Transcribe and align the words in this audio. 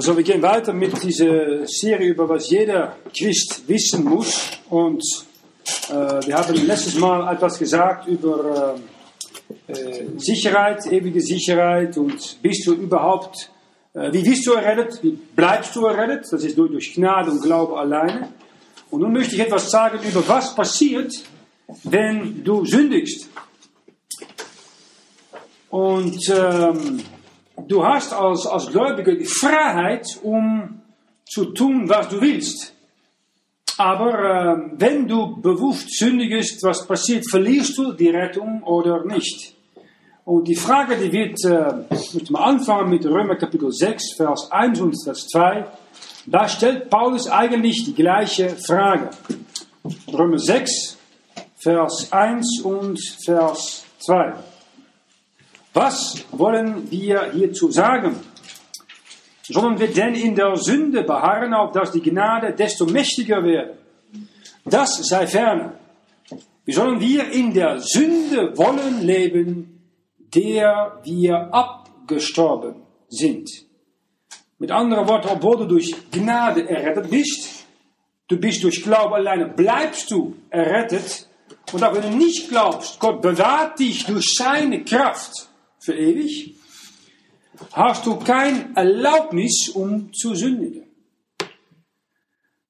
Also 0.00 0.16
wir 0.16 0.24
gehen 0.24 0.40
weiter 0.40 0.72
mit 0.72 1.02
dieser 1.02 1.66
Serie 1.66 2.08
über 2.08 2.26
was 2.26 2.48
jeder 2.48 2.96
Christ 3.14 3.64
wissen 3.66 4.02
muss. 4.02 4.48
Und 4.70 5.04
äh, 5.90 6.26
wir 6.26 6.38
haben 6.38 6.66
letztes 6.66 6.94
Mal 6.94 7.30
etwas 7.34 7.58
gesagt 7.58 8.08
über 8.08 8.78
äh, 9.68 9.72
äh, 9.72 10.06
Sicherheit, 10.16 10.86
ewige 10.86 11.20
Sicherheit 11.20 11.98
und 11.98 12.38
bist 12.40 12.66
du 12.66 12.72
überhaupt, 12.72 13.50
äh, 13.92 14.10
wie 14.10 14.22
bist 14.22 14.46
du 14.46 14.54
errettet, 14.54 15.00
wie 15.02 15.18
bleibst 15.36 15.76
du 15.76 15.84
errettet? 15.84 16.32
Das 16.32 16.44
ist 16.44 16.56
nur 16.56 16.70
durch 16.70 16.94
Gnade 16.94 17.30
und 17.32 17.42
Glaube 17.42 17.78
alleine. 17.78 18.32
Und 18.90 19.02
nun 19.02 19.12
möchte 19.12 19.34
ich 19.34 19.42
etwas 19.42 19.70
sagen 19.70 19.98
über 20.02 20.26
was 20.26 20.54
passiert, 20.54 21.12
wenn 21.84 22.42
du 22.42 22.64
sündigst. 22.64 23.28
Und 25.68 26.26
ähm, 26.30 27.02
du 27.70 27.84
hast 27.84 28.12
als, 28.12 28.46
als 28.46 28.66
Gläubiger 28.66 29.14
die 29.14 29.24
Freiheit, 29.24 30.06
um 30.22 30.82
zu 31.24 31.46
tun, 31.46 31.88
was 31.88 32.08
du 32.08 32.20
willst. 32.20 32.74
Aber 33.78 34.12
äh, 34.12 34.72
wenn 34.76 35.08
du 35.08 35.40
bewusst 35.40 35.96
sündigst, 35.96 36.62
was 36.62 36.86
passiert, 36.86 37.24
verlierst 37.30 37.78
du 37.78 37.92
die 37.92 38.10
Rettung 38.10 38.62
oder 38.62 39.04
nicht? 39.04 39.54
Und 40.24 40.48
die 40.48 40.56
Frage, 40.56 40.96
die 40.96 41.10
wird, 41.12 41.42
äh, 41.44 41.96
möchte 42.12 42.32
mal 42.32 42.44
anfangen 42.44 42.90
mit 42.90 43.06
Römer 43.06 43.36
Kapitel 43.36 43.72
6, 43.72 44.16
Vers 44.16 44.50
1 44.50 44.80
und 44.80 45.02
Vers 45.02 45.28
2. 45.28 45.64
Da 46.26 46.46
stellt 46.48 46.90
Paulus 46.90 47.26
eigentlich 47.28 47.84
die 47.84 47.94
gleiche 47.94 48.50
Frage. 48.50 49.10
Römer 50.12 50.38
6, 50.38 50.98
Vers 51.56 52.12
1 52.12 52.60
und 52.62 53.00
Vers 53.24 53.84
2. 54.00 54.34
Was 55.72 56.24
wollen 56.32 56.90
wir 56.90 57.30
hierzu 57.32 57.70
sagen? 57.70 58.16
Sollen 59.42 59.78
wir 59.78 59.92
denn 59.92 60.14
in 60.14 60.34
der 60.34 60.56
Sünde 60.56 61.02
beharren, 61.04 61.54
auf 61.54 61.72
dass 61.72 61.92
die 61.92 62.02
Gnade 62.02 62.52
desto 62.52 62.86
mächtiger 62.86 63.42
werde? 63.42 63.78
Das 64.64 64.96
sei 65.08 65.26
ferne. 65.26 65.72
Wie 66.64 66.72
sollen 66.72 67.00
wir 67.00 67.30
in 67.30 67.52
der 67.54 67.80
Sünde 67.80 68.56
wollen 68.56 69.02
leben, 69.02 69.82
der 70.18 71.00
wir 71.04 71.52
abgestorben 71.52 72.82
sind? 73.08 73.48
Mit 74.58 74.70
anderen 74.70 75.08
Worten, 75.08 75.28
obwohl 75.28 75.58
du 75.58 75.64
durch 75.66 75.94
Gnade 76.10 76.68
errettet 76.68 77.10
bist, 77.10 77.64
du 78.28 78.36
bist 78.38 78.62
durch 78.62 78.82
Glaube 78.82 79.16
alleine, 79.16 79.46
bleibst 79.46 80.10
du 80.10 80.36
errettet. 80.50 81.28
Und 81.72 81.82
auch 81.82 81.94
wenn 81.94 82.02
du 82.02 82.16
nicht 82.16 82.48
glaubst, 82.48 83.00
Gott 83.00 83.22
bewahrt 83.22 83.78
dich 83.78 84.04
durch 84.04 84.34
seine 84.36 84.84
Kraft 84.84 85.49
für 85.80 85.94
ewig, 85.94 86.54
hast 87.72 88.06
du 88.06 88.16
kein 88.16 88.74
Erlaubnis, 88.76 89.70
um 89.74 90.12
zu 90.12 90.34
sündigen. 90.34 90.84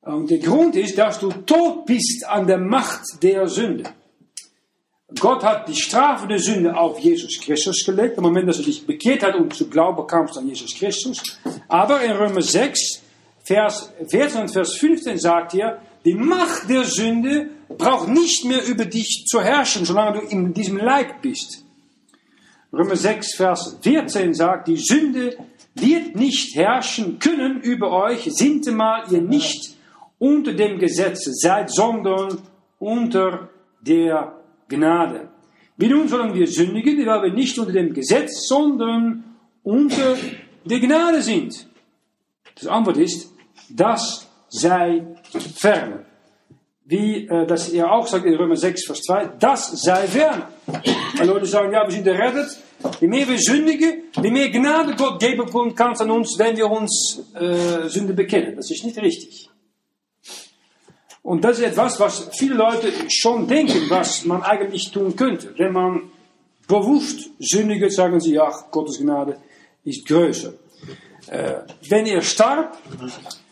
Und 0.03 0.31
der 0.31 0.39
Grund 0.39 0.77
ist, 0.77 0.97
dass 0.97 1.19
du 1.19 1.31
tot 1.31 1.85
bist 1.85 2.25
an 2.27 2.47
der 2.47 2.59
Macht 2.59 3.03
der 3.23 3.47
Sünde. 3.47 3.85
Gott 5.19 5.43
hat 5.43 5.69
die 5.69 5.75
Strafe 5.75 6.27
der 6.29 6.39
Sünde 6.39 6.77
auf 6.77 6.99
Jesus 7.01 7.39
Christus 7.41 7.85
gelegt, 7.85 8.17
im 8.17 8.23
Moment, 8.23 8.49
dass 8.49 8.59
er 8.59 8.65
dich 8.65 8.87
bekehrt 8.87 9.23
hat 9.23 9.35
und 9.35 9.55
zu 9.55 9.69
glauben 9.69 10.07
kamst 10.07 10.39
an 10.39 10.49
Jesus 10.49 10.75
Christus. 10.75 11.39
Aber 11.69 12.01
in 12.03 12.13
Römer 12.13 12.43
6, 12.43 13.03
Vers 13.43 13.93
14 14.09 14.43
und 14.43 14.53
Vers 14.53 14.77
15 14.77 15.19
sagt 15.19 15.55
er, 15.55 15.83
die 16.05 16.15
Macht 16.15 16.69
der 16.69 16.85
Sünde 16.85 17.51
braucht 17.69 18.09
nicht 18.09 18.45
mehr 18.45 18.65
über 18.67 18.85
dich 18.85 19.25
zu 19.27 19.43
herrschen, 19.43 19.85
solange 19.85 20.21
du 20.21 20.27
in 20.27 20.55
diesem 20.55 20.79
Leib 20.79 21.21
bist. 21.21 21.65
Römer 22.73 22.97
6, 22.97 23.35
Vers 23.37 23.79
14 23.83 24.35
sagt, 24.35 24.69
die 24.69 24.77
Sünde 24.77 25.37
wird 25.75 26.15
nicht 26.15 26.55
herrschen 26.55 27.19
können 27.19 27.61
über 27.61 27.91
euch, 27.91 28.29
sintemal 28.33 29.05
ihr 29.11 29.21
nicht 29.21 29.77
unter 30.19 30.53
dem 30.53 30.79
Gesetz 30.79 31.25
seid, 31.41 31.71
sondern 31.73 32.39
unter 32.79 33.49
der 33.81 34.41
Gnade. 34.69 35.29
Wie 35.77 35.89
nun 35.89 36.07
sollen 36.09 36.35
wir 36.35 36.47
sündigen, 36.47 37.05
weil 37.07 37.23
wir 37.25 37.33
nicht 37.33 37.59
unter 37.59 37.73
dem 37.73 37.93
Gesetz, 37.93 38.47
sondern 38.47 39.25
unter 39.63 40.17
der 40.65 40.79
Gnade 40.79 41.23
sind? 41.23 41.67
Die 42.61 42.69
Antwort 42.69 42.99
ist, 42.99 43.33
das 43.69 44.29
sei 44.49 45.07
fern 45.57 46.05
wie 46.91 47.29
äh, 47.29 47.47
das 47.47 47.69
er 47.69 47.93
auch 47.93 48.07
sagt 48.07 48.27
in 48.27 48.35
Römer 48.35 48.57
6, 48.57 48.85
Vers 48.85 49.03
2, 49.03 49.31
das 49.39 49.83
sei 49.83 50.09
fern. 50.09 50.43
Weil 51.17 51.27
Leute 51.27 51.47
sagen, 51.47 51.73
ja, 51.73 51.87
wir 51.87 51.93
sind 51.93 52.07
errettet. 52.07 52.59
Je 53.01 53.07
mehr 53.07 53.29
wir 53.29 53.39
sündigen, 53.39 54.05
je 54.21 54.31
mehr 54.31 54.51
Gnade 54.51 54.97
Gott 54.97 55.21
geben 55.21 55.49
kann 55.77 55.95
an 55.97 56.11
uns, 56.11 56.37
wenn 56.37 56.57
wir 56.57 56.69
uns 56.69 57.23
äh, 57.35 57.89
Sünde 57.89 58.13
bekennen. 58.13 58.57
Das 58.57 58.71
ist 58.71 58.85
nicht 58.85 58.99
richtig. 58.99 59.49
Und 61.23 61.45
das 61.45 61.59
ist 61.59 61.65
etwas, 61.67 62.01
was 62.01 62.29
viele 62.37 62.55
Leute 62.55 62.93
schon 63.09 63.47
denken, 63.47 63.89
was 63.89 64.25
man 64.25 64.43
eigentlich 64.43 64.91
tun 64.91 65.15
könnte. 65.15 65.55
Wenn 65.59 65.73
man 65.73 66.11
bewusst 66.67 67.31
sündigt, 67.39 67.93
sagen 67.93 68.19
sie, 68.19 68.35
ja, 68.35 68.51
Gottes 68.73 68.99
Gnade 68.99 69.37
ist 69.85 70.05
größer. 70.09 70.55
Äh, 71.29 71.55
wenn 71.89 72.07
er 72.07 72.23
starb, 72.23 72.77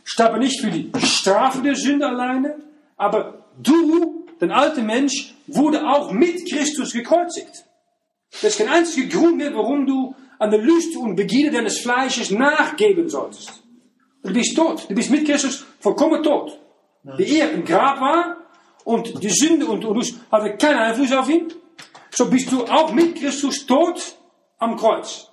starb 0.03 0.33
er 0.33 0.39
nicht 0.39 0.61
für 0.61 0.71
die 0.71 0.91
Strafe 1.05 1.63
der 1.63 1.77
Sünde 1.77 2.09
alleine, 2.09 2.68
aber 2.99 3.45
du, 3.63 4.27
der 4.41 4.51
alte 4.51 4.83
Mensch, 4.83 5.35
wurde 5.47 5.89
auch 5.89 6.13
mit 6.13 6.49
Christus 6.51 6.93
gekreuzigt. 6.93 7.65
Das 8.31 8.45
ist 8.45 8.59
kein 8.59 8.69
einziger 8.69 9.09
Grund 9.09 9.39
mehr, 9.39 9.55
warum 9.55 9.87
du 9.87 10.15
an 10.39 10.51
der 10.51 10.61
Lust 10.61 10.95
und 10.97 11.17
Begierde 11.17 11.57
deines 11.57 11.79
Fleisches 11.79 12.31
nachgeben 12.31 13.09
solltest. 13.09 13.63
Du 14.23 14.33
bist 14.33 14.55
tot. 14.55 14.87
Du 14.89 14.95
bist 14.95 15.11
mit 15.11 15.27
Christus 15.27 15.65
vollkommen 15.81 16.23
tot. 16.23 16.59
Wie 17.17 17.39
er 17.39 17.53
im 17.53 17.65
Grab 17.65 18.01
war 18.01 18.37
und 18.85 19.23
die 19.23 19.31
Sünde 19.31 19.67
und 19.67 19.83
Lust 19.83 20.17
hatte 20.31 20.57
keinen 20.57 20.79
Einfluss 20.79 21.13
auf 21.13 21.29
ihn, 21.29 21.53
so 22.11 22.29
bist 22.29 22.51
du 22.53 22.65
auch 22.65 22.93
mit 22.93 23.17
Christus 23.17 23.65
tot 23.65 24.17
am 24.59 24.77
Kreuz. 24.77 25.29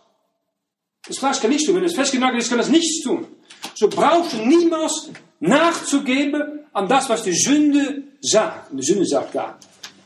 Das 1.08 1.18
Fleisch 1.18 1.40
kann 1.40 1.50
nichts 1.50 1.66
tun. 1.66 1.76
Wenn 1.76 1.84
es 1.84 1.96
festgenagelt 1.96 2.42
ist, 2.42 2.50
kann 2.50 2.60
es 2.60 2.70
nichts 2.70 3.04
tun. 3.04 3.28
So 3.76 3.90
brauchst 3.90 4.34
du 4.34 4.38
niemals 4.38 5.12
nachzugeben 5.40 6.66
an 6.74 6.88
das, 6.88 7.10
was 7.10 7.24
die 7.24 7.34
Sünde 7.34 8.04
sagt. 8.22 8.72
Und 8.72 8.78
die 8.78 8.86
Sünde 8.86 9.06
sagt 9.06 9.36
da, 9.36 9.58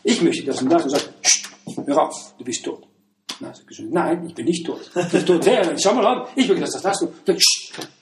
ich 0.04 0.22
möchte 0.22 0.44
das 0.44 0.62
und 0.62 0.70
das 0.70 0.84
und 0.84 0.90
sagt, 0.90 1.10
hör 1.86 2.04
auf, 2.04 2.34
du 2.38 2.44
bist 2.44 2.66
tot. 2.66 2.84
Nein, 3.40 4.26
ich 4.28 4.34
bin 4.34 4.46
nicht 4.46 4.66
tot. 4.66 4.82
Ich 4.96 5.08
bin 5.08 5.26
tot 5.26 5.46
wäre. 5.46 5.80
Schau 5.80 5.94
mal 5.94 6.06
an, 6.06 6.28
ich 6.36 6.48
möchte 6.48 6.66
das, 6.66 6.82
das, 6.82 7.08
das. 7.24 7.38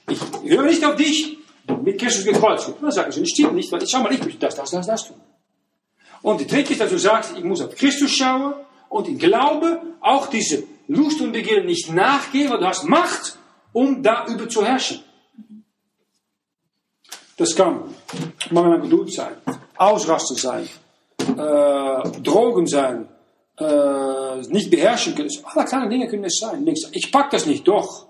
ich 0.09 0.19
höre 0.49 0.63
nicht 0.63 0.83
auf 0.83 0.95
dich, 0.95 1.37
mit 1.83 1.99
Christus 1.99 2.25
gekreuzt. 2.25 2.71
Dann 2.81 2.91
sagen 2.91 3.11
sie, 3.11 3.19
das 3.19 3.29
stimmt 3.29 3.53
nicht, 3.53 3.71
weil 3.71 3.85
schau 3.85 4.01
mal, 4.01 4.13
ich 4.13 4.23
möchte 4.23 4.39
das, 4.39 4.55
das, 4.55 4.71
das, 4.71 4.87
das 4.87 5.07
tun. 5.07 5.17
Und 6.21 6.39
die 6.41 6.47
dritte 6.47 6.71
ist, 6.71 6.81
dass 6.81 6.89
du 6.89 6.97
sagst, 6.97 7.33
ich 7.37 7.43
muss 7.43 7.61
auf 7.61 7.75
Christus 7.75 8.11
schauen 8.11 8.53
und 8.89 9.07
in 9.07 9.17
Glaube 9.17 9.81
auch 9.99 10.27
diese 10.27 10.63
Lust 10.87 11.21
und 11.21 11.33
Begierde 11.33 11.67
nicht 11.67 11.93
nachgehen, 11.93 12.49
weil 12.49 12.59
du 12.59 12.65
hast 12.65 12.85
Macht, 12.85 13.37
um 13.73 14.01
darüber 14.01 14.47
zu 14.49 14.65
herrschen. 14.65 15.03
Das 17.37 17.55
kann 17.55 17.95
mangelnde 18.49 18.81
Geduld 18.81 19.13
sein, 19.13 19.35
Ausrasten 19.77 20.37
sein, 20.37 20.67
äh, 21.19 22.21
Drogen 22.21 22.65
sein, 22.65 23.07
äh, 23.59 24.37
nicht 24.49 24.71
beherrschen 24.71 25.15
können. 25.15 25.29
Alle 25.43 25.65
kleine 25.65 25.89
Dinge 25.89 26.07
können 26.07 26.25
es 26.25 26.39
sein. 26.39 26.67
Ich 26.91 27.11
pack 27.11 27.29
das 27.29 27.45
nicht, 27.45 27.67
doch. 27.67 28.07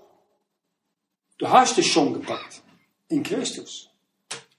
Du 1.38 1.48
hast 1.48 1.78
es 1.78 1.86
schon 1.86 2.14
gepackt. 2.14 2.62
In 3.08 3.22
Christus. 3.22 3.88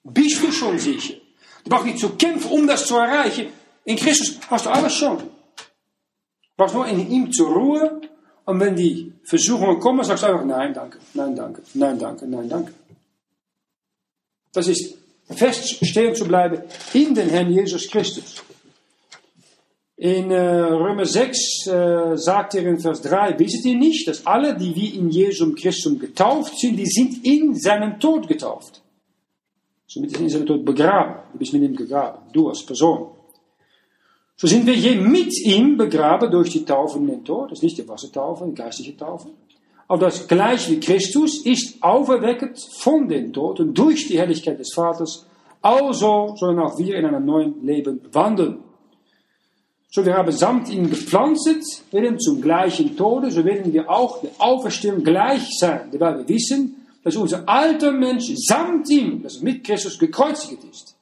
Bist 0.03 0.41
du 0.41 0.52
schon 0.52 0.80
sicher. 0.80 1.16
Du 1.63 1.69
brauchst 1.69 1.86
nicht 1.86 2.00
zu 2.00 2.09
kämpfen, 2.12 2.51
um 2.51 2.68
das 2.68 2.86
zu 2.86 2.96
erreichen. 2.96 3.47
In 3.86 3.97
Christus 3.97 4.39
hast 4.50 4.65
du 4.65 4.69
alles 4.69 4.94
schon. 4.94 5.18
Du 5.18 5.25
brauchst 6.57 6.75
nur 6.75 6.88
in 6.88 7.10
ihm 7.10 7.31
zur 7.31 7.54
Ruhe. 7.54 8.01
Und 8.45 8.60
wenn 8.60 8.75
die 8.75 9.13
Versuchungen 9.24 9.80
kommen, 9.80 10.04
sagst 10.04 10.24
du 10.24 10.27
einfach, 10.27 10.45
nein, 10.45 10.74
danke, 10.74 10.98
nein, 11.13 11.36
danke, 11.36 11.62
nein, 11.74 12.00
danke, 12.00 12.27
nein, 12.27 12.50
danke. 12.50 12.74
Das 14.54 14.68
ist 14.68 14.98
fest 15.30 15.86
stehen 15.86 16.16
zu 16.16 16.25
bleiben 16.25 16.63
in 16.94 17.13
den 17.13 17.30
Herrn 17.30 17.51
Jesus 17.51 17.88
Christus. 17.90 18.44
In 19.98 20.31
äh, 20.31 20.40
Römer 20.40 21.06
6 21.06 21.68
äh, 21.68 22.18
sagt 22.18 22.56
er 22.56 22.66
in 22.66 22.80
Vers 22.80 23.01
3, 23.01 23.38
wisset 23.38 23.66
ihr 23.66 23.75
nicht, 23.75 24.07
dass 24.07 24.25
alle, 24.25 24.56
die 24.56 24.74
wie 24.74 24.96
in 24.96 25.10
Jesum 25.10 25.56
Christum 25.56 26.00
getauft 26.00 26.57
sind, 26.57 26.78
die 26.78 26.86
sind 26.86 27.25
in 27.25 27.54
seinem 27.56 28.00
Tod 28.00 28.28
getauft. 28.28 28.81
Somit 29.86 30.13
ist 30.13 30.22
in 30.22 30.30
seinem 30.30 30.46
Tod 30.46 30.63
begraben. 30.63 31.16
Du 31.34 31.40
bist 31.40 31.51
mit 31.51 31.63
ihm 31.63 31.75
begraben, 31.75 32.22
du 32.31 32.48
als 32.48 32.66
Person. 32.66 33.10
So 34.38 34.48
sind 34.48 34.66
wir 34.66 34.75
je 34.75 34.96
mit 34.96 35.38
ihm 35.44 35.75
begraben 35.75 36.31
durch 36.31 36.51
die 36.51 36.63
Taufe 36.63 36.98
in 36.98 37.07
den 37.07 37.25
Tod. 37.25 37.51
Das 37.51 37.60
ist 37.60 37.63
nicht 37.63 37.78
die 37.78 37.88
Wassertaufe, 37.88 38.46
die 38.46 38.56
geistliche 38.56 38.96
Taufe 38.96 39.28
auf 39.89 40.00
das 40.00 40.27
gleich 40.27 40.69
wie 40.69 40.80
Christus 40.80 41.44
ist 41.45 41.81
auferweckt 41.81 42.59
von 42.77 43.07
den 43.09 43.33
Toten 43.33 43.74
durch 43.74 44.07
die 44.07 44.19
Herrlichkeit 44.19 44.59
des 44.59 44.71
Vaters, 44.74 45.25
also 45.62 46.36
sollen 46.38 46.59
auch 46.59 46.77
wir 46.77 46.95
in 46.95 47.06
einem 47.06 47.25
neuen 47.25 47.65
Leben 47.65 48.00
wandeln. 48.12 48.59
So 49.89 50.06
wir 50.06 50.13
haben 50.13 50.31
samt 50.31 50.69
ihm 50.69 50.91
gepflanzt, 50.91 51.91
werden 51.91 52.19
zum 52.19 52.39
gleichen 52.39 52.95
Tode, 52.95 53.31
so 53.31 53.44
werden 53.44 53.74
wir 53.74 53.89
auch 53.89 54.21
der 54.21 54.30
Auferstehung 54.38 55.03
gleich 55.03 55.50
sein, 55.57 55.89
weil 55.97 56.19
wir 56.19 56.30
wissen, 56.30 56.86
dass 57.03 57.15
unser 57.15 57.50
alter 57.50 57.91
Mensch 57.91 58.31
samt 58.36 58.88
ihm, 58.91 59.24
das 59.24 59.41
mit 59.41 59.63
Christus 59.63 59.97
gekreuzigt 59.97 60.63
ist, 60.71 60.95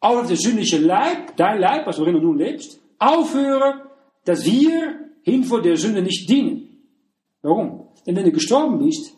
auch 0.00 0.20
auf 0.20 0.28
der 0.28 0.38
sündliche 0.38 0.78
Leib, 0.78 1.36
dein 1.36 1.60
Leib, 1.60 1.86
was 1.86 1.96
du 1.96 2.10
nun 2.10 2.38
lebst, 2.38 2.80
aufhören, 2.98 3.82
dass 4.24 4.46
wir 4.46 5.10
hin 5.22 5.44
vor 5.44 5.60
der 5.60 5.76
Sünde 5.76 6.00
nicht 6.00 6.26
dienen. 6.30 6.78
Warum? 7.42 7.83
Denn 8.06 8.16
wenn 8.16 8.24
du 8.24 8.32
gestorben 8.32 8.78
bist, 8.78 9.14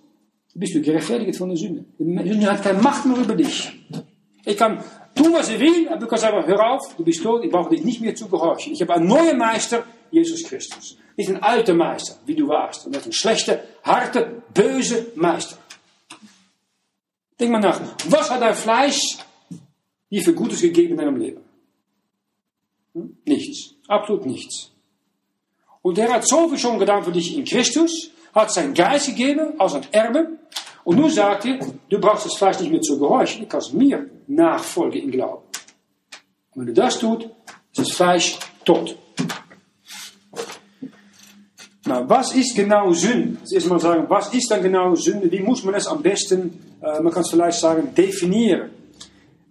bist 0.55 0.75
du 0.75 0.81
gerechtfertigt 0.81 1.37
von 1.37 1.49
der 1.49 1.59
Sünde. 1.59 1.85
Die 1.99 2.05
Sünde 2.05 2.51
hat 2.51 2.63
keine 2.63 2.81
Macht 2.81 3.05
mehr 3.05 3.19
über 3.19 3.35
dich. 3.35 3.73
Ich 4.45 4.57
kann 4.57 4.83
tun, 5.15 5.33
was 5.33 5.51
ich 5.51 5.61
will, 5.61 5.89
aber 5.89 5.99
du 5.99 6.07
kannst 6.07 6.25
einfach, 6.25 6.47
hör 6.47 6.71
auf, 6.71 6.95
du 6.97 7.05
bist 7.05 7.23
tot, 7.23 7.45
ich 7.45 7.51
brauche 7.51 7.71
dich 7.71 7.85
nicht 7.85 8.01
mehr 8.01 8.15
zu 8.15 8.29
gehorchen. 8.29 8.73
Ich 8.73 8.81
habe 8.81 8.95
einen 8.95 9.07
neuen 9.07 9.37
Meister, 9.37 9.85
Jesus 10.11 10.45
Christus. 10.45 10.97
Nicht 11.17 11.29
ein 11.29 11.43
alter 11.43 11.75
Meister, 11.75 12.17
wie 12.25 12.35
du 12.35 12.49
warst. 12.49 12.87
Und 12.87 12.95
das 12.95 13.03
ist 13.03 13.09
ein 13.09 13.13
schlechter, 13.13 13.61
harter, 13.83 14.43
böse 14.55 15.13
Meister. 15.15 15.59
Denk 17.39 17.51
mal 17.51 17.61
nach, 17.61 17.81
was 18.09 18.31
hat 18.31 18.41
dein 18.41 18.55
Fleisch 18.55 19.19
dir 20.11 20.23
für 20.23 20.33
Gutes 20.33 20.61
gegeben 20.61 20.93
in 20.93 20.97
deinem 20.97 21.17
Leben? 21.17 21.41
Hm? 22.95 23.19
Nichts. 23.27 23.75
Absolut 23.89 24.25
nichts. 24.25 24.71
Und 25.83 25.99
er 25.99 26.13
hat 26.13 26.27
so 26.27 26.49
viel 26.49 26.59
schon 26.59 26.79
getan 26.79 27.05
für 27.05 27.13
dich 27.13 27.37
in 27.37 27.45
Christus, 27.45 28.11
hat 28.37 28.53
sein 28.53 28.75
Geist 28.75 29.07
gegeben 29.07 29.55
als 29.59 29.75
ein 29.75 29.87
Erbe. 29.91 30.39
Und 30.85 30.99
nun 30.99 31.11
sagt 31.11 31.47
er, 31.47 31.59
du 31.89 31.99
brauchst 31.99 32.27
das 32.27 32.37
Fleisch 32.37 32.61
nicht 32.61 32.71
mehr 32.71 32.83
zu 32.83 32.99
gehorchen, 32.99 33.41
du 33.41 33.47
kannst 33.49 33.73
mir 33.73 34.09
nachfolgen 34.29 35.03
im 35.03 35.11
Glauben. 35.11 35.43
Und 36.55 36.61
wenn 36.61 36.67
du 36.67 36.73
das 36.75 36.99
tut, 36.99 37.25
ist 37.25 37.79
das 37.79 37.91
Fleisch 37.91 38.39
tot. 38.65 38.97
Na, 41.87 42.09
was 42.09 42.35
ist 42.35 42.55
genau 42.55 42.93
Sünde? 42.93 43.39
Jetzt 43.41 43.53
erstmal 43.53 43.81
sagen, 43.81 44.05
was 44.09 44.33
ist 44.35 44.51
dann 44.51 44.63
genau 44.63 44.95
Sünde? 44.95 45.31
Wie 45.31 45.41
muss 45.41 45.65
man 45.65 45.75
es 45.75 45.87
am 45.87 46.03
besten, 46.03 46.77
äh, 46.83 47.01
man 47.01 47.13
kann 47.13 47.23
es 47.23 47.31
vielleicht 47.31 47.59
sagen, 47.59 47.95
definieren? 47.95 48.71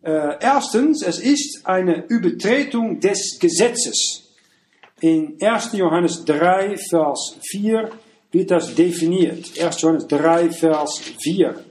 Äh, 0.04 0.38
erstens, 0.40 1.02
es 1.02 1.20
ist 1.20 1.66
eine 1.66 2.06
Übertretung 2.08 3.00
des 3.00 3.40
Gesetzes. 3.40 4.24
In 5.02 5.38
1. 5.42 5.74
Johannes 5.74 6.24
3, 6.26 6.76
Vers 6.90 7.38
4 7.50 7.90
wird 8.36 8.52
das 8.52 8.76
definiert. 8.76 9.58
1. 9.58 9.82
Johannes 9.82 10.08
3, 10.08 10.50
Vers 10.52 11.02
4. 11.22 11.66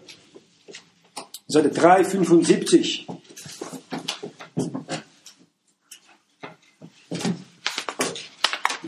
Seite 1.47 1.69
3, 1.69 2.05
75. 2.05 3.07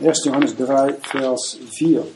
Erst 0.01 0.25
Johannes 0.25 0.55
3, 0.57 0.93
Vers 0.93 1.59
4. 1.69 2.07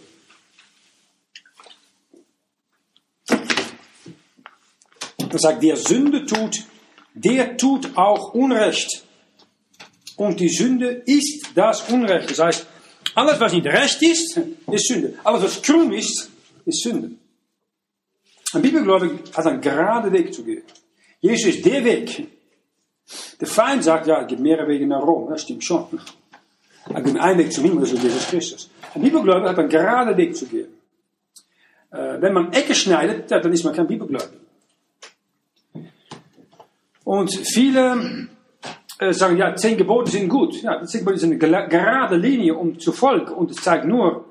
Er 5.30 5.40
sagt, 5.40 5.62
wer 5.62 5.78
Sünde 5.78 6.26
tut, 6.26 6.64
der 7.14 7.56
tut 7.56 7.96
auch 7.96 8.34
Unrecht. 8.34 9.04
Und 10.16 10.40
die 10.40 10.50
Sünde 10.50 11.04
ist 11.06 11.52
das 11.54 11.88
Unrecht. 11.90 12.32
Das 12.32 12.40
heißt, 12.40 12.68
alles 13.16 13.40
was 13.40 13.54
nicht 13.54 13.66
recht 13.66 14.02
ist, 14.02 14.40
ist 14.72 14.88
Sünde. 14.88 15.14
Alles 15.24 15.44
was 15.44 15.62
krumm 15.62 15.92
ist, 15.92 16.30
ist 16.66 16.84
Sünde. 16.84 17.12
Ein 18.54 18.62
Bibelgläubige 18.62 19.20
hat 19.34 19.46
einen 19.46 19.62
geraden 19.62 20.12
Weg 20.12 20.34
zu 20.34 20.44
gehen. 20.44 20.64
Jesus 21.20 21.56
ist 21.56 21.66
der 21.66 21.84
Weg. 21.84 22.28
Der 23.40 23.48
Feind 23.48 23.84
sagt, 23.84 24.08
ja, 24.08 24.22
es 24.22 24.28
gibt 24.28 24.42
mehrere 24.42 24.68
Wege 24.68 24.88
nach 24.88 25.02
Rom. 25.02 25.30
Das 25.30 25.42
stimmt 25.42 25.64
schon. 25.64 25.88
Er 26.90 27.02
gibt 27.02 27.20
einen 27.20 27.40
Weg 27.40 27.54
zu 27.54 27.62
ihm, 27.64 27.80
das 27.80 27.92
ist 27.92 28.04
Jesus 28.04 28.28
Christus. 28.28 28.70
Ein 28.94 29.02
Bibelgläubiger 29.02 29.50
hat 29.50 29.60
einen 29.60 29.70
geraden 29.70 30.18
Weg 30.18 30.36
zu 30.36 30.46
gehen. 30.48 30.68
Äh, 31.92 32.22
wenn 32.22 32.34
man 32.34 32.52
Ecke 32.54 32.74
schneidet, 32.74 33.30
dann 33.30 33.52
ist 33.52 33.64
man 33.64 33.74
kein 33.74 33.88
Bibelgläubiger. 33.88 34.40
Und 37.04 37.34
viele 37.54 38.30
äh, 39.02 39.14
sagen, 39.14 39.36
ja, 39.36 39.56
zehn 39.56 39.78
Gebote 39.78 40.12
sind 40.12 40.30
gut. 40.30 40.62
Ja, 40.62 40.84
zehn 40.84 41.00
Gebote 41.00 41.18
sind 41.18 41.44
eine 41.44 41.68
gerade 41.68 42.16
Linie, 42.16 42.54
um 42.54 42.78
zu 42.78 42.92
folgen. 42.92 43.34
Und 43.34 43.50
es 43.50 43.58
zeigt 43.58 43.86
nur, 43.86 44.26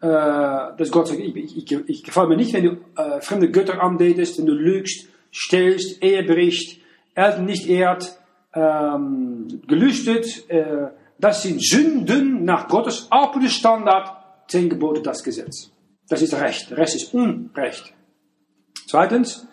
äh, 0.00 0.06
dass 0.08 0.90
Gott 0.90 1.06
sagt, 1.06 1.20
ich, 1.20 1.36
ich, 1.36 1.56
ich, 1.56 1.88
ich 1.88 2.02
gefällt 2.02 2.28
mir 2.28 2.36
nicht, 2.36 2.52
wenn 2.52 2.64
du 2.64 2.70
äh, 2.96 3.20
fremde 3.20 3.50
Götter 3.52 3.80
anbetest, 3.80 4.38
wenn 4.38 4.46
du 4.46 4.52
lügst, 4.52 5.06
stellst, 5.32 6.02
Ehe 6.02 6.24
bricht, 6.24 6.80
Eltern 7.14 7.44
nicht 7.44 7.68
ehrt, 7.68 8.18
ähm, 8.52 9.62
gelüstet. 9.68 10.50
Äh, 10.50 10.88
das 11.20 11.44
sind 11.44 11.62
Sünden 11.64 12.44
nach 12.44 12.66
Gottes 12.66 13.06
absoluten 13.10 13.48
Standard. 13.48 14.10
Zehn 14.48 14.68
Gebote, 14.68 15.02
das 15.02 15.22
Gesetz. 15.22 15.70
Das 16.08 16.20
ist 16.20 16.34
Recht. 16.34 16.70
Der 16.70 16.78
Rest 16.78 16.96
ist 16.96 17.14
Unrecht. 17.14 17.94
Zweitens, 18.88 19.46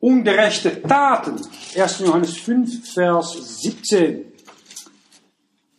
ungerechte 0.00 0.82
Taten. 0.82 1.36
1. 1.76 1.98
Johannes 2.00 2.36
5, 2.38 2.92
Vers 2.92 3.60
17. 3.62 4.24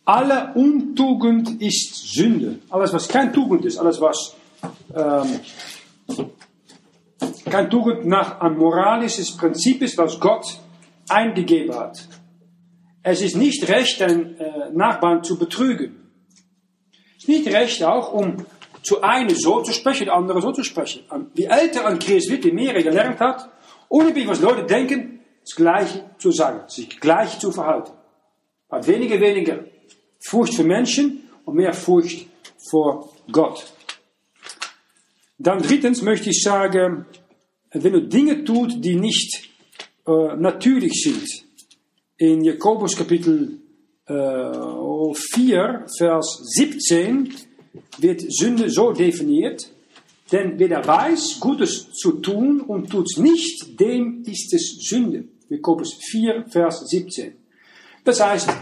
Alle 0.04 0.52
Untugend 0.54 1.60
ist 1.60 2.12
Sünde. 2.12 2.58
Alles, 2.70 2.92
was 2.92 3.08
kein 3.08 3.32
Tugend 3.32 3.64
ist, 3.64 3.78
alles, 3.78 4.00
was 4.00 4.34
ähm, 4.94 5.40
kein 7.44 7.70
Tugend 7.70 8.06
nach 8.06 8.40
ein 8.40 8.56
moralisches 8.56 9.36
Prinzip 9.36 9.82
ist, 9.82 9.98
was 9.98 10.18
Gott 10.18 10.58
eingegeben 11.08 11.74
hat. 11.74 12.08
Es 13.02 13.20
ist 13.20 13.36
nicht 13.36 13.68
recht, 13.68 14.00
den 14.00 14.38
äh, 14.38 14.70
Nachbarn 14.72 15.22
zu 15.22 15.38
betrügen. 15.38 16.08
Es 17.16 17.24
ist 17.24 17.28
nicht 17.28 17.46
recht 17.48 17.82
auch, 17.84 18.12
um 18.12 18.44
zu 18.82 19.02
einem 19.02 19.30
so 19.30 19.62
zu 19.62 19.72
sprechen, 19.72 20.06
der 20.06 20.14
andere 20.14 20.40
so 20.40 20.52
zu 20.52 20.64
sprechen. 20.64 21.02
Wie 21.34 21.44
älter 21.44 21.86
ein 21.86 21.98
Christ 21.98 22.30
wird, 22.30 22.44
wie 22.44 22.52
mehr 22.52 22.74
er 22.74 22.82
gelernt 22.82 23.20
hat, 23.20 23.48
Unabhängig, 23.92 24.26
was 24.26 24.40
Leute 24.40 24.64
denken, 24.64 25.20
das 25.42 25.54
Gleiche 25.54 26.02
zu 26.16 26.32
sagen, 26.32 26.66
sich 26.66 26.98
gleich 26.98 27.38
zu 27.38 27.52
verhalten. 27.52 27.92
Hat 28.70 28.86
weniger, 28.86 29.20
weniger 29.20 29.66
Furcht 30.18 30.54
für 30.54 30.64
Menschen 30.64 31.28
und 31.44 31.56
mehr 31.56 31.74
Furcht 31.74 32.26
vor 32.70 33.12
Gott. 33.30 33.70
Dann 35.36 35.60
drittens 35.60 36.00
möchte 36.00 36.30
ich 36.30 36.42
sagen, 36.42 37.04
wenn 37.70 37.92
du 37.92 38.00
Dinge 38.00 38.44
tut, 38.44 38.82
die 38.82 38.96
nicht 38.96 39.50
äh, 40.06 40.36
natürlich 40.36 41.02
sind. 41.02 41.28
In 42.16 42.42
Jakobus 42.44 42.96
Kapitel 42.96 43.58
äh, 44.06 45.14
4, 45.34 45.86
Vers 45.98 46.40
17 46.56 47.34
wird 47.98 48.22
Sünde 48.26 48.70
so 48.70 48.92
definiert, 48.92 49.70
denn 50.32 50.58
wer 50.58 50.68
da 50.68 50.86
weiß, 50.86 51.38
Gutes 51.40 51.92
zu 51.92 52.12
tun 52.12 52.62
und 52.62 52.90
tut 52.90 53.06
es 53.10 53.18
nicht, 53.18 53.78
dem 53.78 54.22
ist 54.26 54.52
es 54.54 54.78
Sünde. 54.88 55.24
Jakobus 55.48 55.94
4, 56.10 56.46
Vers 56.48 56.88
17. 56.88 57.36
Das 58.04 58.20
heißt, 58.24 58.48
äh, 58.48 58.52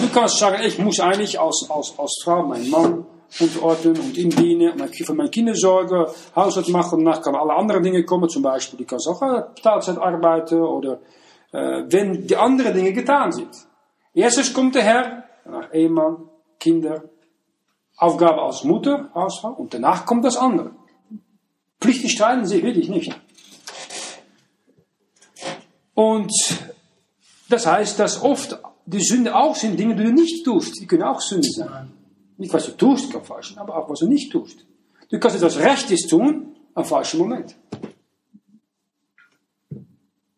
du 0.00 0.08
kannst 0.12 0.38
sagen, 0.38 0.62
ich 0.66 0.78
muss 0.78 1.00
eigentlich 1.00 1.38
als, 1.38 1.66
als, 1.70 1.94
als 1.96 2.20
Frau 2.24 2.42
meinen 2.42 2.68
Mann 2.68 3.06
unterordnen 3.40 3.98
und 3.98 4.18
ihm 4.18 4.30
dienen, 4.30 4.78
für 4.92 5.14
meine 5.14 5.30
Kinder 5.30 5.54
sorgen, 5.54 6.06
Haushalt 6.36 6.68
machen 6.68 7.04
danach 7.04 7.22
kann 7.22 7.34
alle 7.34 7.54
anderen 7.54 7.82
Dinge 7.82 8.04
kommen, 8.04 8.28
zum 8.28 8.42
Beispiel, 8.42 8.78
die 8.78 8.84
kannst 8.84 9.08
auch 9.08 9.22
äh, 9.22 9.42
Teilzeit 9.62 9.96
arbeiten 9.96 10.60
oder 10.60 11.00
äh, 11.52 11.84
wenn 11.88 12.26
die 12.26 12.36
anderen 12.36 12.74
Dinge 12.74 12.92
getan 12.92 13.32
sind. 13.32 13.50
Erstes 14.12 14.52
kommt 14.52 14.74
der 14.74 14.82
Herr, 14.82 15.24
Ehemann, 15.72 16.28
Kinder, 16.58 17.04
Aufgabe 17.96 18.42
als 18.42 18.64
Mutter, 18.64 19.10
Hausfrau 19.14 19.52
und 19.52 19.72
danach 19.72 20.04
kommt 20.04 20.24
das 20.24 20.36
andere. 20.36 20.72
Sie 21.82 22.62
wirklich 22.62 22.88
nicht. 22.88 23.18
Und 25.94 26.32
das 27.48 27.66
heißt, 27.66 27.98
dass 27.98 28.22
oft 28.22 28.58
die 28.86 29.02
Sünde 29.02 29.34
auch 29.34 29.54
sind 29.56 29.78
Dinge, 29.78 29.94
die 29.94 30.04
du 30.04 30.12
nicht 30.12 30.44
tust. 30.44 30.80
Die 30.80 30.86
können 30.86 31.02
auch 31.02 31.20
Sünde 31.20 31.48
sein. 31.48 31.92
Nicht, 32.38 32.52
was 32.52 32.66
du 32.66 32.72
tust, 32.72 33.12
kann 33.12 33.24
falsch 33.24 33.54
aber 33.56 33.76
auch 33.76 33.88
was 33.88 34.00
du 34.00 34.08
nicht 34.08 34.32
tust. 34.32 34.66
Du 35.10 35.18
kannst 35.18 35.36
etwas 35.36 35.58
Rechtes 35.58 36.06
tun, 36.06 36.56
am 36.74 36.84
falschen 36.84 37.18
Moment. 37.18 37.54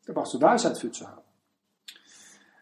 Da 0.06 0.12
brauchst 0.12 0.34
du 0.34 0.40
Weisheit 0.40 0.76
für 0.78 0.90
zu 0.90 1.06
haben. 1.06 1.22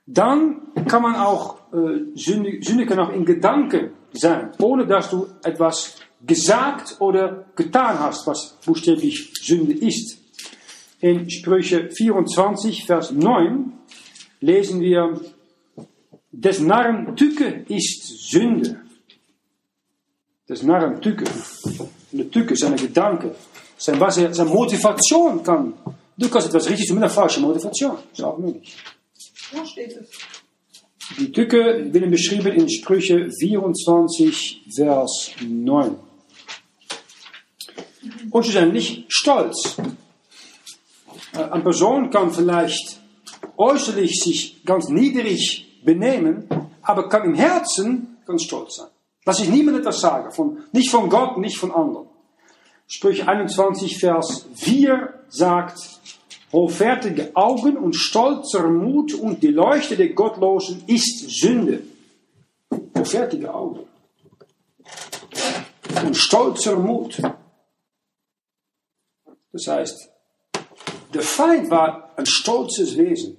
Dann 0.07 0.75
kann 0.87 1.03
man 1.03 1.15
auch, 1.17 1.73
äh, 1.73 2.15
Sünde, 2.15 2.63
Sünde 2.63 2.87
kann 2.87 2.99
auch 2.99 3.11
in 3.11 3.25
Gedanken 3.25 3.93
sein, 4.13 4.53
ohne 4.59 4.87
dass 4.87 5.11
du 5.11 5.29
etwas 5.43 5.97
gesagt 6.27 7.01
oder 7.01 7.47
getan 7.57 7.99
hast, 7.99 8.27
was 8.27 8.59
buchstäblich 8.65 9.33
Sünde 9.41 9.75
ist. 9.75 10.19
In 11.01 11.29
Sprüche 11.29 11.91
24, 11.91 12.85
Vers 12.87 13.11
9 13.11 13.73
lesen 14.41 14.81
wir, 14.81 15.21
des 16.31 16.61
Narren 16.61 17.17
Tücke 17.17 17.65
ist 17.69 18.31
Sünde. 18.31 18.81
Des 20.49 20.63
Narren 20.63 21.01
Tücke. 21.01 21.25
De 22.13 22.25
Tücke, 22.31 22.57
seine 22.57 22.77
Gedanken, 22.77 23.33
zijn, 23.77 23.99
was 24.01 24.17
er, 24.19 24.35
zijn 24.35 24.49
Motivation 24.49 25.43
kann. 25.43 25.75
Du 26.17 26.29
kannst 26.29 26.49
etwas 26.49 26.69
richtig 26.69 26.87
tun 26.87 26.97
mit 26.97 27.05
einer 27.05 27.13
falschen 27.13 27.43
Motivation. 27.43 27.97
Das 28.11 28.19
ist 28.19 28.25
auch 28.25 28.39
möglich. 28.39 28.77
Wo 29.53 29.65
steht 29.65 29.97
es? 29.97 30.09
Die 31.19 31.33
Tücke 31.33 31.93
werden 31.93 32.11
beschrieben 32.11 32.53
in 32.53 32.69
Sprüche 32.71 33.29
24, 33.31 34.63
Vers 34.75 35.33
9. 35.47 35.97
Und 38.31 38.73
nicht 38.73 39.05
stolz. 39.09 39.77
Äh, 41.35 41.39
Eine 41.39 41.63
Person 41.63 42.11
kann 42.11 42.33
vielleicht 42.33 43.01
äußerlich 43.57 44.21
sich 44.23 44.65
ganz 44.65 44.89
niedrig 44.89 45.83
benehmen, 45.85 46.49
aber 46.83 47.09
kann 47.09 47.25
im 47.25 47.35
Herzen 47.35 48.17
ganz 48.27 48.43
stolz 48.45 48.77
sein. 48.77 48.89
Lass 49.25 49.41
ich 49.41 49.49
niemand 49.49 49.79
etwas 49.79 50.01
sagen, 50.01 50.33
von, 50.33 50.59
nicht 50.73 50.91
von 50.91 51.09
Gott, 51.09 51.39
nicht 51.39 51.59
von 51.59 51.71
anderen. 51.71 52.07
Sprüche 52.89 53.27
21, 53.27 53.99
Vers 53.99 54.47
4 54.55 55.15
sagt, 55.29 55.79
hoffärtige 56.53 57.31
Augen 57.35 57.77
und 57.77 57.95
stolzer 57.95 58.69
Mut 58.69 59.15
und 59.15 59.43
die 59.43 59.49
Leuchte 59.49 59.97
der 59.97 60.11
Gottlosen 60.11 60.83
ist 60.87 61.31
Sünde. 61.31 61.83
Hoffärtige 62.97 63.55
Augen 63.55 63.87
und 66.05 66.17
stolzer 66.17 66.77
Mut. 66.77 67.21
Das 69.53 69.67
heißt, 69.67 70.11
der 71.13 71.23
Feind 71.23 71.71
war 71.71 72.11
ein 72.17 72.27
stolzes 72.27 72.97
Wesen, 72.97 73.37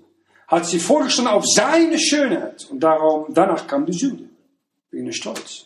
hat 0.47 0.65
sich 0.65 0.81
vorgestanden 0.81 1.33
auf 1.33 1.45
seine 1.45 1.97
Schönheit. 1.97 2.67
Und 2.69 2.81
darum, 2.81 3.33
danach 3.33 3.65
kam 3.67 3.85
die 3.85 3.97
Sünde, 3.97 4.29
wegen 4.91 5.05
der 5.05 5.13
Stolz. 5.13 5.65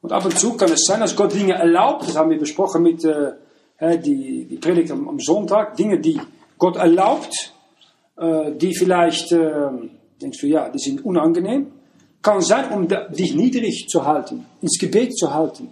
Und 0.00 0.12
ab 0.12 0.24
und 0.24 0.38
zu 0.38 0.54
kann 0.54 0.70
es 0.70 0.84
sein, 0.86 1.00
dass 1.00 1.16
Gott 1.16 1.34
Dinge 1.34 1.54
erlaubt, 1.54 2.08
das 2.08 2.16
haben 2.16 2.30
wir 2.30 2.38
besprochen 2.38 2.82
mit 2.82 3.04
äh, 3.04 3.98
die, 3.98 4.46
die 4.46 4.56
Predigt 4.56 4.90
am, 4.90 5.08
am, 5.08 5.18
Sonntag, 5.18 5.76
Dinge, 5.76 5.98
die 5.98 6.20
Gott 6.56 6.76
erlaubt, 6.76 7.52
äh, 8.16 8.52
die 8.52 8.74
vielleicht, 8.74 9.32
äh, 9.32 9.70
denkst 10.22 10.40
du, 10.40 10.46
ja, 10.46 10.68
die 10.68 10.78
sind 10.78 11.04
unangenehm, 11.04 11.72
kann 12.22 12.40
sein, 12.40 12.70
um 12.72 12.88
dich 12.88 13.34
niedrig 13.34 13.86
zu 13.88 14.04
halten, 14.04 14.46
ins 14.60 14.78
Gebet 14.78 15.16
zu 15.16 15.32
halten, 15.34 15.68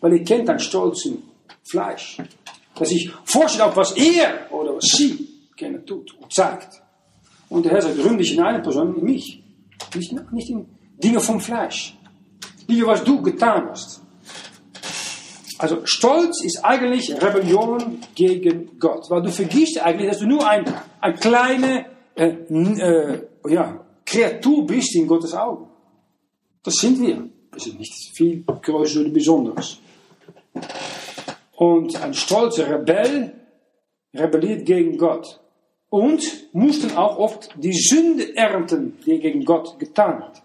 weil 0.00 0.14
ihr 0.14 0.24
kennt 0.24 0.48
dein 0.48 0.58
stolzen 0.58 1.22
Fleisch. 1.68 2.18
Dass 2.76 2.90
ich 2.90 3.10
vorstelle, 3.24 3.74
was 3.74 3.92
er 3.92 4.52
oder 4.52 4.76
was 4.76 4.84
sie 4.84 5.28
kennen 5.56 5.84
tut 5.86 6.14
und 6.20 6.32
zeigt. 6.32 6.82
Und 7.48 7.64
der 7.64 7.72
Herr 7.72 7.82
sagt, 7.82 7.98
gründe 7.98 8.18
dich 8.18 8.34
in 8.34 8.42
eine 8.42 8.60
Person, 8.60 8.96
in 8.96 9.04
mich. 9.04 9.42
Nicht, 9.94 10.32
nicht 10.32 10.50
in 10.50 10.66
Dinge 11.02 11.20
vom 11.20 11.40
Fleisch. 11.40 11.96
Liebe, 12.66 12.86
was 12.86 13.04
du 13.04 13.22
getan 13.22 13.68
hast. 13.70 14.02
Also 15.58 15.80
Stolz 15.84 16.42
ist 16.44 16.62
eigentlich 16.64 17.10
Rebellion 17.22 18.00
gegen 18.14 18.78
Gott. 18.78 19.08
Weil 19.08 19.22
du 19.22 19.30
vergisst 19.30 19.80
eigentlich, 19.80 20.10
dass 20.10 20.18
du 20.18 20.26
nur 20.26 20.46
ein, 20.46 20.64
ein 21.00 21.14
kleine 21.14 21.86
äh, 22.14 22.28
äh, 22.28 23.22
ja, 23.48 23.80
Kreatur 24.04 24.66
bist 24.66 24.94
in 24.96 25.06
Gottes 25.06 25.34
Augen. 25.34 25.68
Das 26.62 26.74
sind 26.74 27.00
wir. 27.00 27.28
Wir 27.52 27.60
sind 27.60 27.78
nicht 27.78 27.94
viel 28.14 28.42
größer 28.42 29.00
oder 29.00 29.10
Besonderes. 29.10 29.78
Und 31.56 32.00
ein 32.02 32.14
stolzer 32.14 32.70
Rebell 32.70 33.32
rebelliert 34.14 34.66
gegen 34.66 34.98
Gott. 34.98 35.40
Und 35.88 36.22
mussten 36.52 36.96
auch 36.96 37.18
oft 37.18 37.54
die 37.56 37.72
Sünde 37.72 38.36
ernten, 38.36 38.98
die 39.04 39.12
er 39.12 39.18
gegen 39.18 39.44
Gott 39.44 39.78
getan 39.78 40.22
hat. 40.22 40.42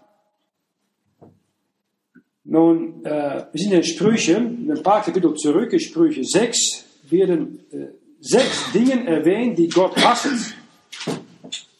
Nun, 2.44 3.04
äh, 3.04 3.44
wir 3.52 3.62
sind 3.62 3.72
in 3.72 3.84
Sprüche, 3.84 4.36
ein 4.36 4.82
paar 4.82 5.02
Kapitel 5.02 5.34
zurück, 5.34 5.72
in 5.72 5.80
Sprüche 5.80 6.24
6, 6.24 6.84
werden 7.10 7.60
äh, 7.70 7.86
sechs 8.20 8.72
Dinge 8.72 9.06
erwähnt, 9.06 9.58
die 9.58 9.68
Gott 9.68 9.96
hasst. 9.96 10.54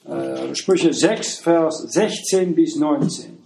Äh, 0.04 0.54
Sprüche 0.54 0.92
6, 0.92 1.38
Vers 1.38 1.86
16 1.88 2.54
bis 2.54 2.76
19. 2.76 3.38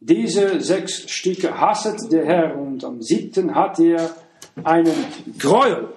Diese 0.00 0.60
sechs 0.60 1.10
Stücke 1.10 1.58
hasset 1.58 1.98
der 2.10 2.26
Herr 2.26 2.58
und 2.58 2.84
am 2.84 3.00
siebten 3.00 3.54
hat 3.54 3.78
er 3.80 4.14
einen 4.62 5.06
Gräuel. 5.38 5.88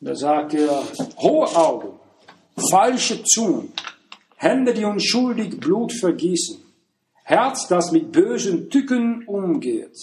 Da 0.00 0.14
sagt 0.14 0.54
er, 0.54 0.82
hohe 1.16 1.46
Augen, 1.56 1.98
falsche 2.70 3.22
Zungen, 3.24 3.72
Hände, 4.36 4.74
die 4.74 4.84
unschuldig 4.84 5.58
Blut 5.58 5.92
vergießen, 5.92 6.58
Herz, 7.22 7.66
das 7.68 7.90
mit 7.90 8.12
bösen 8.12 8.68
Tücken 8.68 9.24
umgeht, 9.26 9.96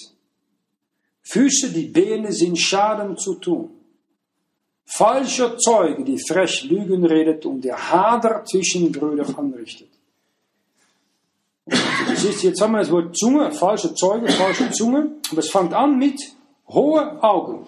Füße, 1.22 1.70
die 1.70 1.86
Beine 1.86 2.32
sind 2.32 2.60
Schaden 2.60 3.16
zu 3.16 3.36
tun, 3.36 3.70
falscher 4.86 5.58
Zeuge, 5.58 6.04
die 6.04 6.18
frech 6.20 6.64
Lügen 6.64 7.06
redet 7.06 7.46
und 7.46 7.62
der 7.62 7.92
Hader 7.92 8.44
zwischen 8.44 8.92
Brüdern 8.92 9.36
anrichtet. 9.36 9.90
Siehst, 12.16 12.44
jetzt 12.44 12.60
haben 12.60 12.74
wir 12.74 12.80
das 12.80 12.92
Wort 12.92 13.16
Zunge, 13.16 13.52
falsche 13.52 13.94
Zeuge, 13.94 14.28
falsche 14.30 14.72
Zunge, 14.72 15.12
aber 15.30 15.40
es 15.40 15.50
fängt 15.50 15.74
an 15.74 15.98
mit 15.98 16.20
hohe 16.74 17.24
Augen. 17.24 17.68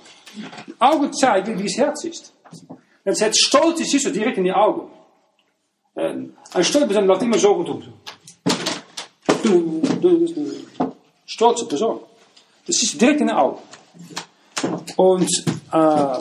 Augen 0.80 1.14
zeigen, 1.14 1.60
wie 1.60 1.64
das 1.64 1.78
Herz 1.78 2.04
ist. 2.04 2.34
Wenn 3.04 3.14
es 3.14 3.20
jetzt 3.20 3.42
stolz 3.42 3.80
ist, 3.80 3.92
siehst 3.92 4.06
du 4.06 4.12
direkt 4.12 4.38
in 4.38 4.46
die 4.46 4.54
Augen. 4.54 4.90
Ein 5.96 6.34
stolzer 6.62 6.88
Person 6.88 7.08
laat 7.08 7.22
immer 7.22 7.38
so 7.38 7.64
Du, 9.44 9.82
du, 10.00 10.26
du, 10.26 10.52
stolze 11.26 11.66
Person. 11.66 12.00
Das 12.66 12.82
ist 12.82 13.00
direkt 13.00 13.22
in 13.22 13.28
die 13.28 13.34
Augen. 13.34 13.60
Und 14.96 15.30
äh, 15.72 16.20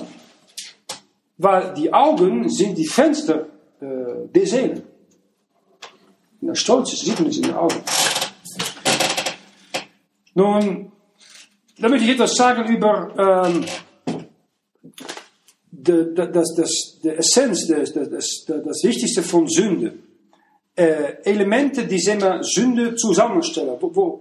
weil 1.38 1.74
die 1.74 1.92
Augen 1.92 2.48
sind 2.48 2.76
die 2.76 2.86
Fenster 2.86 3.46
äh, 3.80 4.28
der 4.34 4.46
Seele. 4.46 4.82
Wenn 6.40 6.48
er 6.50 6.54
stolz 6.56 6.92
ist, 6.92 7.04
sieht 7.04 7.18
man 7.20 7.28
es 7.28 7.36
in 7.36 7.44
den 7.44 7.54
Augen. 7.54 7.80
Nun, 10.34 10.92
da 11.82 11.88
möchte 11.88 12.04
ich 12.04 12.12
etwas 12.12 12.36
sagen 12.36 12.72
über 12.72 13.44
ähm, 13.48 13.64
de, 15.72 16.14
das, 16.14 16.54
das, 16.54 17.00
de 17.02 17.16
Essenz, 17.16 17.66
das, 17.66 17.92
das, 17.92 18.44
das 18.46 18.84
Wichtigste 18.84 19.22
von 19.22 19.48
Sünde. 19.48 19.94
Äh, 20.76 21.16
Elemente, 21.24 21.84
die 21.84 22.00
immer 22.08 22.40
Sünde 22.44 22.94
zusammenstellen. 22.94 23.76
Wo, 23.80 23.96
wo, 23.96 24.20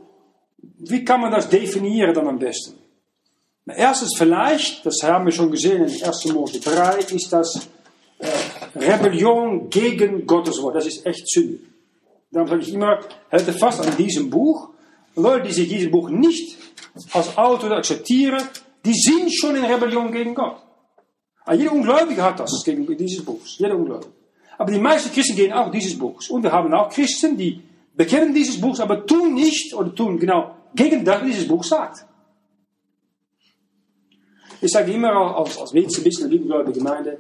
wie 0.80 1.06
kann 1.06 1.22
man 1.22 1.32
das 1.32 1.50
definieren 1.50 2.15
dann 2.15 2.27
am 2.27 2.39
besten? 2.39 2.80
Na, 3.65 3.75
erstens 3.75 4.15
vielleicht, 4.18 4.84
das 4.84 5.03
haben 5.03 5.25
wir 5.25 5.32
schon 5.32 5.51
gesehen 5.51 5.84
in 5.84 6.03
1. 6.03 6.25
Mose 6.34 6.60
3, 6.60 6.98
ist 7.13 7.32
das 7.32 7.70
äh, 8.18 8.27
Rebellion 8.75 9.70
gegen 9.70 10.25
Gottes 10.25 10.60
Wort. 10.63 10.77
Das 10.77 10.88
ist 10.88 11.06
echt 11.06 11.30
Sünde. 11.30 11.60
Darum 12.32 12.50
sage 12.50 12.63
ich 12.63 12.74
immer, 12.74 13.01
halte 13.32 13.53
fast 13.53 13.86
an 13.86 13.96
diesem 13.98 14.32
Buch. 14.32 14.72
Leute, 15.15 15.48
die 15.48 15.53
sich 15.53 15.70
dieses 15.70 15.91
Buch 15.91 16.10
nicht 16.10 16.58
als 17.13 17.38
Autor 17.38 17.72
akzeptieren, 17.72 18.41
die 18.86 18.94
sind 18.94 19.34
schon 19.34 19.56
in 19.56 19.65
Rebellion 19.65 20.12
gegen 20.12 20.34
Gott. 20.34 20.58
Aber 21.46 21.56
jeder 21.56 21.74
Ungläubige 21.74 22.24
hat 22.24 22.39
das 22.39 22.63
gegen 22.63 22.86
dieses 22.98 23.24
Buch. 23.24 23.41
Jeder 23.46 23.75
Ungläubige. 23.75 24.12
Aber 24.58 24.72
die 24.72 24.80
meisten 24.80 25.12
Christen 25.12 25.36
gehen 25.36 25.53
auch 25.53 25.72
dieses 25.72 25.98
Buch. 25.98 26.22
Und 26.30 26.44
wir 26.44 26.51
haben 26.51 26.74
auch 26.74 26.89
Christen, 26.89 27.38
die 27.38 27.62
bekennen 27.96 28.34
dieses 28.34 28.60
Buch, 28.60 28.80
aber 28.80 29.06
tun 29.06 29.34
nicht 29.34 29.74
oder 29.74 29.94
tun 29.94 30.20
genau 30.20 30.56
gegen 30.74 31.03
das, 31.03 31.22
was 31.22 31.27
dieses 31.27 31.48
Buch 31.48 31.63
sagt. 31.63 32.06
Ich 34.62 34.72
sage 34.72 34.91
immer 34.91 35.12
als, 35.38 35.58
als 35.58 35.74
ein 35.74 36.03
bisschen 36.03 36.30
liebe 36.30 36.46
gläubige 36.46 36.77
Gemeinde, 36.77 37.20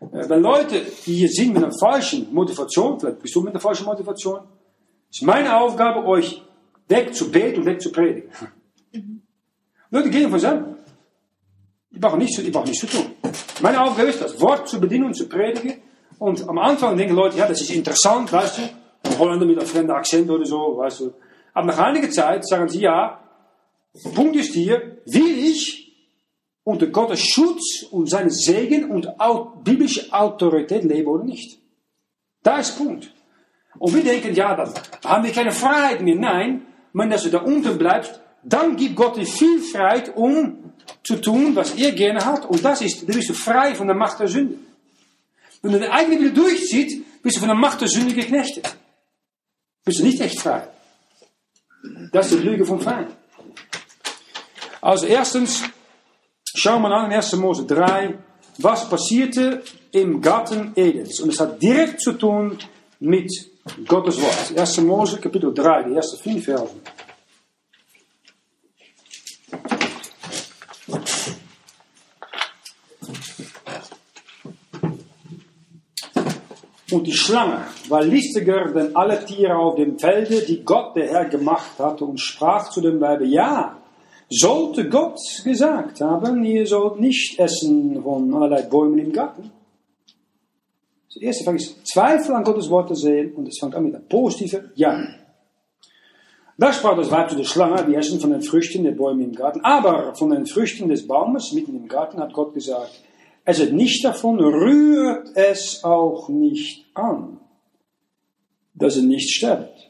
äh, 0.00 0.28
wenn 0.28 0.42
Leute, 0.42 0.82
die 1.06 1.14
hier 1.14 1.28
sind 1.28 1.54
mit 1.54 1.64
einer 1.64 1.72
falschen 1.72 2.32
Motivation, 2.32 3.00
vielleicht 3.00 3.20
bist 3.20 3.34
du 3.34 3.40
mit 3.40 3.54
einer 3.54 3.60
falschen 3.60 3.86
Motivation, 3.86 4.40
ist 5.10 5.22
meine 5.22 5.56
Aufgabe, 5.56 6.04
euch 6.04 6.42
weg 6.88 7.14
zu 7.14 7.30
beten 7.30 7.60
und 7.60 7.66
weg 7.66 7.80
zu 7.80 7.90
predigen. 7.92 8.30
Mhm. 8.92 9.22
Leute 9.90 10.10
gehen 10.10 10.30
von 10.30 10.38
selber. 10.38 10.76
Ich 11.90 12.00
brauche 12.00 12.18
nichts, 12.18 12.38
ich 12.38 12.52
brauche 12.52 12.66
nichts 12.66 12.80
zu 12.80 12.86
tun. 12.86 13.12
Meine 13.60 13.80
Aufgabe 13.82 14.08
ist, 14.08 14.20
das 14.20 14.40
Wort 14.40 14.68
zu 14.68 14.80
bedienen 14.80 15.06
und 15.06 15.14
zu 15.14 15.28
predigen. 15.28 15.82
Und 16.18 16.48
am 16.48 16.58
Anfang 16.58 16.96
denken 16.96 17.14
Leute, 17.14 17.38
ja, 17.38 17.46
das 17.46 17.60
ist 17.60 17.70
interessant, 17.70 18.32
weißt 18.32 18.58
du, 18.58 18.62
ein 19.04 19.18
Holländer 19.18 19.46
mit 19.46 19.58
einem 19.58 19.66
fremden 19.66 19.92
Akzent 19.92 20.28
oder 20.30 20.44
so, 20.44 20.76
weißt 20.76 21.00
du. 21.00 21.14
Aber 21.54 21.66
nach 21.68 21.78
einiger 21.78 22.10
Zeit 22.10 22.46
sagen 22.46 22.68
sie, 22.68 22.80
ja, 22.80 23.20
Punkt 24.14 24.36
ist 24.36 24.52
hier, 24.52 24.98
will 25.06 25.38
ich 25.38 25.86
unter 26.64 26.88
Gottes 26.88 27.20
Schutz 27.20 27.84
und 27.90 28.10
seinen 28.10 28.30
Segen 28.30 28.90
und 28.90 29.08
biblische 29.62 30.12
Autorität 30.12 30.84
leben 30.84 31.08
oder 31.08 31.24
nicht. 31.24 31.60
Da 32.42 32.58
ist 32.58 32.76
Punkt. 32.76 33.12
Und 33.78 33.94
wir 33.94 34.02
denken, 34.02 34.34
ja, 34.34 34.54
dann 34.54 34.72
haben 35.04 35.24
wir 35.24 35.32
keine 35.32 35.52
Freiheit 35.52 36.00
mehr. 36.02 36.16
Nein, 36.16 36.66
wenn 36.98 37.10
du 37.10 37.30
da 37.30 37.38
unten 37.38 37.78
bleibst, 37.78 38.20
dann 38.42 38.76
gibt 38.76 38.96
Gott 38.96 39.16
dir 39.16 39.26
viel 39.26 39.60
Freiheit, 39.60 40.16
um 40.16 40.72
zu 41.02 41.16
tun, 41.16 41.54
was 41.56 41.74
er 41.74 41.92
gerne 41.92 42.24
hat. 42.24 42.46
Und 42.46 42.64
das 42.64 42.80
ist, 42.80 43.02
du 43.02 43.12
bist 43.12 43.28
du 43.28 43.34
frei 43.34 43.74
von 43.74 43.86
der 43.86 43.96
Macht 43.96 44.20
der 44.20 44.28
Sünde. 44.28 44.56
Wenn 45.62 45.72
du 45.72 45.80
deine 45.80 45.92
eigene 45.92 46.20
Wille 46.20 46.32
durchzieht, 46.32 47.04
bist 47.22 47.36
du 47.36 47.40
von 47.40 47.48
der 47.48 47.56
Macht 47.56 47.80
der 47.80 47.88
Sünde 47.88 48.14
geknechtet. 48.14 48.76
Bist 49.84 49.98
du 49.98 50.04
nicht 50.04 50.20
echt 50.20 50.40
frei. 50.40 50.68
Das 52.12 52.30
ist 52.30 52.40
die 52.40 52.46
Lüge 52.46 52.64
vom 52.64 52.80
Feind. 52.80 53.10
Also 54.80 55.06
erstens, 55.06 55.62
Schau 56.58 56.78
mal 56.78 56.90
an 56.90 57.10
in 57.10 57.16
1. 57.16 57.36
Mose 57.36 57.66
3, 57.66 58.14
was 58.58 58.88
passierte 58.88 59.62
im 59.92 60.22
Garten 60.22 60.72
Edens. 60.74 61.20
Und 61.20 61.28
es 61.28 61.38
hat 61.38 61.60
direkt 61.60 62.00
zu 62.00 62.14
tun 62.14 62.56
mit 62.98 63.30
Gottes 63.86 64.20
Wort. 64.20 64.58
1. 64.58 64.80
Mose, 64.82 65.18
Kapitel 65.18 65.52
3, 65.52 65.82
die 65.84 65.94
ersten 65.96 66.22
vier 66.22 66.40
Versen. 66.40 66.80
Und 76.92 77.04
die 77.04 77.12
Schlange 77.12 77.64
war 77.88 78.04
listiger 78.04 78.72
denn 78.72 78.94
alle 78.94 79.24
Tiere 79.24 79.56
auf 79.56 79.74
dem 79.74 79.98
Felde, 79.98 80.42
die 80.42 80.64
Gott 80.64 80.94
der 80.94 81.08
Herr 81.08 81.24
gemacht 81.24 81.78
hatte, 81.78 82.04
und 82.04 82.20
sprach 82.20 82.70
zu 82.70 82.80
dem 82.80 83.00
Weibe, 83.00 83.26
ja, 83.26 83.76
sollte 84.28 84.88
Gott 84.88 85.18
gesagt 85.44 86.00
haben, 86.00 86.44
ihr 86.44 86.66
sollt 86.66 87.00
nicht 87.00 87.38
essen 87.38 88.00
von 88.02 88.32
allerlei 88.32 88.62
Bäumen 88.62 88.98
im 88.98 89.12
Garten. 89.12 89.50
Das 91.16 91.22
erste 91.22 91.44
Frage 91.44 91.56
ist, 91.56 91.86
Zweifel 91.86 92.34
an 92.34 92.44
Gottes 92.44 92.68
Wort 92.68 92.88
zu 92.88 92.94
sehen, 92.94 93.34
und 93.36 93.48
es 93.48 93.58
fängt 93.58 93.74
an 93.74 93.84
mit 93.84 93.94
einem 93.94 94.06
positiven 94.06 94.70
Ja. 94.74 95.02
Da 96.58 96.72
sprach 96.74 96.94
das 96.94 97.10
Weib 97.10 97.30
zu 97.30 97.36
der 97.36 97.44
Schlange, 97.44 97.86
wir 97.86 97.96
essen 97.96 98.20
von 98.20 98.30
den 98.30 98.42
Früchten 98.42 98.84
der 98.84 98.92
Bäume 98.92 99.24
im 99.24 99.32
Garten, 99.32 99.60
aber 99.62 100.14
von 100.14 100.28
den 100.28 100.46
Früchten 100.46 100.90
des 100.90 101.06
Baumes 101.06 101.52
mitten 101.52 101.74
im 101.74 101.88
Garten 101.88 102.20
hat 102.20 102.34
Gott 102.34 102.52
gesagt, 102.52 103.02
esset 103.46 103.72
nicht 103.72 104.04
davon, 104.04 104.38
rührt 104.40 105.28
es 105.34 105.82
auch 105.84 106.28
nicht 106.28 106.84
an, 106.94 107.40
dass 108.74 108.96
er 108.96 109.02
nicht 109.02 109.30
stirbt. 109.30 109.88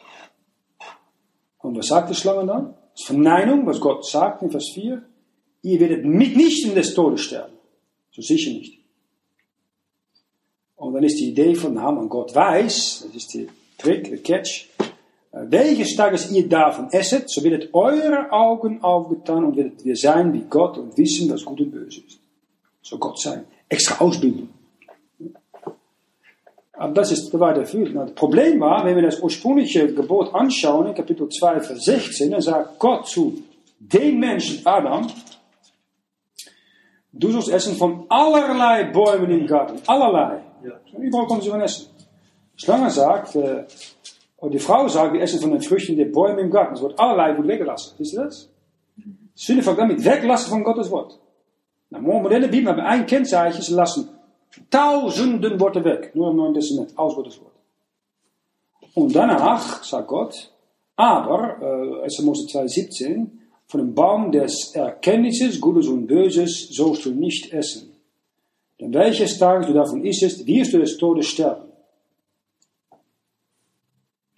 Und 1.59 1.76
was 1.76 1.88
sagt 1.88 2.09
die 2.11 2.14
Schlange 2.14 2.47
dann? 2.47 2.75
Das 2.92 3.00
ist 3.00 3.06
Verneinung, 3.06 3.66
was 3.66 3.80
Gott 3.80 4.06
sagt 4.06 4.42
in 4.42 4.50
Vers 4.52 4.71
4. 4.75 5.02
Ihr 5.62 5.80
werdet 5.80 6.04
mitnichten 6.04 6.76
des 6.76 6.95
Todes 6.95 7.23
sterben. 7.23 7.54
So 8.12 8.23
sicher 8.23 8.52
nicht. 8.52 8.75
Und 10.76 10.95
dann 10.95 11.04
ist 11.04 11.18
die 11.18 11.30
Idee 11.30 11.54
von 11.54 11.80
Haman, 11.80 12.09
Gott 12.09 12.35
weiß, 12.35 13.04
das 13.06 13.16
ist 13.16 13.35
die 13.35 13.49
Trick, 13.78 14.11
der 14.11 14.18
Catch, 14.18 14.68
welches 15.33 15.97
Tages 15.97 16.30
ihr 16.30 16.49
davon 16.49 16.90
esset, 16.92 17.28
so 17.28 17.42
wird 17.45 17.75
eure 17.75 18.30
Augen 18.30 18.83
aufgetan 18.83 19.45
und 19.45 19.56
werdet 19.56 19.85
wir 19.85 19.97
sein 19.97 20.33
wie 20.33 20.45
Gott 20.49 20.78
und 20.78 20.97
wissen, 20.97 21.30
was 21.30 21.45
gut 21.45 21.61
und 21.61 21.71
böse 21.71 22.00
ist. 22.06 22.18
So 22.83 22.99
Gott 22.99 23.21
sein. 23.21 23.45
Extra 23.68 24.02
Ausbildung. 24.04 24.49
Aber 26.73 26.92
das 26.92 27.11
ist 27.11 27.38
weiterführend. 27.38 27.97
Das 27.97 28.14
Problem 28.14 28.61
war, 28.61 28.85
wenn 28.85 28.97
wir 28.97 29.02
das 29.02 29.21
ursprüngliche 29.21 29.92
Gebot 29.92 30.35
anschauen, 30.35 30.87
in 30.87 30.95
Kapitel 30.95 31.28
2, 31.28 31.61
Vers 31.61 31.85
16, 31.85 32.30
dann 32.30 32.40
sagt 32.42 32.78
Gott 32.78 33.09
zu 33.09 33.42
den 33.78 34.21
Menschen, 34.21 34.61
Adam, 34.66 35.06
du 37.12 37.30
sollst 37.30 37.49
essen 37.49 37.76
von 37.76 38.04
allerlei 38.09 38.85
Bäumen 38.85 39.30
im 39.30 39.47
Garten. 39.47 39.80
Allerlei. 39.87 40.46
Überall 40.99 41.26
kommen 41.26 41.40
sie 41.40 41.50
von 41.50 41.61
essen. 41.61 41.87
Schlange 42.56 42.90
sagt, 42.90 43.37
äh, 43.37 43.64
und 44.38 44.52
die 44.52 44.58
Frau 44.58 44.88
sagt, 44.88 45.12
wir 45.14 45.20
essen 45.20 45.40
von 45.40 45.50
den 45.50 45.62
Früchten 45.62 45.96
der 45.96 46.06
Bäume 46.06 46.40
im 46.40 46.50
Garten. 46.50 46.75
Es 46.75 46.82
wird 46.82 46.99
allerlei 46.99 47.37
wird 47.37 47.49
weggelassen. 47.49 47.94
Wisst 47.99 48.14
ihr 48.14 48.25
das? 48.25 48.49
Sünde 49.35 49.62
fängt 49.62 49.78
damit 49.78 50.04
weglassen 50.04 50.50
von 50.50 50.64
Gottes 50.64 50.90
Wort. 50.90 51.18
Na, 51.90 51.99
moderne 52.00 52.49
Bibel 52.49 52.70
haben 52.70 52.80
ein 52.80 53.06
Kennzeichen, 53.06 53.62
sie 53.62 53.75
lassen 53.75 54.08
tausenden 54.70 55.61
Worte 55.61 55.85
weg. 55.85 56.14
Nur 56.14 56.30
im 56.30 56.37
Neuen 56.37 56.54
Testament, 56.54 56.96
aus 56.96 57.14
Gottes 57.14 57.40
Wort. 57.40 57.52
Und 58.94 59.14
danach 59.14 59.85
sagt 59.85 60.08
Gott, 60.08 60.52
aber, 60.96 62.00
äh, 62.00 62.04
1. 62.04 62.23
Mose 62.23 62.46
2,17, 62.46 63.30
von 63.66 63.80
dem 63.80 63.94
Baum 63.94 64.32
des 64.32 64.75
Erkenntnisses, 64.75 65.61
Gutes 65.61 65.88
und 65.88 66.06
Böses, 66.06 66.68
sollst 66.70 67.04
du 67.04 67.11
nicht 67.11 67.52
essen. 67.52 67.96
Denn 68.80 68.92
welches 68.92 69.38
Tages 69.38 69.66
du 69.66 69.73
davon 69.73 70.04
isst, 70.04 70.47
wirst 70.47 70.73
du 70.73 70.78
des 70.78 70.97
Todes 70.99 71.26
sterben. 71.26 71.68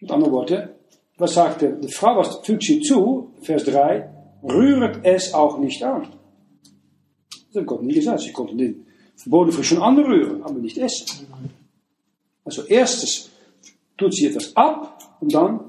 Mit 0.00 0.10
anderen 0.10 0.32
Worten, 0.32 0.68
was 1.16 1.34
sagt 1.34 1.62
de, 1.62 1.80
de 1.80 1.90
Frau, 1.90 2.16
was 2.16 2.38
fügt 2.44 2.62
sie 2.62 2.80
zu, 2.80 3.32
Vers 3.42 3.64
3, 3.64 4.08
rühret 4.44 5.00
es 5.02 5.34
auch 5.34 5.58
nicht 5.58 5.82
an. 5.82 6.06
Das 7.52 7.66
Gott 7.66 7.82
nie 7.82 7.94
gesagt. 7.94 8.20
Sie 8.20 8.32
konnten 8.32 8.58
den 8.58 8.86
verbotenen 9.16 9.52
Früchte 9.52 9.74
schon 9.74 9.82
anrühren, 9.82 10.42
aber 10.44 10.60
nicht 10.60 10.78
essen. 10.78 11.26
Also 12.44 12.62
erstes 12.64 13.30
tut 13.96 14.14
sie 14.14 14.26
etwas 14.26 14.54
ab 14.56 15.18
und 15.20 15.34
dann 15.34 15.60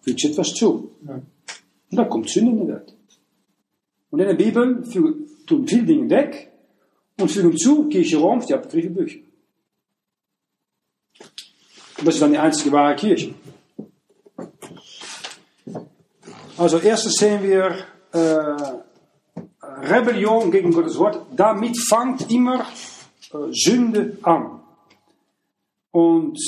fügt 0.00 0.20
sie 0.20 0.28
etwas 0.28 0.54
zu. 0.54 0.90
Und 1.02 1.96
dann 1.98 2.08
kommt 2.08 2.30
Sünde 2.30 2.52
in 2.52 2.60
die 2.60 2.68
Welt. 2.68 2.94
Und 4.10 4.20
in 4.20 4.26
der 4.26 4.34
Bibel 4.34 4.82
tun 5.46 5.68
viele 5.68 5.84
Dinge 5.84 6.08
weg 6.08 6.52
und 7.18 7.30
fügen 7.30 7.56
zu, 7.56 7.88
Kirche 7.88 8.18
Roms, 8.18 8.46
die 8.46 8.54
apokryphe 8.54 8.90
Bücher. 8.90 9.20
Und 11.98 12.06
das 12.06 12.14
ist 12.14 12.20
dann 12.20 12.32
die 12.32 12.38
einzige 12.38 12.72
wahre 12.72 12.94
Kirche. 12.96 13.34
Also 16.58 16.78
erstens 16.78 17.14
sehen 17.16 17.42
wir 17.42 17.76
äh, 18.12 18.82
Rebellion 19.82 20.50
gegen 20.50 20.72
Gottes 20.72 20.98
Wort. 20.98 21.26
Damit 21.34 21.76
fängt 21.78 22.30
immer 22.30 22.60
äh, 22.60 23.36
Sünde 23.50 24.18
an. 24.22 24.60
Und 25.90 26.38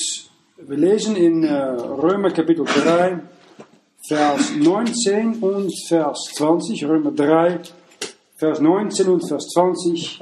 wir 0.57 0.76
lesen 0.76 1.16
in 1.16 1.44
äh, 1.44 1.54
Römer 1.54 2.31
Kapitel 2.31 2.64
3, 2.64 3.20
Vers 4.07 4.52
19 4.57 5.40
und 5.40 5.72
Vers 5.88 6.31
20. 6.35 6.85
Römer 6.85 7.12
3, 7.12 7.61
Vers 8.37 8.61
19 8.61 9.09
und 9.09 9.28
Vers 9.28 9.46
20. 9.48 10.20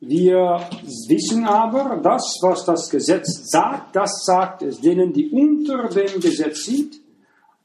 Wir 0.00 0.66
wissen 1.08 1.44
aber, 1.44 2.00
das, 2.02 2.38
was 2.40 2.64
das 2.64 2.88
Gesetz 2.88 3.50
sagt, 3.50 3.94
das 3.94 4.24
sagt 4.24 4.62
es 4.62 4.80
denen, 4.80 5.12
die 5.12 5.28
unter 5.28 5.88
dem 5.88 6.20
Gesetz 6.20 6.64
sind, 6.64 6.98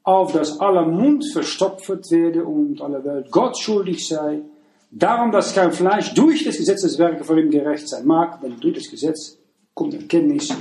auf 0.02 0.32
dass 0.32 0.60
aller 0.60 0.86
Mund 0.86 1.24
verstopft 1.32 1.88
werde 2.10 2.44
und 2.44 2.80
alle 2.82 3.02
Welt 3.04 3.30
Gott 3.30 3.58
schuldig 3.58 4.06
sei. 4.06 4.42
Darum, 4.90 5.32
dass 5.32 5.54
kein 5.54 5.72
Fleisch 5.72 6.12
durch 6.12 6.44
des 6.44 6.58
Gesetzeswerke 6.58 7.24
vor 7.24 7.38
ihm 7.38 7.50
gerecht 7.50 7.88
sein 7.88 8.06
mag, 8.06 8.40
denn 8.42 8.60
durch 8.60 8.74
das 8.74 8.90
Gesetz 8.90 9.38
kommt 9.74 9.94
Erkenntnis 9.94 10.52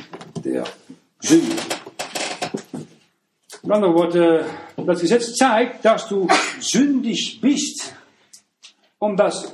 der 0.43 0.63
Sünde. 1.19 1.55
Mit 3.63 3.71
anderen 3.71 3.93
Worten, 3.95 4.45
das 4.77 5.01
Gesetz 5.01 5.35
zeigt, 5.35 5.83
dass 5.83 6.07
du 6.07 6.27
sündig 6.59 7.39
bist. 7.41 7.93
Und 8.97 9.17
das 9.17 9.53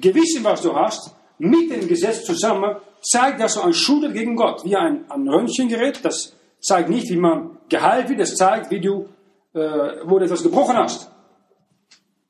Gewissen, 0.00 0.42
was 0.42 0.62
du 0.62 0.74
hast, 0.74 1.14
mit 1.40 1.70
dem 1.70 1.88
Gesetz 1.88 2.24
zusammen, 2.24 2.76
zeigt, 3.02 3.40
dass 3.40 3.54
du 3.54 3.62
ein 3.62 3.72
Schuldig 3.72 4.12
gegen 4.12 4.36
Gott, 4.36 4.64
wie 4.64 4.76
ein, 4.76 5.04
ein 5.10 5.28
Röntgengerät, 5.28 6.04
das 6.04 6.36
zeigt 6.60 6.88
nicht, 6.88 7.10
wie 7.10 7.16
man 7.16 7.58
geheilt 7.68 8.08
wird, 8.08 8.20
das 8.20 8.36
zeigt, 8.36 8.70
wie 8.70 8.80
du 8.80 9.08
äh, 9.54 9.58
wo 10.04 10.18
du 10.18 10.24
etwas 10.24 10.42
gebrochen 10.42 10.76
hast. 10.76 11.10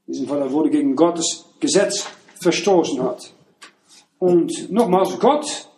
In 0.06 0.12
diesem 0.12 0.28
Fall, 0.28 0.52
wo 0.52 0.62
du 0.62 0.70
gegen 0.70 0.96
Gottes 0.96 1.46
Gesetz 1.60 2.06
verstoßen 2.40 3.02
hat. 3.02 3.32
Und 4.18 4.70
nochmals, 4.70 5.18
Gott 5.18 5.68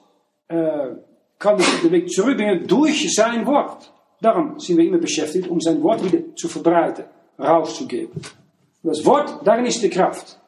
äh, 0.48 0.88
kann 1.38 1.56
dich 1.58 1.80
den 1.82 1.92
Weg 1.92 2.10
zurückbringen 2.10 2.66
durch 2.66 3.12
sein 3.14 3.46
Wort. 3.46 3.92
Darum 4.20 4.58
sind 4.58 4.76
wir 4.76 4.84
immer 4.84 4.98
beschäftigt, 4.98 5.48
um 5.48 5.60
sein 5.60 5.82
Wort 5.82 6.04
wieder 6.04 6.34
zu 6.36 6.48
verbreiten, 6.48 7.04
rauszugeben. 7.38 8.20
Das 8.82 9.04
Wort, 9.04 9.40
darin 9.44 9.66
ist 9.66 9.82
die 9.82 9.90
Kraft. 9.90 10.38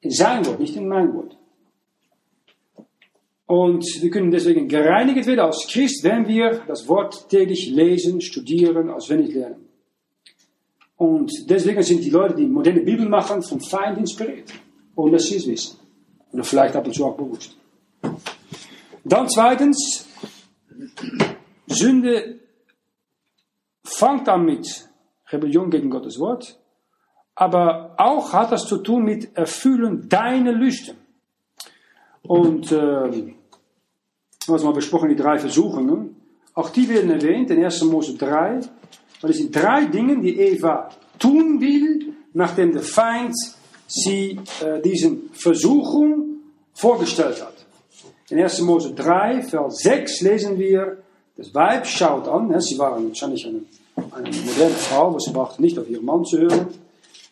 In 0.00 0.10
sein 0.10 0.46
Wort, 0.46 0.60
nicht 0.60 0.76
in 0.76 0.88
mein 0.88 1.12
Wort. 1.14 1.36
Und 3.50 3.84
wir 4.00 4.10
können 4.10 4.30
deswegen 4.30 4.68
gereinigt 4.68 5.26
werden 5.26 5.40
als 5.40 5.66
Christ, 5.68 6.04
wenn 6.04 6.28
wir 6.28 6.62
das 6.68 6.86
Wort 6.86 7.28
täglich 7.28 7.68
lesen, 7.68 8.20
studieren, 8.20 8.88
auswendig 8.90 9.34
lernen. 9.34 9.68
Und 10.96 11.32
deswegen 11.48 11.82
sind 11.82 12.04
die 12.04 12.10
Leute, 12.10 12.36
die 12.36 12.46
moderne 12.46 12.82
Bibel 12.82 13.08
machen, 13.08 13.42
vom 13.42 13.60
Feind 13.60 13.98
inspiriert. 13.98 14.52
Ohne 14.94 15.14
dass 15.14 15.26
sie 15.26 15.34
es 15.34 15.48
wissen. 15.48 15.80
Oder 16.30 16.44
vielleicht 16.44 16.76
ab 16.76 16.86
und 16.86 16.94
zu 16.94 17.04
auch 17.04 17.16
bewusst. 17.16 17.56
Dann 19.02 19.28
zweitens, 19.28 20.06
Sünde 21.66 22.38
fängt 23.82 24.28
an 24.28 24.44
mit 24.44 24.88
Rebellion 25.32 25.70
gegen 25.70 25.90
Gottes 25.90 26.20
Wort, 26.20 26.56
aber 27.34 27.96
auch 27.98 28.32
hat 28.32 28.52
das 28.52 28.68
zu 28.68 28.76
tun 28.76 29.02
mit 29.02 29.36
Erfüllen 29.36 30.08
deiner 30.08 30.52
Lüste. 30.52 30.94
Und 32.22 32.70
äh, 32.70 33.34
was 34.46 34.62
mal 34.62 34.72
besprochen, 34.72 35.08
die 35.08 35.16
drei 35.16 35.38
Versuchungen, 35.38 36.16
auch 36.54 36.70
die 36.70 36.88
werden 36.88 37.10
erwähnt 37.10 37.50
in 37.50 37.64
1. 37.64 37.82
Mose 37.84 38.14
3, 38.14 38.60
weil 39.20 39.30
es 39.30 39.38
sind 39.38 39.54
drei 39.54 39.84
Dinge, 39.86 40.20
die 40.20 40.38
Eva 40.38 40.90
tun 41.18 41.60
will, 41.60 42.14
nachdem 42.32 42.72
der 42.72 42.82
Feind 42.82 43.34
sie 43.86 44.38
äh, 44.64 44.80
diesen 44.82 45.30
Versuchung 45.32 46.40
vorgestellt 46.74 47.42
hat. 47.42 47.54
In 48.30 48.40
1. 48.40 48.60
Mose 48.62 48.94
3, 48.94 49.42
Vers 49.42 49.78
6 49.78 50.20
lesen 50.22 50.58
wir, 50.58 50.98
das 51.36 51.54
Weib 51.54 51.86
schaut 51.86 52.28
an, 52.28 52.48
ne, 52.48 52.60
sie 52.60 52.78
waren 52.78 53.08
wahrscheinlich 53.08 53.46
eine, 53.46 53.62
eine 53.96 54.36
moderne 54.36 54.74
Frau, 54.74 55.08
aber 55.08 55.20
sie 55.20 55.32
brauchte 55.32 55.62
nicht 55.62 55.78
auf 55.78 55.88
ihren 55.88 56.04
Mann 56.04 56.24
zu 56.24 56.38
hören, 56.38 56.68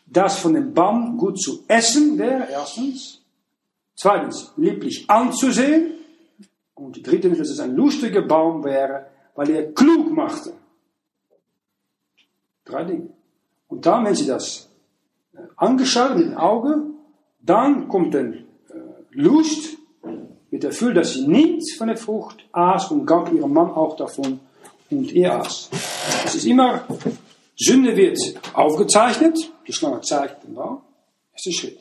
dass 0.06 0.38
von 0.38 0.54
dem 0.54 0.72
Baum 0.72 1.16
gut 1.16 1.40
zu 1.40 1.64
essen 1.68 2.18
wäre, 2.18 2.48
erstens. 2.50 3.20
Zweitens, 3.94 4.52
lieblich 4.56 5.04
anzusehen. 5.08 5.97
Und 6.78 7.04
drittens, 7.04 7.38
dass 7.38 7.50
es 7.50 7.60
ein 7.60 7.74
lustiger 7.74 8.22
Baum 8.22 8.64
wäre, 8.64 9.06
weil 9.34 9.50
er 9.50 9.72
klug 9.72 10.12
machte. 10.12 10.52
Drei 12.64 12.84
Dinge. 12.84 13.10
Und 13.66 13.84
dann, 13.84 14.04
wenn 14.04 14.14
Sie 14.14 14.26
das 14.26 14.70
äh, 15.34 15.38
angeschaut 15.56 16.16
mit 16.16 16.26
dem 16.26 16.36
Auge, 16.36 16.82
dann 17.40 17.88
kommt 17.88 18.14
dann 18.14 18.32
äh, 18.32 18.44
Lust, 19.10 19.78
wird 20.50 20.64
erfüllt, 20.64 20.96
dass 20.96 21.14
sie 21.14 21.26
nimmt 21.26 21.62
von 21.76 21.88
der 21.88 21.96
Frucht, 21.96 22.44
aß 22.52 22.90
und 22.90 23.06
gab 23.06 23.32
ihrem 23.32 23.52
Mann 23.52 23.70
auch 23.70 23.96
davon 23.96 24.40
und 24.90 25.14
er 25.14 25.40
aß. 25.40 25.70
Es 26.24 26.34
ist 26.34 26.46
immer, 26.46 26.86
Sünde 27.56 27.96
wird 27.96 28.18
aufgezeichnet, 28.54 29.52
die 29.66 29.72
Schlange 29.72 30.00
zeigt 30.00 30.44
den 30.44 30.54
Baum, 30.54 30.80
erster 31.32 31.52
Schritt. 31.52 31.78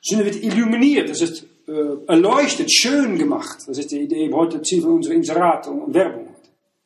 Sünde 0.00 0.24
wird 0.24 0.42
illuminiert, 0.42 1.10
das 1.10 1.20
ist 1.20 1.46
äh, 1.66 2.06
erleuchtet, 2.06 2.70
schön 2.70 3.16
gemacht. 3.16 3.58
Das 3.66 3.78
ist 3.78 3.90
die 3.90 4.00
Idee 4.00 4.30
heute 4.32 4.60
Ziel 4.62 4.82
von 4.82 4.92
unserer 4.92 5.14
Inserat 5.14 5.66
und 5.68 5.94
Werbung. 5.94 6.28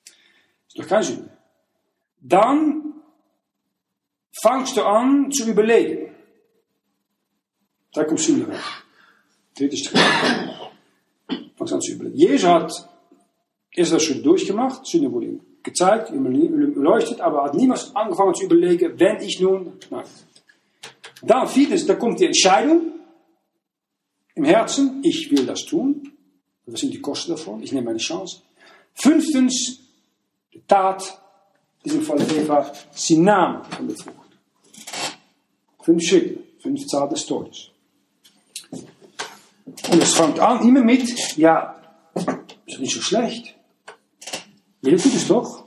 Das 0.05 0.15
ist 0.69 0.79
doch 0.79 0.89
keine 0.89 1.05
Sünde. 1.05 1.31
Dann 2.21 2.95
fangst 4.43 4.77
du 4.77 4.83
an 4.83 5.31
zu 5.31 5.49
überlegen. 5.49 6.15
Da 7.93 8.05
kommt 8.05 8.21
Sünde 8.21 8.49
rein. 8.49 8.61
Dritte 9.57 9.77
Schritt. 9.77 10.01
Fangst 11.57 11.75
an 11.75 11.81
zu 11.81 11.93
überlegen. 11.93 12.17
Jesus 12.17 12.49
hat 12.49 12.73
erst 13.73 13.93
das 13.93 14.03
schon 14.03 14.23
durchgemacht, 14.23 14.87
Sünde 14.87 15.11
wurde 15.11 15.27
ihm 15.27 15.41
gezeigt, 15.63 16.11
erleuchtet, 16.11 17.21
aber 17.21 17.45
hat 17.45 17.55
niemals 17.55 17.95
angefangen 17.95 18.35
zu 18.35 18.45
überlegen, 18.45 18.99
wenn 18.99 19.21
ich 19.21 19.41
nun, 19.41 19.73
nein. 19.91 20.05
Dann 21.23 21.49
viertens, 21.49 21.85
da 21.85 21.95
kommt 21.97 22.21
die 22.21 22.27
Entscheidung 22.27 22.98
im 24.39 24.45
Herzen, 24.45 25.01
ich 25.03 25.31
will 25.33 25.45
das 25.45 25.65
tun. 25.65 26.13
Was 26.67 26.81
sind 26.81 26.95
die 26.95 27.01
Kosten 27.01 27.33
davon? 27.33 27.61
Ich 27.63 27.73
nehme 27.73 27.87
meine 27.87 27.99
Chance. 27.99 28.43
Fünftens, 28.95 29.81
die 30.55 30.63
Tat, 30.67 31.21
in 31.83 31.91
diesem 31.91 32.03
Fall 32.05 32.21
Eva, 32.21 32.73
sie 32.93 33.19
nahm 33.19 33.65
von 33.65 33.89
der 33.89 33.97
Frucht. 33.97 34.31
Fünf 35.83 36.03
Schritte, 36.05 36.39
fünf 36.61 36.87
Zahl 36.87 37.09
des 37.09 37.27
Todes. 37.27 37.71
Und 39.91 40.03
es 40.03 40.15
fängt 40.15 40.39
an 40.39 40.67
immer 40.67 40.85
mit, 40.85 41.37
ja, 41.37 41.75
ist 42.67 42.79
nicht 42.79 42.95
so 42.95 43.01
schlecht. 43.01 43.57
Jeder 44.83 44.99
tut 44.99 45.15
es 45.15 45.27
doch. 45.27 45.65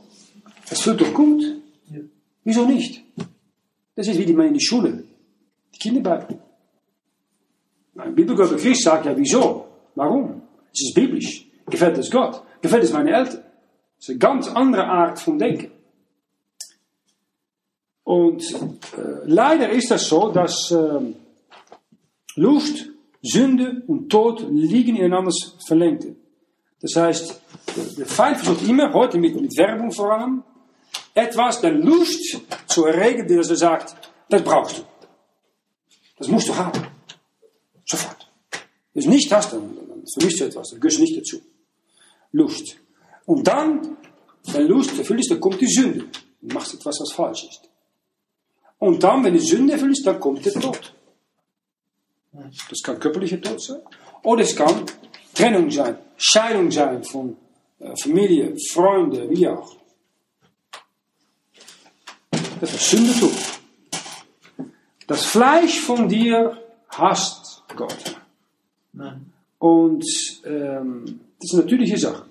Das 0.69 0.79
fühlt 0.79 1.01
doch 1.01 1.13
gut. 1.13 1.43
Wieso 2.45 2.65
nicht? 2.65 3.03
Das 3.95 4.07
ist 4.07 4.17
wie 4.17 4.25
die 4.25 4.33
man 4.33 4.47
in 4.47 4.53
die 4.53 4.65
Schule, 4.65 5.03
die 5.75 5.79
Kinderbibel. 7.91 8.09
Ein 8.09 8.15
Bibelgläubiger 8.15 8.61
Christ 8.61 8.83
sagt 8.83 9.05
ja, 9.05 9.17
wieso? 9.17 9.67
Warum? 9.95 10.41
Es 10.73 10.81
ist 10.81 10.95
biblisch. 10.95 11.45
Gefällt 11.69 11.97
es 11.97 12.09
Gott? 12.09 12.41
Gefällt 12.61 12.83
es 12.83 12.93
meine 12.93 13.11
Eltern? 13.11 13.43
Das 13.97 14.07
ist 14.07 14.09
eine 14.09 14.19
ganz 14.19 14.47
andere 14.47 14.85
Art 14.85 15.19
von 15.19 15.37
Denken. 15.37 15.71
Und 18.03 18.43
äh, 18.53 19.25
leider 19.25 19.69
ist 19.69 19.91
das 19.91 20.07
so, 20.07 20.31
dass 20.31 20.71
äh, 20.71 20.99
Lust, 22.35 22.87
Sünde 23.21 23.83
und 23.87 24.09
Tod 24.09 24.45
liegen 24.49 24.95
ineinander 24.95 25.31
verlenkt. 25.67 26.07
Das 26.81 26.95
heißt, 26.95 27.41
der 27.97 28.05
Feind 28.07 28.37
versucht 28.37 28.67
immer, 28.67 28.91
heute 28.93 29.19
mit, 29.19 29.39
mit 29.39 29.55
Werbung 29.55 29.91
vor 29.91 30.11
allem, 30.11 30.43
etwas, 31.13 31.61
der 31.61 31.73
Lust 31.73 32.41
zu 32.65 32.85
erregen, 32.85 33.27
die 33.27 33.35
er 33.35 33.43
sagt, 33.43 33.95
das 34.29 34.41
brauchst 34.41 34.79
du. 34.79 34.83
Das 36.17 36.27
musst 36.27 36.49
du 36.49 36.55
haben. 36.55 36.81
Sofort. 37.91 38.25
Wenn 38.93 39.03
du 39.03 39.09
nicht 39.09 39.31
hast, 39.31 39.51
dann, 39.51 39.77
vermisst 40.13 40.39
du 40.39 40.45
etwas, 40.45 40.69
dann 40.69 40.79
gehörst 40.79 40.97
du 40.97 41.01
nicht 41.01 41.17
dazu. 41.17 41.41
Lust. 42.31 42.77
Und 43.25 43.45
dann, 43.45 43.97
wenn 44.43 44.67
Lust 44.67 44.97
erfüllt 44.97 45.19
ist, 45.19 45.31
dann 45.31 45.41
kommt 45.41 45.59
die 45.59 45.67
Sünde. 45.67 46.05
Du 46.41 46.53
machst 46.53 46.73
etwas, 46.73 46.95
was 47.01 47.11
falsch 47.13 47.43
ist. 47.49 47.61
Und 48.79 49.03
dann, 49.03 49.23
wenn 49.25 49.33
die 49.33 49.45
Sünde 49.45 49.73
erfüllt 49.73 49.97
ist, 49.97 50.07
dann 50.07 50.19
kommt 50.21 50.45
der 50.45 50.53
Tod. 50.53 50.93
Das 52.69 52.81
kann 52.81 52.97
körperlicher 52.97 53.41
Tod 53.41 53.61
sein. 53.61 53.81
Oder 54.23 54.43
es 54.43 54.55
kann 54.55 54.85
Trennung 55.33 55.69
sein, 55.69 55.97
Scheidung 56.15 56.71
sein 56.71 57.03
von 57.03 57.35
äh, 57.79 57.93
Familie, 58.01 58.55
Freunde, 58.71 59.29
wie 59.29 59.47
auch. 59.49 59.75
Das 62.61 62.73
ist 62.73 62.89
Sünde 62.89 63.19
tut. 63.19 63.33
Das 65.07 65.25
Fleisch 65.25 65.81
von 65.81 66.07
dir 66.07 66.57
hasst 66.87 67.40
Gott. 67.75 68.21
Und 69.59 70.05
ähm, 70.45 71.19
das 71.39 71.49
ist 71.49 71.53
eine 71.53 71.63
natürliche 71.63 71.97
Sache. 71.97 72.25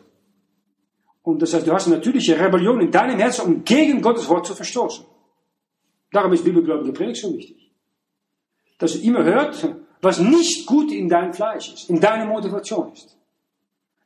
Und 1.22 1.42
das 1.42 1.54
heißt, 1.54 1.66
du 1.66 1.72
hast 1.72 1.86
eine 1.86 1.96
natürliche 1.96 2.38
Rebellion 2.38 2.80
in 2.80 2.90
deinem 2.90 3.18
Herzen, 3.18 3.46
um 3.46 3.64
gegen 3.64 4.00
Gottes 4.00 4.28
Wort 4.28 4.46
zu 4.46 4.54
verstoßen. 4.54 5.04
Darum 6.12 6.32
ist 6.32 6.44
bibelgläubige 6.44 6.92
Predigt 6.92 7.20
so 7.20 7.32
wichtig. 7.32 7.70
Dass 8.78 8.94
du 8.94 9.00
immer 9.00 9.22
hört, 9.22 9.76
was 10.00 10.18
nicht 10.18 10.66
gut 10.66 10.90
in 10.90 11.08
deinem 11.08 11.32
Fleisch 11.32 11.72
ist, 11.72 11.90
in 11.90 12.00
deiner 12.00 12.24
Motivation 12.26 12.92
ist. 12.92 13.16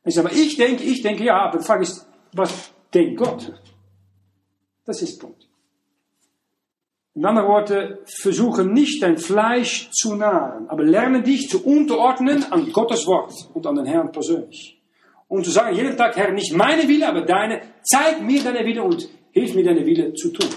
Ich 0.03 0.13
sage, 0.13 0.27
aber 0.27 0.37
ich 0.37 0.55
denke, 0.55 0.83
ich 0.83 1.01
denke, 1.01 1.23
ja, 1.23 1.47
aber 1.47 1.57
die 1.57 1.63
Frage 1.63 1.83
ist, 1.83 2.05
was 2.33 2.71
denkt 2.93 3.17
Gott? 3.17 3.53
Das 4.85 5.01
ist 5.01 5.19
der 5.19 5.27
Punkt. 5.27 5.44
In 7.15 7.25
anderen 7.25 7.47
Worten, 7.47 7.97
versuche 8.05 8.65
nicht 8.65 9.01
dein 9.01 9.17
Fleisch 9.17 9.89
zu 9.91 10.15
nahren, 10.15 10.67
aber 10.67 10.83
lerne 10.83 11.23
dich 11.23 11.47
zu 11.49 11.63
unterordnen 11.63 12.43
an 12.51 12.73
Gottes 12.73 13.07
Wort 13.07 13.31
und 13.53 13.65
an 13.65 13.75
den 13.75 13.85
Herrn 13.85 14.11
persönlich. 14.11 14.81
Und 15.29 15.45
zu 15.45 15.51
sagen, 15.51 15.73
jeden 15.75 15.95
Tag, 15.95 16.17
Herr, 16.17 16.33
nicht 16.33 16.53
meine 16.53 16.85
Wille, 16.87 17.07
aber 17.07 17.21
deine, 17.21 17.61
zeig 17.83 18.21
mir 18.21 18.43
deine 18.43 18.65
Wille 18.65 18.83
und 18.83 19.07
hilf 19.31 19.55
mir 19.55 19.63
deine 19.63 19.85
Wille 19.85 20.13
zu 20.13 20.33
tun. 20.33 20.49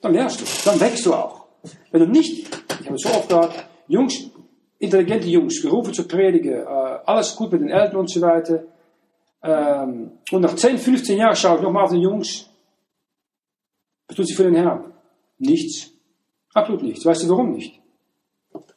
Dann 0.00 0.12
lernst 0.12 0.40
du, 0.40 0.70
dann 0.70 0.80
wächst 0.80 1.04
du 1.04 1.14
auch. 1.14 1.46
Wenn 1.90 2.00
du 2.02 2.06
nicht, 2.06 2.48
ich 2.80 2.86
habe 2.86 2.94
es 2.94 3.02
so 3.02 3.08
oft 3.08 3.28
gehört, 3.28 3.54
Jungs, 3.88 4.30
intelligente 4.78 5.26
Jungs, 5.28 5.60
gerufen 5.60 5.92
zu 5.92 6.06
predigen, 6.06 6.60
äh, 6.60 6.98
alles 7.06 7.34
gut 7.34 7.50
mit 7.50 7.60
den 7.60 7.70
Eltern 7.70 7.96
und 7.96 8.10
so 8.10 8.20
weiter. 8.20 8.62
Ähm, 9.42 10.12
und 10.30 10.40
nach 10.40 10.54
10, 10.54 10.78
15 10.78 11.18
Jahren 11.18 11.34
schaue 11.34 11.56
ich 11.56 11.62
nochmal 11.62 11.84
auf 11.84 11.90
den 11.90 12.00
Jungs, 12.00 12.48
was 14.06 14.16
tut 14.16 14.28
sie 14.28 14.34
für 14.34 14.44
den 14.44 14.54
Herrn? 14.54 14.91
Nichts. 15.42 15.90
Absolut 16.54 16.82
nichts. 16.82 17.04
Weißt 17.04 17.24
du 17.24 17.28
warum 17.30 17.52
nicht? 17.52 17.80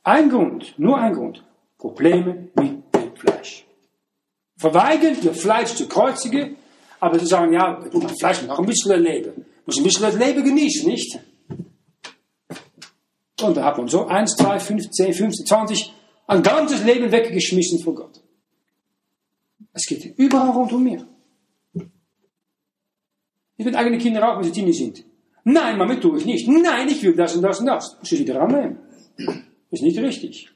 Ein 0.04 0.30
Grund, 0.30 0.74
nur 0.78 0.98
ein 0.98 1.14
Grund. 1.14 1.44
Probleme 1.78 2.50
mit 2.56 2.84
dem 2.96 3.16
Fleisch. 3.16 3.66
Verweigern, 4.58 5.16
ihr 5.22 5.34
Fleisch 5.34 5.76
zu 5.76 5.88
kreuzigen, 5.88 6.58
aber 7.00 7.20
sie 7.20 7.28
sagen, 7.28 7.54
ja, 7.54 7.84
ich 7.86 7.94
muss 7.94 8.04
mein 8.04 8.18
Fleisch 8.18 8.42
noch 8.44 8.58
ein 8.58 8.66
bisschen 8.66 8.92
erleben. 8.92 9.46
Muss 9.66 9.78
ein 9.78 9.84
bisschen 9.84 10.04
das 10.04 10.16
Leben 10.16 10.44
genießen, 10.44 10.90
nicht? 10.90 11.20
Und 13.42 13.58
da 13.58 13.64
hat 13.64 13.78
man 13.78 13.88
so 13.88 14.08
1, 14.08 14.36
2, 14.36 14.60
5, 14.60 14.90
10, 14.90 15.14
15, 15.14 15.46
20, 15.46 15.94
ein 16.26 16.42
ganzes 16.42 16.84
Leben 16.84 17.12
weggeschmissen 17.12 17.80
von 17.84 17.94
Gott. 17.94 18.24
Es 19.72 19.86
geht 19.86 20.18
überall 20.18 20.50
rund 20.50 20.74
um 20.74 20.84
mir. 20.84 21.06
Ich 23.58 23.66
will 23.66 23.76
eigene 23.76 24.00
Kinder 24.00 24.28
auch, 24.28 24.38
wenn 24.38 24.46
sie 24.46 24.52
Teenie 24.52 24.74
sind. 24.74 25.06
Nein, 25.46 25.78
Mama, 25.78 25.96
tue 25.96 26.18
ich 26.18 26.26
nicht. 26.26 26.48
Nein, 26.48 26.88
ich 26.90 27.02
will 27.04 27.16
das 27.16 27.36
und 27.36 27.44
das 27.44 27.60
und 27.60 27.68
das. 27.68 27.98
Sie 28.02 28.26
daran 28.26 28.52
nehmen. 28.52 28.80
Ist 29.70 29.84
nicht 29.84 30.00
richtig. 30.00 30.50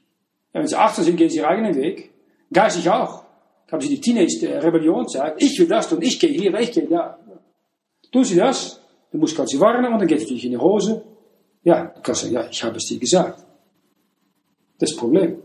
Ja, 0.52 0.60
wenn 0.60 0.68
sie 0.68 0.76
18 0.76 1.04
sind, 1.04 1.16
gehen 1.16 1.30
sie 1.30 1.38
ihren 1.38 1.46
eigenen 1.46 1.76
Weg. 1.76 2.12
Geistig 2.52 2.90
auch. 2.90 3.24
Haben 3.72 3.82
sie 3.82 3.90
die 3.90 4.02
Teenage-Rebellion 4.02 5.08
sagt, 5.08 5.44
ich 5.44 5.60
will 5.60 5.68
das 5.68 5.88
tun, 5.88 6.02
ich 6.02 6.20
gehe 6.20 6.32
hier, 6.32 6.54
ich 6.60 6.72
gehe 6.72 6.88
da. 6.88 7.20
Tun 8.12 8.24
sie 8.24 8.36
das, 8.36 8.82
dann 9.12 9.22
muss 9.22 9.36
sie 9.36 9.60
warnen 9.60 9.94
und 9.94 10.00
dann 10.00 10.08
geht 10.08 10.18
es 10.18 10.24
natürlich 10.24 10.46
in 10.46 10.52
die 10.52 10.58
Hose. 10.58 11.04
Ja, 11.64 11.86
du 11.86 12.02
kannst 12.02 12.22
sagen, 12.22 12.34
ja, 12.34 12.48
ich 12.50 12.64
habe 12.64 12.78
es 12.78 12.86
dir 12.86 12.98
gesagt. 12.98 13.46
Das 14.80 14.96
Problem. 14.96 15.44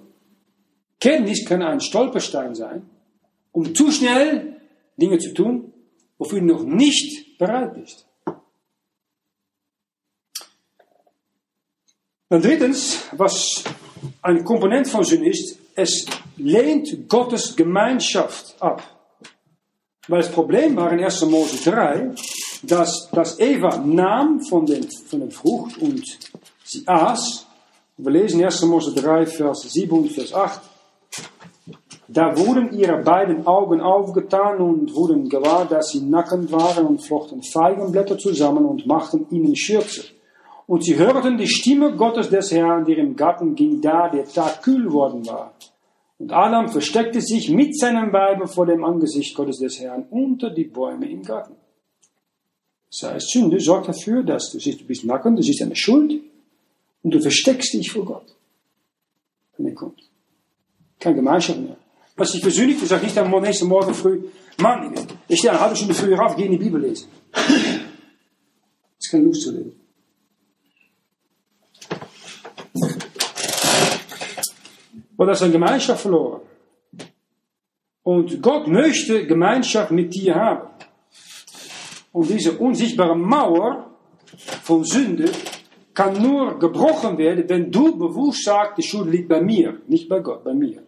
Kenntnis 0.99 1.45
kann 1.45 1.61
ein 1.61 1.81
Stolperstein 1.81 2.55
sein, 2.55 2.89
um 3.53 3.75
zu 3.75 3.91
schnell 3.91 4.57
Dinge 4.97 5.19
zu 5.19 5.35
tun, 5.35 5.75
wofür 6.17 6.41
du 6.41 6.47
noch 6.47 6.65
nicht 6.65 7.37
bereit 7.37 7.75
bist. 7.75 8.07
Dann 12.29 12.41
drittens, 12.41 13.01
was 13.13 13.65
ein 14.23 14.45
Komponent 14.45 14.89
von 14.89 15.05
Sünde 15.05 15.29
ist, 15.29 15.59
es 15.75 16.07
lehnt 16.37 17.09
Gottes 17.09 17.55
Gemeinschaft 17.55 18.57
ab. 18.61 18.83
Weil 20.09 20.23
das 20.23 20.31
Problem 20.31 20.77
war 20.77 20.93
in 20.93 21.03
1. 21.03 21.25
Mose 21.27 21.71
3, 21.71 22.15
dass, 22.63 23.09
dass 23.11 23.39
Eva 23.39 23.77
nahm 23.79 24.41
von, 24.41 24.67
den, 24.67 24.87
von 24.91 25.21
der 25.21 25.31
Frucht 25.31 25.79
und 25.79 26.05
sie 26.65 26.83
aß. 26.87 27.47
Wir 27.97 28.11
lesen 28.11 28.45
1. 28.45 28.63
Mose 28.63 28.93
3, 28.95 29.27
Vers 29.27 29.63
7 29.63 29.97
und 29.97 30.11
Vers 30.11 30.33
8. 30.35 30.61
Da 32.09 32.37
wurden 32.37 32.73
ihre 32.79 33.03
beiden 33.03 33.47
Augen 33.47 33.81
aufgetan 33.81 34.59
und 34.59 34.95
wurden 34.95 35.29
gewahr, 35.29 35.65
dass 35.65 35.91
sie 35.91 36.01
nackend 36.01 36.53
waren 36.53 36.87
und 36.87 37.05
flochten 37.05 37.43
Feigenblätter 37.43 38.19
zusammen 38.19 38.67
und 38.67 38.87
machten 38.87 39.27
ihnen 39.31 39.57
Schürze. 39.57 40.14
Und 40.67 40.85
sie 40.85 40.97
hörten 40.97 41.37
die 41.37 41.49
Stimme 41.49 41.95
Gottes 41.95 42.31
des 42.31 42.51
Herrn, 42.51 42.85
der 42.85 42.99
im 42.99 43.17
Garten 43.17 43.55
ging, 43.55 43.81
da 43.81 44.09
der 44.09 44.27
Tag 44.27 44.63
kühl 44.63 44.91
worden 44.93 45.27
war. 45.27 45.55
Und 46.19 46.33
Adam 46.33 46.69
versteckte 46.69 47.21
sich 47.21 47.51
mit 47.51 47.79
seinem 47.79 48.13
Weibe 48.13 48.47
vor 48.47 48.67
dem 48.67 48.85
Angesicht 48.85 49.35
Gottes 49.35 49.59
des 49.59 49.81
Herrn 49.81 50.07
unter 50.11 50.51
die 50.51 50.65
Bäume 50.65 51.11
im 51.11 51.23
Garten. 51.23 51.55
Das 52.91 53.11
heißt, 53.11 53.31
Sünde 53.31 53.59
sorgt 53.61 53.89
dafür, 53.89 54.23
dass 54.23 54.53
du 54.53 54.61
siehst, 54.61 54.81
du 54.81 54.85
bist 54.85 55.05
nackend, 55.05 55.39
du 55.39 55.43
siehst 55.43 55.63
eine 55.63 55.77
Schuld 55.77 56.21
und 57.03 57.13
du 57.13 57.21
versteckst 57.21 57.75
dich 57.75 57.91
vor 57.91 58.05
Gott. 58.05 58.35
Wenn 59.57 59.67
er 59.67 59.75
kommt. 59.75 60.01
Keine 61.01 61.17
Gemeinschaft 61.17 61.61
mehr. 61.61 61.77
Was 62.17 62.33
sich 62.33 62.41
versündigt, 62.41 62.81
ich 62.81 62.89
sage 62.89 63.05
nicht 63.05 63.19
am 63.19 63.31
nächsten 63.43 63.67
Morgen 63.67 63.93
früh, 63.93 64.29
Mann, 64.59 64.95
ich 65.27 65.41
stehe 65.41 65.51
eine 65.51 65.61
halbe 65.61 65.75
Stunde 65.75 65.95
früher 65.95 66.25
auf, 66.25 66.37
gehe 66.37 66.47
in 66.47 66.53
die 66.53 66.59
Bibel 66.59 66.81
lesen. 66.81 67.09
Das 67.33 67.43
ist 69.01 69.11
keine 69.11 69.25
Lust 69.25 69.43
zu 69.43 69.51
lesen. 69.51 69.84
Das 75.27 75.39
ist 75.39 75.45
eine 75.45 75.53
Gemeinschaft 75.53 76.03
verloren. 76.03 76.41
Und 78.03 78.43
Gott 78.43 78.69
möchte 78.69 79.27
Gemeinschaft 79.27 79.91
mit 79.91 80.15
dir 80.15 80.35
haben. 80.35 80.69
Und 82.13 82.29
diese 82.31 82.53
unsichtbare 82.53 83.17
Mauer 83.17 83.91
von 84.63 84.85
Sünde 84.85 85.31
kann 85.95 86.21
nur 86.21 86.59
gebrochen 86.59 87.17
werden, 87.19 87.45
wenn 87.49 87.71
du 87.71 87.97
bewusst 87.97 88.45
sagst, 88.45 88.79
die 88.79 88.83
Schuld 88.83 89.11
liegt 89.11 89.29
bei 89.29 89.41
mir, 89.41 89.81
nicht 89.87 90.09
bei 90.09 90.21
Gott, 90.21 90.45
bei 90.45 90.55
mir. 90.55 90.83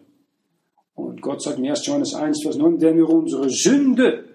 Und 0.95 1.21
Gott 1.21 1.41
sagt 1.41 1.59
in 1.59 1.69
1. 1.69 1.85
Johannes 1.85 2.13
1, 2.13 2.41
Vers 2.43 2.57
9, 2.57 2.81
wenn 2.81 2.97
wir 2.97 3.09
unsere 3.09 3.49
Sünde 3.49 4.25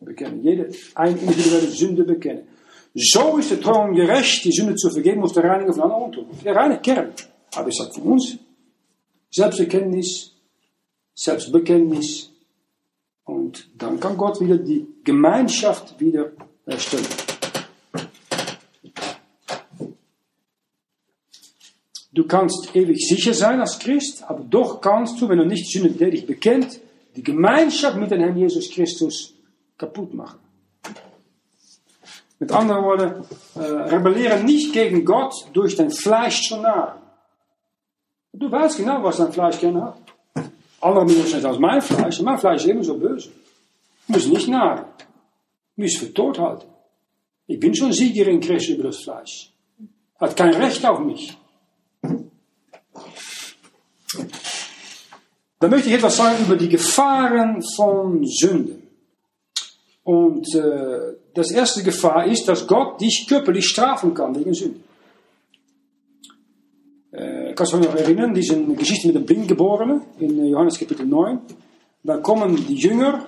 bekennen, 0.00 0.42
jede 0.42 0.70
individuelle 0.96 1.68
Sünde 1.68 2.04
bekennen, 2.04 2.46
so 2.94 3.36
ist 3.36 3.50
der 3.50 3.76
und 3.76 3.94
gerecht, 3.94 4.44
die 4.44 4.52
Sünde 4.52 4.74
zu 4.74 4.90
vergeben, 4.90 5.20
muss 5.20 5.34
der 5.34 5.44
reinigen 5.44 5.72
von 5.72 5.82
aller 5.82 6.02
Untugend. 6.02 6.42
Der 6.42 6.56
reine 6.56 6.80
Kern. 6.80 7.12
Aber 7.54 7.68
es 7.68 7.78
hat 7.78 7.94
für 7.94 8.00
uns 8.00 8.38
Selbsterkenntnis, 9.30 10.32
Selbstbekenntnis. 11.14 12.30
Und 13.24 13.68
dann 13.76 13.98
kann 13.98 14.16
Gott 14.16 14.40
wieder 14.40 14.56
die 14.56 14.86
Gemeinschaft 15.04 15.98
wieder 16.00 16.32
erstellen. 16.64 17.06
Du 22.12 22.26
kannst 22.26 22.74
ewig 22.74 23.06
sicher 23.06 23.34
sein 23.34 23.60
als 23.60 23.78
Christ, 23.78 24.24
aber 24.26 24.42
doch 24.42 24.80
kannst 24.80 25.20
du, 25.20 25.28
wenn 25.28 25.36
du 25.38 25.44
nicht 25.44 25.70
sündtätig 25.70 26.26
bekennt, 26.26 26.80
die 27.14 27.22
Gemeinschaft 27.22 27.98
mit 27.98 28.10
dem 28.10 28.20
Herrn 28.20 28.38
Jesus 28.38 28.70
Christus 28.70 29.34
kaputt 29.76 30.14
machen. 30.14 30.38
Mit 32.38 32.52
anderen 32.52 32.84
Worten, 32.84 33.24
äh, 33.54 33.60
rebelliere 33.60 34.42
nicht 34.42 34.72
gegen 34.72 35.04
Gott 35.04 35.34
durch 35.52 35.76
dein 35.76 35.90
Fleisch 35.90 36.48
zu 36.48 36.56
nahen. 36.56 37.00
Du 38.38 38.50
weißt 38.50 38.76
genau, 38.76 39.02
was 39.02 39.16
dein 39.16 39.32
Fleisch 39.32 39.58
gerne 39.58 39.82
hat. 39.82 39.98
Andere 40.80 41.06
Menschen 41.06 41.44
als 41.44 41.58
mein 41.58 41.80
Fleisch. 41.80 42.20
Mein 42.20 42.38
Fleisch 42.38 42.62
ist 42.62 42.68
ebenso 42.68 42.98
böse. 42.98 43.30
Ich 44.08 44.14
muss 44.14 44.26
nicht 44.26 44.48
nahen. 44.48 44.84
Ich 45.76 45.82
muss 45.82 45.96
für 45.96 46.12
tot 46.12 46.38
halten. 46.38 46.66
Ich 47.46 47.58
bin 47.58 47.74
schon 47.74 47.92
Sieger 47.92 48.26
in 48.26 48.40
Christus 48.40 48.74
über 48.74 48.84
das 48.84 48.98
Fleisch. 48.98 49.52
Hat 50.20 50.36
kein 50.36 50.54
Recht 50.54 50.84
auf 50.84 50.98
mich. 50.98 51.36
Dann 55.58 55.70
möchte 55.70 55.88
ich 55.88 55.94
etwas 55.94 56.16
sagen 56.18 56.44
über 56.44 56.56
die 56.56 56.68
Gefahren 56.68 57.62
von 57.74 58.22
Sünde. 58.26 58.76
Und 60.04 60.54
äh, 60.54 61.14
das 61.34 61.50
erste 61.50 61.82
Gefahr 61.82 62.26
ist, 62.26 62.46
dass 62.46 62.66
Gott 62.66 63.00
dich 63.00 63.26
körperlich 63.28 63.66
strafen 63.66 64.12
kann 64.12 64.36
wegen 64.38 64.52
Sünde. 64.52 64.80
Äh, 67.56 67.58
kannst 67.58 67.72
du 67.72 67.78
dich 67.78 67.88
noch 67.88 67.96
erinnern, 67.96 68.34
diese 68.34 68.62
Geschichte 68.74 69.06
mit 69.08 69.16
dem 69.16 69.24
Blindgeborenen 69.24 70.02
in 70.18 70.38
äh, 70.38 70.48
Johannes 70.48 70.78
Kapitel 70.78 71.06
9. 71.06 71.40
Da 72.02 72.18
kommen 72.18 72.54
die 72.54 72.74
Jünger 72.74 73.26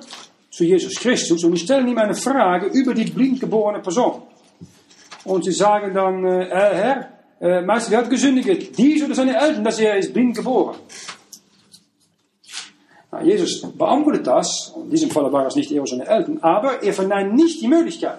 zu 0.51 0.65
Jesus 0.65 0.97
Christus 0.97 1.43
und 1.45 1.53
die 1.53 1.59
stellen 1.59 1.89
ihm 1.89 1.99
eine 1.99 2.15
Frage 2.15 2.67
über 2.67 2.95
die 2.95 3.11
blindgeborene 3.11 3.81
Person. 3.81 4.23
Und 5.25 5.45
sie 5.45 5.53
sagen 5.53 5.95
dann, 5.95 6.25
äh, 6.25 6.47
Herr, 6.51 7.09
äh, 7.41 7.63
Meister, 7.63 7.91
wer 7.91 7.99
hat 7.99 8.11
gesündigt? 8.11 8.77
Dies 8.77 9.03
oder 9.03 9.15
seine 9.15 9.35
Eltern, 9.35 9.65
dass 9.65 9.79
er 9.79 9.97
ist 9.97 10.13
blind 10.13 10.37
geboren? 10.37 10.77
Nou, 13.11 13.23
Jesus 13.23 13.63
beantwortet 13.63 14.27
das, 14.27 14.75
in 14.77 14.91
diesem 14.91 15.11
Fall 15.11 15.33
waren 15.33 15.47
es 15.47 15.57
nicht 15.57 15.73
er 15.73 15.81
oder 15.81 15.91
seine 15.91 16.07
Eltern, 16.07 16.39
aber 16.43 16.83
er 16.83 16.93
verneint 16.93 17.35
nicht 17.35 17.63
die 17.63 17.69
Möglichkeit. 17.69 18.19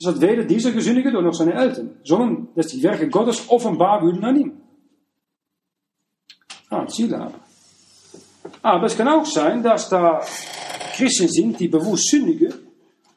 Es 0.00 0.06
hat 0.06 0.20
weder 0.22 0.44
dieser 0.44 0.72
gesündigt 0.72 1.12
noch 1.12 1.34
seine 1.34 1.52
Eltern, 1.52 1.90
sondern 2.04 2.48
dass 2.54 2.68
die 2.68 2.82
Werke 2.82 3.10
Gottes 3.10 3.44
offenbar 3.48 4.02
würden 4.02 4.24
an 4.24 4.40
ihm. 4.40 4.59
Ah, 6.70 6.86
Ziel 6.86 7.16
haben. 7.16 7.34
Aber 8.62 8.86
es 8.86 8.96
kann 8.96 9.08
auch 9.08 9.26
sein, 9.26 9.62
dass 9.62 9.88
da 9.88 10.24
Christen 10.94 11.28
sind, 11.28 11.60
die 11.60 11.68
bewusst 11.68 12.08
sündigen 12.10 12.54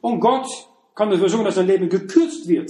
und 0.01 0.19
Gott 0.19 0.47
kann 0.95 1.09
dafür 1.09 1.29
sorgen, 1.29 1.45
dass 1.45 1.55
dein 1.55 1.67
Leben 1.67 1.89
gekürzt 1.89 2.47
wird. 2.47 2.69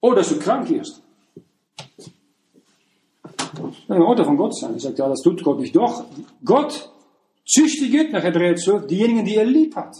Oder 0.00 0.16
dass 0.16 0.28
du 0.28 0.38
krank 0.38 0.68
wirst. 0.70 1.02
Das 3.36 3.86
kann 3.88 4.02
Orte 4.02 4.24
von 4.24 4.36
Gott 4.36 4.56
sein. 4.56 4.76
Ich 4.76 4.82
sage, 4.82 4.96
ja, 4.96 5.08
das 5.08 5.20
tut 5.20 5.42
Gott 5.42 5.58
nicht. 5.58 5.74
Doch, 5.74 6.04
Gott 6.44 6.90
züchtigt, 7.46 8.12
nach 8.12 8.22
Hebräer 8.22 8.56
12, 8.56 8.86
diejenigen, 8.86 9.24
die 9.24 9.36
er 9.36 9.44
lieb 9.44 9.76
hat. 9.76 9.96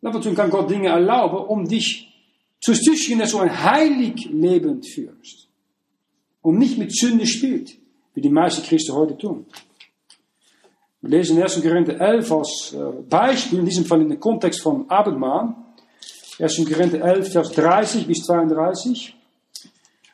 Daartoe 0.00 0.34
kann 0.34 0.50
Gott 0.50 0.70
Dinge 0.70 0.88
erlauben, 0.88 1.46
um 1.46 1.66
dich 1.66 2.08
zu 2.60 2.72
züchtigen, 2.72 3.20
dass 3.20 3.32
du 3.32 3.38
ein 3.38 3.62
heilig 3.62 4.28
Leben 4.30 4.82
führst. 4.82 5.48
Und 6.42 6.58
nicht 6.58 6.76
mit 6.78 6.94
Sünde 6.94 7.26
spielt, 7.26 7.76
wie 8.14 8.20
die 8.20 8.28
meisten 8.28 8.62
Christen 8.62 8.94
heute 8.94 9.16
tun. 9.16 9.46
Wir 11.00 11.18
lesen 11.18 11.36
in 11.36 11.42
1. 11.42 11.62
Korinther 11.62 12.00
11 12.00 12.32
als 12.32 12.74
äh, 12.74 13.02
Beispiel, 13.08 13.60
in 13.60 13.66
diesem 13.66 13.84
Fall 13.84 14.02
in 14.02 14.08
den 14.08 14.20
Kontext 14.20 14.60
von 14.60 14.88
Abendmahl. 14.88 15.54
1. 16.38 16.64
Korinther 16.68 17.00
11, 17.00 17.32
Vers 17.32 17.52
30 17.52 18.06
bis 18.06 18.22
32. 18.24 19.14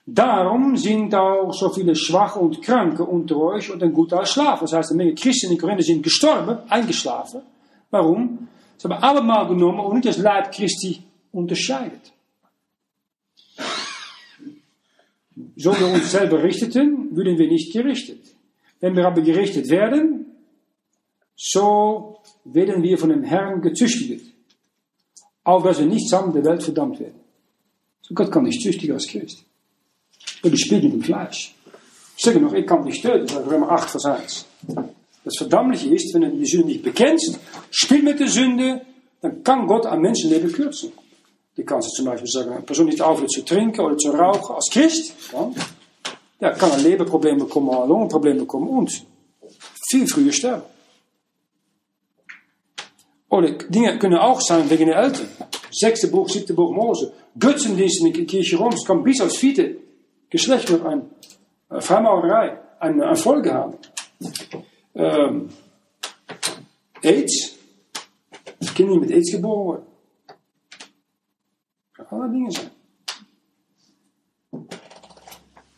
Darum 0.07 0.77
sind 0.77 1.15
auch 1.15 1.53
so 1.53 1.69
viele 1.69 1.95
Schwache 1.95 2.39
und 2.39 2.63
Kranke 2.63 3.05
unter 3.05 3.37
euch 3.37 3.71
und 3.71 3.83
ein 3.83 3.93
guter 3.93 4.25
Schlaf. 4.25 4.61
Das 4.61 4.73
heißt, 4.73 4.91
eine 4.91 4.97
Menge 4.97 5.15
Christen 5.15 5.53
in 5.53 5.59
Korinther 5.59 5.83
sind 5.83 6.03
gestorben, 6.03 6.59
eingeschlafen. 6.69 7.43
Warum? 7.91 8.49
Sie 8.79 8.89
haben 8.89 9.03
allemaal 9.03 9.49
genommen 9.49 9.81
und 9.81 9.97
nicht 9.97 10.09
das 10.09 10.17
Leib 10.17 10.53
Christi 10.53 11.03
unterscheidet. 11.33 12.13
So 15.61 15.77
wir 15.77 15.89
uns 15.89 16.13
selber 16.13 16.41
richteten, 16.41 17.17
würden 17.17 17.37
wir 17.37 17.49
nicht 17.49 17.73
gerichtet. 17.73 18.21
Wenn 18.79 18.95
wir 18.95 19.05
aber 19.05 19.23
gerichtet 19.23 19.69
werden, 19.71 20.27
so 21.35 22.21
werden 22.45 22.81
wir 22.85 22.97
von 22.97 23.11
dem 23.11 23.25
Herrn 23.25 23.61
gezüchtigt. 23.61 24.33
Auch 25.43 25.65
dass 25.65 25.81
wir 25.81 25.87
nicht 25.87 26.09
zusammen 26.09 26.33
der 26.33 26.45
Welt 26.45 26.63
verdammt 26.63 27.01
werden. 27.01 27.19
So 28.03 28.15
Gott 28.15 28.31
kann 28.31 28.45
nicht 28.45 28.63
züchtigen 28.63 28.95
als 28.95 29.09
Christ. 29.09 29.43
Und 30.45 30.53
die 30.53 30.59
spielt 30.59 30.85
mit 30.85 30.93
dem 30.93 31.03
Fleisch. 31.03 31.53
Sterker 32.17 32.39
noch, 32.39 32.53
ich 32.53 32.67
kann 32.67 32.85
nicht 32.85 33.03
töten, 33.03 33.25
ist 33.25 33.37
Römer 33.37 33.73
8, 33.73 33.91
Vers 33.91 34.05
1. 34.05 34.47
Das 35.25 35.37
Verdammliche 35.39 35.93
ist, 35.93 36.15
wenn 36.15 36.23
du 36.23 36.37
die 36.37 36.47
Sünde 36.47 36.69
nicht 36.69 36.85
bekennst, 36.85 37.37
spiel 37.73 38.05
mit 38.05 38.21
der 38.21 38.29
Sünde, 38.29 38.83
dann 39.21 39.43
kann 39.43 39.67
Gott 39.67 39.87
ein 39.87 40.01
Menschenleben 40.01 40.53
kürzen. 40.53 40.93
Kannst 41.65 41.89
du 41.89 42.03
zum 42.03 42.07
Beispiel 42.07 42.29
sagen, 42.29 42.51
eine 42.53 42.63
Person 42.63 42.87
nicht 42.87 43.01
aufhört 43.01 43.31
zu 43.31 43.45
trinken 43.45 43.81
oder 43.81 43.97
zu 43.97 44.11
rauchen 44.11 44.55
als 44.55 44.69
Christ, 44.71 45.15
dann 45.33 45.55
ja, 46.41 46.53
kann 46.53 46.73
ein 46.73 46.83
Leberproblem 46.83 47.39
bekommen, 47.39 47.99
bekommen 48.39 48.69
und 48.69 49.07
viel 49.91 50.07
früher 50.07 50.33
sterben. 50.33 50.63
Oder 53.29 53.51
Dinge 53.51 53.99
können 53.99 54.19
auch 54.19 54.41
sein 54.41 54.69
wegen 54.71 54.87
der 54.87 54.97
Eltern. 54.97 55.29
Sechste 55.71 56.09
Buch, 56.09 56.29
siebte 56.29 56.55
Buch 56.55 56.73
Mose. 56.73 57.13
Götzendienst 57.39 58.01
in 58.01 58.13
der 58.13 58.25
Kirche 58.25 58.57
Roms 58.57 58.85
kann 58.85 59.03
bis 59.03 59.21
als 59.21 59.37
vierte 59.37 59.77
Geschlecht 60.31 60.71
äh, 60.71 61.81
Freimaurerei 61.81 62.59
eine, 62.81 63.07
eine 63.07 63.17
Folge 63.17 63.53
haben. 63.53 63.75
Ähm, 64.95 65.51
AIDS. 67.03 67.55
Kinder 68.75 68.95
die 68.95 69.01
mit 69.01 69.11
AIDS 69.11 69.33
geboren 69.33 69.67
worden. 69.67 69.98
Alle 72.29 72.33
Dinge 72.33 72.51
sein. 72.51 72.71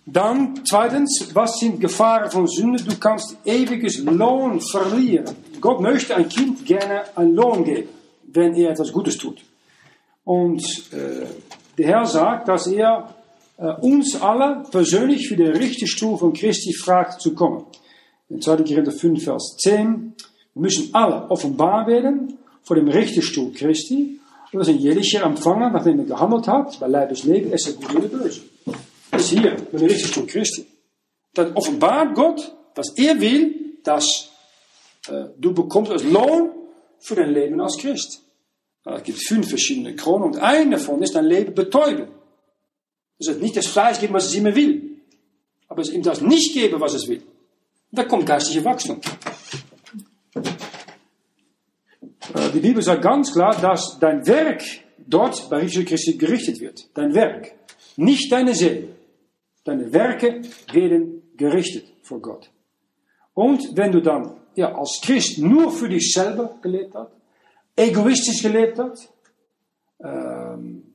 Dann 0.07 0.65
zweitens, 0.65 1.31
was 1.35 1.59
sind 1.59 1.81
Gefahren 1.81 2.31
von 2.31 2.49
Sünde? 2.49 2.83
Du 2.83 2.97
kannst 2.99 3.37
ewiges 3.45 3.99
Lohn 3.99 4.61
verlieren. 4.61 5.37
Gott 5.61 5.81
möchte 5.81 6.17
ein 6.17 6.29
Kind 6.29 6.67
gerne 6.67 7.05
ein 7.15 7.35
Lohn 7.35 7.65
geben, 7.65 7.89
wenn 8.25 8.55
er 8.55 8.71
etwas 8.71 8.93
Gutes 8.93 9.17
tut. 9.19 9.41
Und 10.25 10.63
äh, 10.93 11.27
der 11.79 11.87
Herr 11.87 12.07
sagt, 12.07 12.49
dass 12.49 12.67
er 12.67 13.15
äh, 13.57 13.73
uns 13.81 14.21
alle 14.21 14.65
persönlich 14.71 15.29
für 15.29 15.37
den 15.37 15.53
Richterstuhl 15.53 16.19
von 16.19 16.33
Christi 16.33 16.73
fragt 16.75 17.21
zu 17.21 17.35
kommen. 17.35 17.67
In 18.29 18.41
2. 18.41 18.57
Korinther 18.57 18.93
5, 18.93 19.23
Vers 19.23 19.57
10. 19.61 20.15
Wir 20.55 20.63
müssen 20.63 20.93
alle 20.95 21.31
offenbar 21.31 21.87
werden 21.87 22.39
vor 22.63 22.77
dem 22.77 22.89
Richterstuhl 22.89 23.53
Christi. 23.53 24.20
Sind 24.53 24.81
jährlich 24.81 25.15
empfangen, 25.15 25.73
nachdem 25.73 26.01
er 26.01 26.05
gehandelt 26.07 26.49
hat, 26.49 26.81
bei 26.81 26.89
Leibesleben, 26.89 27.53
ist 27.53 27.69
er 27.69 27.75
gut 27.75 27.95
oder 27.95 28.09
böse. 28.09 28.41
Das 29.11 29.29
hier, 29.29 29.57
bei 29.71 29.79
dem 29.79 29.89
Richterstuhl 29.89 30.27
Christi. 30.27 30.67
Dann 31.35 31.53
offenbart 31.55 32.15
Gott, 32.15 32.53
was 32.75 32.97
er 32.97 33.21
will, 33.21 33.79
dass 33.85 34.31
äh, 35.09 35.27
du 35.39 35.55
bekommst 35.55 35.93
als 35.93 36.03
Lohn 36.03 36.51
für 36.99 37.15
dein 37.15 37.33
Leben 37.33 37.61
als 37.61 37.79
Christ. 37.79 38.23
Es 38.85 39.03
gibt 39.03 39.23
fünf 39.23 39.49
verschiedene 39.49 39.95
Kronen 39.95 40.25
und 40.25 40.39
eine 40.39 40.73
davon 40.73 41.03
ist 41.03 41.15
dein 41.15 41.27
Leben 41.27 41.55
betäuben. 41.55 42.09
Dus 43.21 43.29
het 43.29 43.41
niet 43.41 43.55
das 43.55 43.67
Fleisch 43.67 43.99
geben, 43.99 44.15
was 44.15 44.27
es 44.27 44.35
immer 44.35 44.55
will. 44.55 45.03
Aber 45.69 45.83
es 45.83 45.91
ihm 45.91 46.03
das 46.03 46.23
nicht 46.23 46.55
geben, 46.55 46.81
was 46.81 46.95
es 46.95 47.07
will. 47.07 47.23
Da 47.91 48.05
kommt 48.05 48.25
geistliche 48.25 48.65
Wachstum. 48.65 48.99
Äh, 50.35 50.41
Die 52.55 52.61
Bibel 52.61 52.83
sagt 52.83 53.03
ganz 53.03 53.33
klar, 53.33 53.57
dass 53.61 53.99
dein 53.99 54.27
Werk 54.27 54.63
dort 54.99 55.49
bei 55.51 55.63
Jesus 55.63 55.85
Christus 55.85 56.19
gerichtet 56.19 56.61
wird. 56.61 56.89
Dein 56.95 57.15
Werk. 57.15 57.53
Nicht 57.97 58.31
deine 58.31 58.55
Seele. 58.55 58.89
Deine 59.65 59.93
Werke 59.93 60.43
werden 60.73 61.23
gerichtet 61.37 61.85
vor 62.03 62.21
Gott. 62.21 62.51
Und 63.35 63.77
wenn 63.77 63.93
du 63.93 64.01
dann 64.01 64.41
ja, 64.55 64.75
als 64.75 65.01
Christ 65.03 65.39
nur 65.39 65.71
für 65.71 65.89
dich 65.89 66.13
selber 66.13 66.59
gelebt 66.63 66.95
hast, 66.95 67.13
egoistisch 67.77 68.43
gelebt 68.43 68.79
hast, 68.79 69.13
ähm, 70.03 70.95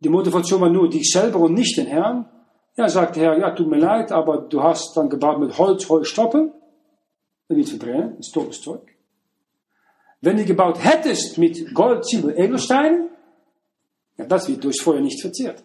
die 0.00 0.08
Motivation 0.08 0.60
war 0.60 0.70
nur 0.70 0.88
dich 0.88 1.10
selber 1.10 1.40
und 1.40 1.54
nicht 1.54 1.76
den 1.76 1.86
Herrn, 1.86 2.28
ja, 2.76 2.88
sagt 2.88 3.16
der 3.16 3.22
Herr, 3.22 3.38
ja, 3.38 3.50
tut 3.52 3.68
mir 3.68 3.78
leid, 3.78 4.12
aber 4.12 4.38
du 4.38 4.62
hast 4.62 4.96
dann 4.96 5.08
gebaut 5.08 5.38
mit 5.38 5.56
Holz, 5.58 5.88
Heu, 5.88 6.04
Stoppen, 6.04 6.52
das 7.48 7.56
wird 7.56 7.68
verbrennen, 7.68 8.18
ist 8.18 8.32
totes 8.32 8.60
Zeug. 8.60 8.93
Wenn 10.24 10.38
du 10.38 10.44
gebaut 10.46 10.82
hättest 10.82 11.36
mit 11.36 11.74
Gold, 11.74 12.06
Silber, 12.06 12.34
Edelsteinen, 12.38 13.10
ja, 14.16 14.24
das 14.24 14.48
wird 14.48 14.64
durchs 14.64 14.80
Feuer 14.80 15.02
nicht 15.02 15.20
verzehrt. 15.20 15.62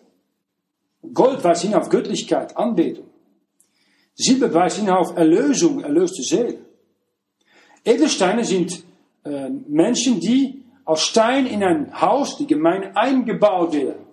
Gold 1.14 1.42
weist 1.46 1.62
hin 1.62 1.74
auf 1.74 1.88
Göttlichkeit, 1.88 2.58
Anbetung. 2.58 3.08
Silber 4.16 4.54
weist 4.54 4.78
hin 4.78 4.90
auf 4.90 5.16
Erlösung, 5.16 5.82
erlöste 5.82 6.24
Seele. 6.24 6.60
Edelsteine 7.86 8.44
sind 8.44 8.84
äh, 9.24 9.50
Menschen, 9.50 10.20
die 10.20 10.66
aus 10.84 11.04
Stein 11.04 11.46
in 11.46 11.64
ein 11.64 12.02
Haus, 12.02 12.38
die 12.38 12.48
Gemeinde, 12.48 12.94
eingebaut 12.98 13.72
werden. 13.72 14.06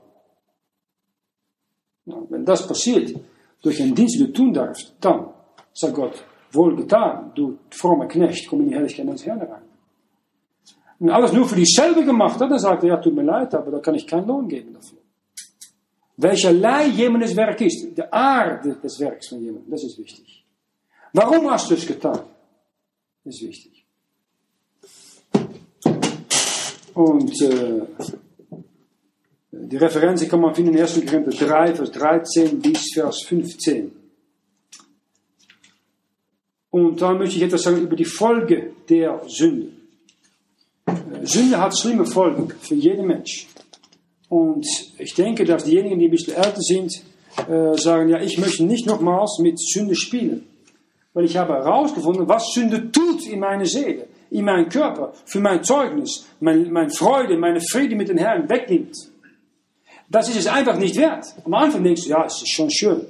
Ja, 2.05 2.23
wenn 2.29 2.45
das 2.45 2.69
passiert, 2.69 3.19
durch 3.63 3.83
einen 3.83 3.97
Dienst, 3.97 4.21
den 4.21 4.29
du 4.29 4.33
tun 4.33 4.53
darfst, 4.53 4.95
dann 5.01 5.27
sagt 5.73 5.95
Gott, 5.95 6.25
wohl 6.53 6.77
getan, 6.77 7.33
du 7.35 7.59
frommer 7.71 8.07
Knecht, 8.07 8.47
komm 8.47 8.61
in 8.61 8.69
die 8.69 8.75
Herrlichkeit 8.77 9.09
des 9.09 9.27
Herrn 9.27 9.41
rein. 9.43 9.66
Wenn 10.99 11.11
alles 11.11 11.33
nur 11.33 11.47
für 11.47 11.57
dich 11.57 11.73
selber 11.75 12.03
gemacht 12.03 12.41
hat, 12.41 12.51
dann 12.51 12.59
sagt 12.59 12.83
er, 12.85 12.91
ja, 12.91 12.97
tut 12.97 13.15
mir 13.15 13.23
leid, 13.23 13.55
aber 13.55 13.71
da 13.71 13.79
kann 13.81 13.95
ich 13.95 14.07
keinen 14.07 14.27
Lohn 14.27 14.49
geben 14.49 14.73
dafür. 14.73 14.99
Welcherlei 16.17 16.87
jemandes 16.87 17.37
Werk 17.37 17.61
ist, 17.61 17.95
die 17.97 18.13
Art 18.13 18.65
des 18.65 18.99
Werks 19.01 19.29
von 19.29 19.41
jemandem, 19.43 19.71
das 19.71 19.85
ist 19.85 19.99
wichtig. 19.99 20.45
Warum 21.13 21.51
hast 21.51 21.71
du 21.71 21.75
es 21.75 21.87
getan? 21.87 22.21
Das 23.25 23.35
ist 23.35 23.43
wichtig. 23.43 23.85
Und 26.95 27.43
äh, 27.43 27.83
die 29.51 29.77
Referenz 29.77 30.27
kann 30.27 30.41
man 30.41 30.55
finden 30.55 30.75
in 30.75 30.81
1. 30.81 31.05
Korinther 31.05 31.47
3, 31.47 31.75
Vers 31.75 31.91
13 31.93 32.61
bis 32.61 32.95
Vers 32.95 33.23
15. 33.27 33.93
Und 36.71 37.01
da 37.03 37.13
möchte 37.13 37.37
ich 37.37 37.43
etwas 37.43 37.63
sagen 37.63 37.83
über 37.83 37.97
die 37.97 38.05
Folge 38.07 38.73
der 38.89 39.23
Sünde. 39.27 39.76
Sünde 41.23 41.61
hat 41.61 41.79
schlimme 41.79 42.07
Folgen 42.07 42.49
für 42.61 42.75
jeden 42.75 43.07
Mensch. 43.07 43.47
Und 44.29 44.67
ich 44.99 45.15
denke, 45.15 45.45
dass 45.45 45.65
diejenigen, 45.65 45.99
die 45.99 46.07
ein 46.07 46.11
bisschen 46.11 46.35
älter 46.35 46.61
sind, 46.61 46.93
äh, 47.49 47.77
sagen, 47.77 48.09
ja, 48.09 48.21
ich 48.21 48.39
möchte 48.39 48.65
nicht 48.65 48.87
nochmals 48.87 49.39
mit 49.41 49.59
Sünde 49.61 49.95
spielen. 49.95 50.47
Weil 51.13 51.25
ich 51.25 51.37
habe 51.37 51.55
herausgefunden, 51.55 52.29
was 52.29 52.53
Sünde 52.53 52.91
tut 52.91 53.27
in 53.27 53.41
meiner 53.41 53.67
Seele, 53.67 54.07
in 54.31 54.45
meinem 54.45 54.69
Körper, 54.69 55.13
für 55.25 55.41
mein 55.41 55.63
Zeugnis, 55.63 56.27
meine 56.41 56.69
mein 56.71 56.91
Freude, 56.91 57.39
meine 57.39 57.61
Friede 57.61 57.95
mit 57.95 58.09
dem 58.09 58.19
Herrn 58.19 58.49
wegnimmt. 58.49 58.97
Das 60.09 60.29
ist 60.29 60.37
es 60.37 60.47
einfach 60.47 60.77
nicht 60.79 60.97
wert. 60.97 61.25
Am 61.45 61.55
Anfang 61.55 61.83
denkst 61.83 62.05
du, 62.05 62.11
ja, 62.11 62.25
es 62.25 62.43
ist 62.43 62.51
schon 62.51 62.71
schön. 62.71 63.07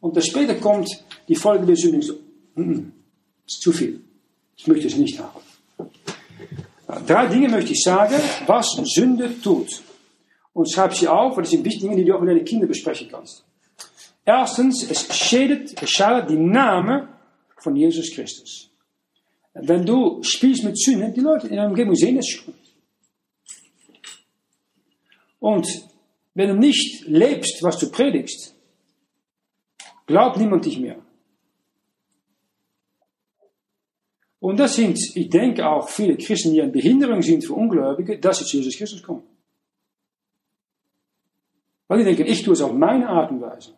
Und 0.00 0.16
dann 0.16 0.22
später 0.22 0.54
kommt 0.56 0.88
die 1.28 1.34
Folge 1.34 1.66
der 1.66 1.76
Sünde. 1.76 2.18
Mm, 2.54 2.90
ist 3.46 3.60
zu 3.62 3.72
viel. 3.72 4.00
Ich 4.56 4.66
möchte 4.66 4.86
es 4.86 4.96
nicht 4.96 5.18
haben. 5.18 5.40
Drei 7.06 7.26
Dinge 7.26 7.48
möchte 7.48 7.72
ich 7.72 7.82
sagen, 7.82 8.20
was 8.46 8.66
Sünde 8.84 9.40
tut. 9.40 9.82
Und 10.52 10.70
schreib 10.70 10.94
sie 10.94 11.08
auf, 11.08 11.36
weil 11.36 11.44
das 11.44 11.50
sind 11.50 11.64
wichtige 11.64 11.88
Dinge, 11.88 11.96
die 11.96 12.04
du 12.04 12.14
auch 12.14 12.20
mit 12.20 12.28
deinen 12.28 12.44
Kindern 12.44 12.68
besprechen 12.68 13.08
kannst. 13.10 13.44
Erstens, 14.24 14.88
es 14.88 15.14
schädigt, 15.16 15.82
es 15.82 15.90
schadet 15.90 16.30
die 16.30 16.36
Name 16.36 17.08
von 17.56 17.74
Jesus 17.74 18.12
Christus. 18.12 18.70
Wenn 19.54 19.84
du 19.84 20.22
spielst 20.22 20.64
mit 20.64 20.78
Sünde, 20.78 21.10
die 21.10 21.20
Leute 21.20 21.48
in 21.48 21.56
der 21.56 21.66
Umgebung 21.66 21.94
sehen 21.94 22.18
es 22.18 22.28
schon. 22.28 22.54
Und 25.40 25.66
wenn 26.34 26.48
du 26.48 26.54
nicht 26.54 27.06
lebst, 27.06 27.62
was 27.62 27.78
du 27.78 27.90
predigst, 27.90 28.54
glaubt 30.06 30.36
niemand 30.36 30.64
dich 30.64 30.78
mehr. 30.78 31.01
Und 34.42 34.58
das 34.58 34.74
sind, 34.74 34.98
ich 35.14 35.30
denke 35.30 35.64
auch 35.64 35.88
viele 35.88 36.16
Christen, 36.16 36.52
die 36.52 36.60
eine 36.60 36.72
Behinderung 36.72 37.22
sind 37.22 37.46
für 37.46 37.54
Ungläubige, 37.54 38.18
dass 38.18 38.38
sie 38.38 38.44
zu 38.44 38.56
Jesus 38.56 38.76
Christus 38.76 39.00
kommen. 39.00 39.22
Weil 41.86 41.98
die 41.98 42.04
denken, 42.06 42.26
ich 42.26 42.42
tue 42.42 42.54
es 42.54 42.60
auf 42.60 42.72
meine 42.72 43.08
Art 43.08 43.30
und 43.30 43.40
Weise. 43.40 43.72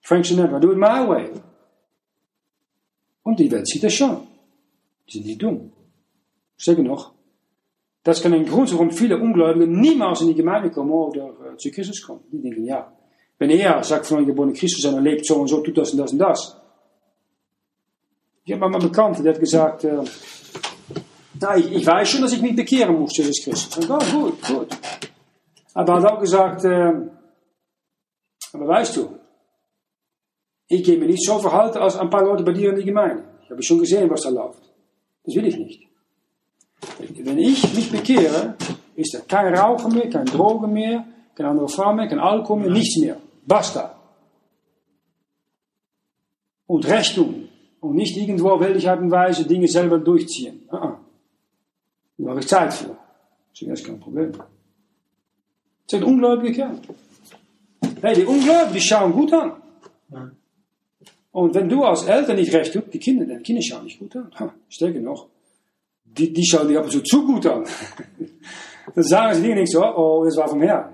Frank 0.00 0.26
Sinatra, 0.26 0.58
do 0.58 0.72
it 0.72 0.78
my 0.78 1.06
way. 1.08 1.30
Und 3.22 3.38
die 3.38 3.48
Welt 3.52 3.68
sieht 3.68 3.84
das 3.84 3.94
schon. 3.94 4.26
Die 5.06 5.12
sind 5.12 5.26
nicht 5.26 5.40
dumm. 5.40 5.70
Ich 6.58 6.64
sage 6.64 6.82
noch, 6.82 7.12
das 8.02 8.20
kann 8.20 8.34
ein 8.34 8.46
Grund 8.46 8.68
sein, 8.68 8.78
warum 8.78 8.90
viele 8.90 9.16
Ungläubige 9.16 9.68
niemals 9.68 10.22
in 10.22 10.28
die 10.28 10.34
Gemeinde 10.34 10.72
kommen 10.72 10.90
oder 10.90 11.52
äh, 11.52 11.56
zu 11.56 11.70
Christus 11.70 12.02
kommen. 12.02 12.24
Die 12.32 12.42
denken, 12.42 12.64
ja, 12.64 12.92
wenn 13.38 13.50
er 13.50 13.84
sagt 13.84 14.06
von 14.06 14.16
einem 14.16 14.26
geborenen 14.26 14.56
Christus 14.56 14.84
und 14.86 14.94
er 14.94 15.02
lebt 15.02 15.24
so 15.24 15.36
und 15.36 15.46
so, 15.46 15.60
tut 15.62 15.78
das 15.78 15.92
und 15.92 15.98
das 15.98 16.12
und 16.12 16.18
das. 16.18 16.59
Ich 18.50 18.54
habe 18.54 18.68
mal 18.68 18.80
einen 18.80 18.90
Bekannten, 18.90 19.22
der 19.22 19.34
hat 19.34 19.40
gesagt, 19.40 19.84
äh, 19.84 20.02
na, 21.40 21.56
ich, 21.56 21.70
ich, 21.70 21.86
weiß 21.86 22.08
schon, 22.08 22.22
dass 22.22 22.32
ich 22.32 22.42
mich 22.42 22.56
bekehren 22.56 22.98
muss, 22.98 23.16
Jesus 23.16 23.44
Christus. 23.44 23.76
Und, 23.76 23.88
oh, 23.88 23.98
gut, 24.10 24.42
gut. 24.42 24.68
Aber 25.72 25.92
er 25.92 26.02
hat 26.02 26.12
auch 26.12 26.18
gesagt, 26.18 26.64
äh, 26.64 26.92
aber 28.52 28.66
weißt 28.66 28.96
du, 28.96 29.20
ich 30.66 30.82
gehe 30.82 30.98
mir 30.98 31.06
nicht 31.06 31.24
so 31.24 31.38
verhalten 31.38 31.78
als 31.78 31.94
ein 31.94 32.10
paar 32.10 32.24
Leute 32.24 32.42
bei 32.42 32.52
dir 32.52 32.70
in 32.70 32.76
die 32.76 32.84
Gemeinde. 32.84 33.22
Ich 33.44 33.50
habe 33.52 33.62
schon 33.62 33.78
gesehen, 33.78 34.10
was 34.10 34.22
da 34.22 34.30
läuft. 34.30 34.68
Das 35.22 35.36
will 35.36 35.46
ich 35.46 35.56
nicht. 35.56 35.88
Wenn 36.98 37.38
ich 37.38 37.72
mich 37.72 37.92
bekehre, 37.92 38.56
ist 38.96 39.14
er 39.14 39.20
kein 39.20 39.54
Rauchen 39.54 39.94
mehr, 39.94 40.10
kein 40.10 40.26
Drogen 40.26 40.72
mehr, 40.72 41.04
keine 41.36 41.50
andere 41.50 41.68
Frau 41.68 41.92
mehr, 41.92 42.08
kein 42.08 42.18
Alkohol 42.18 42.62
mehr, 42.62 42.70
nichts 42.70 42.96
mehr. 43.00 43.16
Basta. 43.46 43.96
Und 46.66 46.88
Recht 46.88 47.14
tun. 47.14 47.49
Und 47.80 47.94
nicht 47.94 48.16
irgendwo 48.16 48.50
auf 48.50 48.60
welche 48.60 48.90
Art 48.90 49.00
und 49.00 49.10
Weise 49.10 49.46
Dinge 49.46 49.66
selber 49.66 49.98
durchziehen. 49.98 50.68
Uh 50.70 50.76
-uh. 50.76 50.96
Da 52.18 52.30
habe 52.30 52.40
ich 52.40 52.46
Zeit 52.46 52.74
für. 52.74 52.96
Das 53.52 53.80
ist 53.80 53.86
kein 53.86 53.98
Problem. 53.98 54.32
Das 54.32 54.42
sind 55.88 56.04
ungläubige. 56.04 56.70
Hey, 58.02 58.14
die 58.14 58.24
Ungläubigen, 58.24 58.74
die 58.74 58.80
schauen 58.80 59.12
gut 59.12 59.32
an. 59.32 59.52
Und 61.32 61.54
wenn 61.54 61.68
du 61.68 61.82
als 61.84 62.04
Eltern 62.04 62.36
nicht 62.36 62.52
recht 62.52 62.72
tust, 62.72 62.92
die 62.92 62.98
Kinder, 62.98 63.24
deine 63.24 63.40
Kinder 63.40 63.62
schauen 63.62 63.84
nicht 63.84 63.98
gut 63.98 64.14
an. 64.16 64.30
Ha, 64.38 64.54
stärker 64.68 65.00
noch. 65.00 65.28
Die, 66.04 66.32
die 66.32 66.44
schauen 66.44 66.68
dich 66.68 66.76
ab 66.76 66.84
und 66.84 66.90
zu 66.90 67.02
zu 67.02 67.24
gut 67.24 67.46
an. 67.46 67.64
Dann 68.94 69.04
sagen 69.04 69.36
sie 69.36 69.42
Dinge 69.42 69.60
nicht 69.60 69.72
so, 69.72 69.84
oh, 69.84 70.24
das 70.24 70.36
war 70.36 70.48
vom 70.48 70.62
Herrn. 70.62 70.92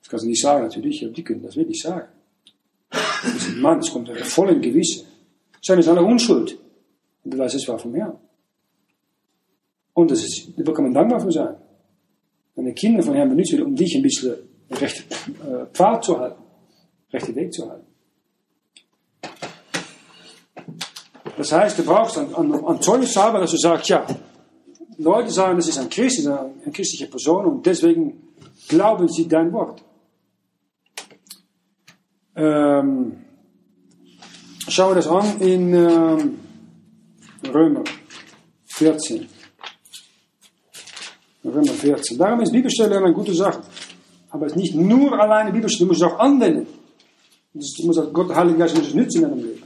Das 0.00 0.08
kannst 0.08 0.24
du 0.24 0.28
nicht 0.28 0.42
sagen 0.42 0.64
natürlich, 0.64 1.04
aber 1.04 1.12
die 1.12 1.22
können 1.22 1.42
das 1.42 1.56
wirklich 1.56 1.80
sagen. 1.80 2.08
Das 2.90 3.36
ist 3.36 3.48
ein 3.50 3.60
Mann, 3.60 3.78
das 3.78 3.92
kommt 3.92 4.10
voll 4.10 4.50
in 4.50 4.60
Gewissen. 4.60 5.06
Is 5.68 5.88
alle 5.88 6.02
unschuld. 6.02 6.58
Und 7.24 7.34
du 7.34 7.38
weißt, 7.38 7.54
es 7.54 7.68
war 7.68 7.78
vom 7.78 7.94
Herrn. 7.94 8.18
Und 9.94 10.10
das 10.10 10.24
ist, 10.24 10.48
da 10.56 10.72
kann 10.72 10.84
man 10.84 10.94
dankbar 10.94 11.20
für 11.20 11.30
sein. 11.30 11.56
Wenn 12.54 12.66
die 12.66 12.72
Kinder 12.72 13.02
von 13.02 13.14
Herrn 13.14 13.28
benutzt 13.28 13.52
werden, 13.52 13.66
um 13.66 13.76
dich 13.76 13.94
ein 13.94 14.02
bisschen 14.02 14.34
rechte 14.70 15.02
äh, 15.44 15.66
Pfad 15.72 16.04
zu 16.04 16.18
halten, 16.18 16.42
rechte 17.12 17.34
Weg 17.34 17.52
zu 17.52 17.70
halten. 17.70 17.86
Das 21.36 21.52
heißt, 21.52 21.78
du 21.78 21.84
brauchst 21.84 22.18
an, 22.18 22.34
an, 22.34 22.52
an 22.52 22.82
Zeugnis 22.82 23.16
haben, 23.16 23.40
dass 23.40 23.50
du 23.50 23.56
sagst, 23.56 23.88
ja, 23.88 24.06
Leute 24.98 25.30
sagen, 25.30 25.56
das 25.56 25.68
ist 25.68 25.78
ein 25.78 25.88
Christ, 25.88 26.26
eine, 26.26 26.40
eine 26.40 26.72
christliche 26.72 27.06
Person 27.06 27.46
und 27.46 27.66
deswegen 27.66 28.34
glauben 28.68 29.08
sie 29.08 29.28
dein 29.28 29.52
Wort. 29.52 29.82
Ähm, 32.36 33.24
schauen 34.72 34.90
wir 34.90 34.94
das 34.96 35.06
an 35.06 35.40
in 35.40 35.74
ähm, 35.74 36.38
Römer 37.52 37.84
14. 38.66 39.28
Römer 41.44 41.72
14. 41.72 42.18
Darum 42.18 42.40
ist 42.40 42.52
Bibelstelle 42.52 42.96
eine 42.96 43.12
gute 43.12 43.34
Sache. 43.34 43.62
Aber 44.30 44.46
es 44.46 44.52
ist 44.52 44.58
nicht 44.58 44.74
nur 44.74 45.18
alleine 45.20 45.52
Bibelstelle, 45.52 45.86
du 45.86 45.92
musst 45.92 46.02
es 46.02 46.08
auch 46.08 46.18
anwenden. 46.18 46.66
Du 47.52 47.86
musst 47.86 48.12
Gott, 48.14 48.30
der 48.30 48.44
Geist, 48.54 48.76
muss 48.76 48.88
es 48.88 48.94
nützen 48.94 49.24
in 49.24 49.28
deinem 49.28 49.44
Leben. 49.44 49.62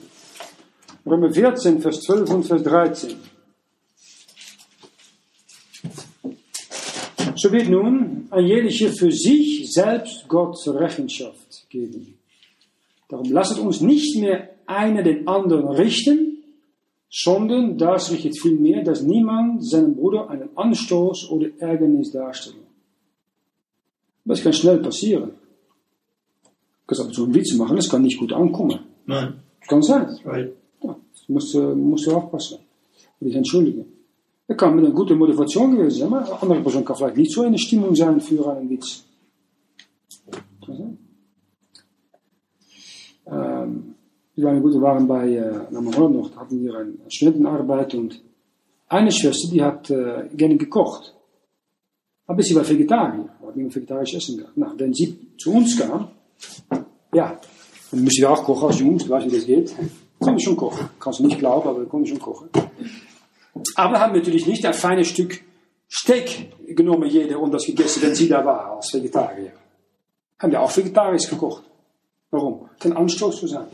Römer 1.06 1.32
14, 1.32 1.80
Vers 1.80 2.00
12 2.00 2.30
und 2.30 2.44
Vers 2.44 2.62
13. 2.64 3.14
So 7.36 7.52
wird 7.52 7.68
nun 7.68 8.26
ein 8.30 8.46
jeder 8.46 8.90
für 8.90 9.12
sich 9.12 9.70
selbst 9.70 10.26
Gott 10.26 10.56
Rechenschaft 10.66 11.68
geben. 11.68 12.18
Darum 13.08 13.30
lasst 13.30 13.58
uns 13.58 13.80
nicht 13.80 14.18
mehr 14.20 14.50
einer 14.66 15.02
den 15.02 15.26
anderen 15.28 15.68
richten, 15.68 16.42
sondern 17.10 17.78
das 17.78 18.10
richtet 18.10 18.38
vielmehr, 18.40 18.82
dass 18.82 19.02
niemand 19.02 19.64
seinem 19.64 19.94
Bruder 19.94 20.28
einen 20.28 20.48
Anstoß 20.56 21.30
oder 21.30 21.48
Ärgernis 21.58 22.10
darstellt. 22.10 22.56
Das 24.24 24.42
kann 24.42 24.52
schnell 24.52 24.78
passieren. 24.78 25.30
Du 26.42 26.48
kannst 26.88 27.00
aber 27.02 27.14
so 27.14 27.24
einen 27.24 27.34
Witz 27.34 27.54
machen, 27.54 27.76
das 27.76 27.88
kann 27.88 28.02
nicht 28.02 28.18
gut 28.18 28.32
ankommen. 28.32 28.80
Nein. 29.06 29.34
Das 29.60 29.68
kann 29.68 29.82
sein. 29.82 30.08
Right. 30.24 30.52
Ja, 30.82 30.96
das 31.12 31.28
musst, 31.28 31.54
du- 31.54 31.74
musst 31.76 32.06
du 32.06 32.12
aufpassen. 32.16 32.58
Und 33.20 33.26
dich 33.28 33.36
entschuldigen. 33.36 33.86
Das 34.48 34.56
kann 34.56 34.74
mit 34.76 34.84
einer 34.84 34.94
guten 34.94 35.16
Motivation 35.18 35.76
gewesen 35.76 35.98
sein, 35.98 36.12
aber 36.12 36.24
eine 36.24 36.42
andere 36.42 36.60
Person 36.60 36.84
kann 36.84 36.96
vielleicht 36.96 37.16
nicht 37.16 37.32
so 37.32 37.44
in 37.44 37.52
der 37.52 37.58
Stimmung 37.58 37.94
sein 37.94 38.20
für 38.20 38.48
einen 38.52 38.68
Witz. 38.68 39.04
Kann 40.64 40.76
sein. 40.76 40.98
Ähm, 43.26 43.94
wir 44.34 44.44
waren, 44.44 44.62
gut, 44.62 44.80
waren 44.80 45.06
bei, 45.06 45.30
äh, 45.30 45.52
Holland 45.72 46.16
noch, 46.16 46.36
hatten 46.36 46.62
wir 46.62 46.76
eine 46.76 46.94
Studentenarbeit 47.08 47.94
und 47.94 48.22
eine 48.88 49.10
Schwester, 49.10 49.48
die 49.50 49.62
hat 49.62 49.90
äh, 49.90 50.28
gerne 50.34 50.56
gekocht. 50.56 51.14
Aber 52.26 52.42
sie 52.42 52.54
war 52.54 52.68
Vegetarier, 52.68 53.28
hat 53.44 53.56
mehr 53.56 53.74
vegetarisch 53.74 54.14
essen 54.14 54.38
gehabt. 54.38 54.56
Na, 54.56 54.74
wenn 54.76 54.92
sie 54.92 55.16
zu 55.38 55.52
uns 55.52 55.78
kam, 55.78 56.08
ja, 57.14 57.38
dann 57.90 58.04
müssen 58.04 58.20
wir 58.20 58.30
auch 58.30 58.44
kochen 58.44 58.68
als 58.68 58.80
Jungs, 58.80 59.04
du 59.04 59.10
weißt, 59.10 59.26
wie 59.26 59.36
das 59.36 59.46
geht. 59.46 59.74
Konnte 60.18 60.42
schon 60.42 60.56
kochen. 60.56 60.88
Kannst 60.98 61.20
du 61.20 61.26
nicht 61.26 61.38
glauben, 61.38 61.68
aber 61.68 61.80
wir 61.80 61.86
konnten 61.86 62.08
schon 62.08 62.18
kochen. 62.18 62.48
Aber 63.74 64.00
haben 64.00 64.14
natürlich 64.14 64.46
nicht 64.46 64.64
ein 64.66 64.74
feines 64.74 65.08
Stück 65.08 65.40
Steak 65.88 66.52
genommen, 66.76 67.08
jeder, 67.08 67.40
und 67.40 67.52
das 67.52 67.64
gegessen, 67.64 68.02
wenn 68.02 68.14
sie 68.14 68.28
da 68.28 68.44
war, 68.44 68.76
als 68.76 68.92
Vegetarier. 68.92 69.52
Haben 70.38 70.52
wir 70.52 70.60
auch 70.60 70.76
vegetarisch 70.76 71.28
gekocht. 71.28 71.62
Warum? 72.36 72.68
Kein 72.78 72.92
Anstoß 72.92 73.40
zu 73.40 73.46
sein. 73.46 73.66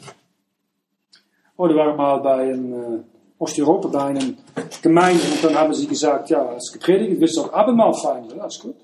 Oder 1.57 1.75
wir 1.75 1.85
waren 1.85 1.97
mal 1.97 2.19
bei 2.19 2.35
einem 2.43 2.73
äh, 2.73 3.03
Osteuropa, 3.39 3.89
bei 3.89 4.05
einem 4.05 4.37
Gemeinde, 4.81 5.25
und 5.33 5.43
dann 5.45 5.57
haben 5.57 5.75
sie 5.75 5.89
gesagt, 5.89 6.31
ja, 6.31 6.47
als 6.47 6.71
gepredigt, 6.73 7.21
willst 7.21 7.37
du 7.37 7.43
auch 7.43 7.53
Abendmahl 7.53 7.93
feiern? 7.93 8.29
Ja, 8.31 8.45
das 8.45 8.55
ist 8.55 8.63
gut. 8.63 8.77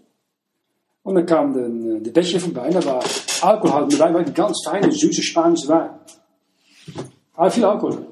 Und 1.05 1.15
dann 1.15 1.27
kam 1.27 1.55
de, 1.55 2.01
de 2.01 2.13
Becher 2.13 2.41
vorbei, 2.41 2.67
en 2.67 2.75
da 2.75 2.85
war 2.85 3.05
Alkohol 3.43 3.87
mit 3.87 3.99
Wein, 4.01 4.17
ein 4.17 4.35
ganz 4.35 4.63
feine, 4.65 4.91
süße 4.91 5.23
spanische 5.23 5.69
Wein. 5.69 5.91
Aber 7.35 7.51
viel 7.51 7.65
Alkohol. 7.65 8.05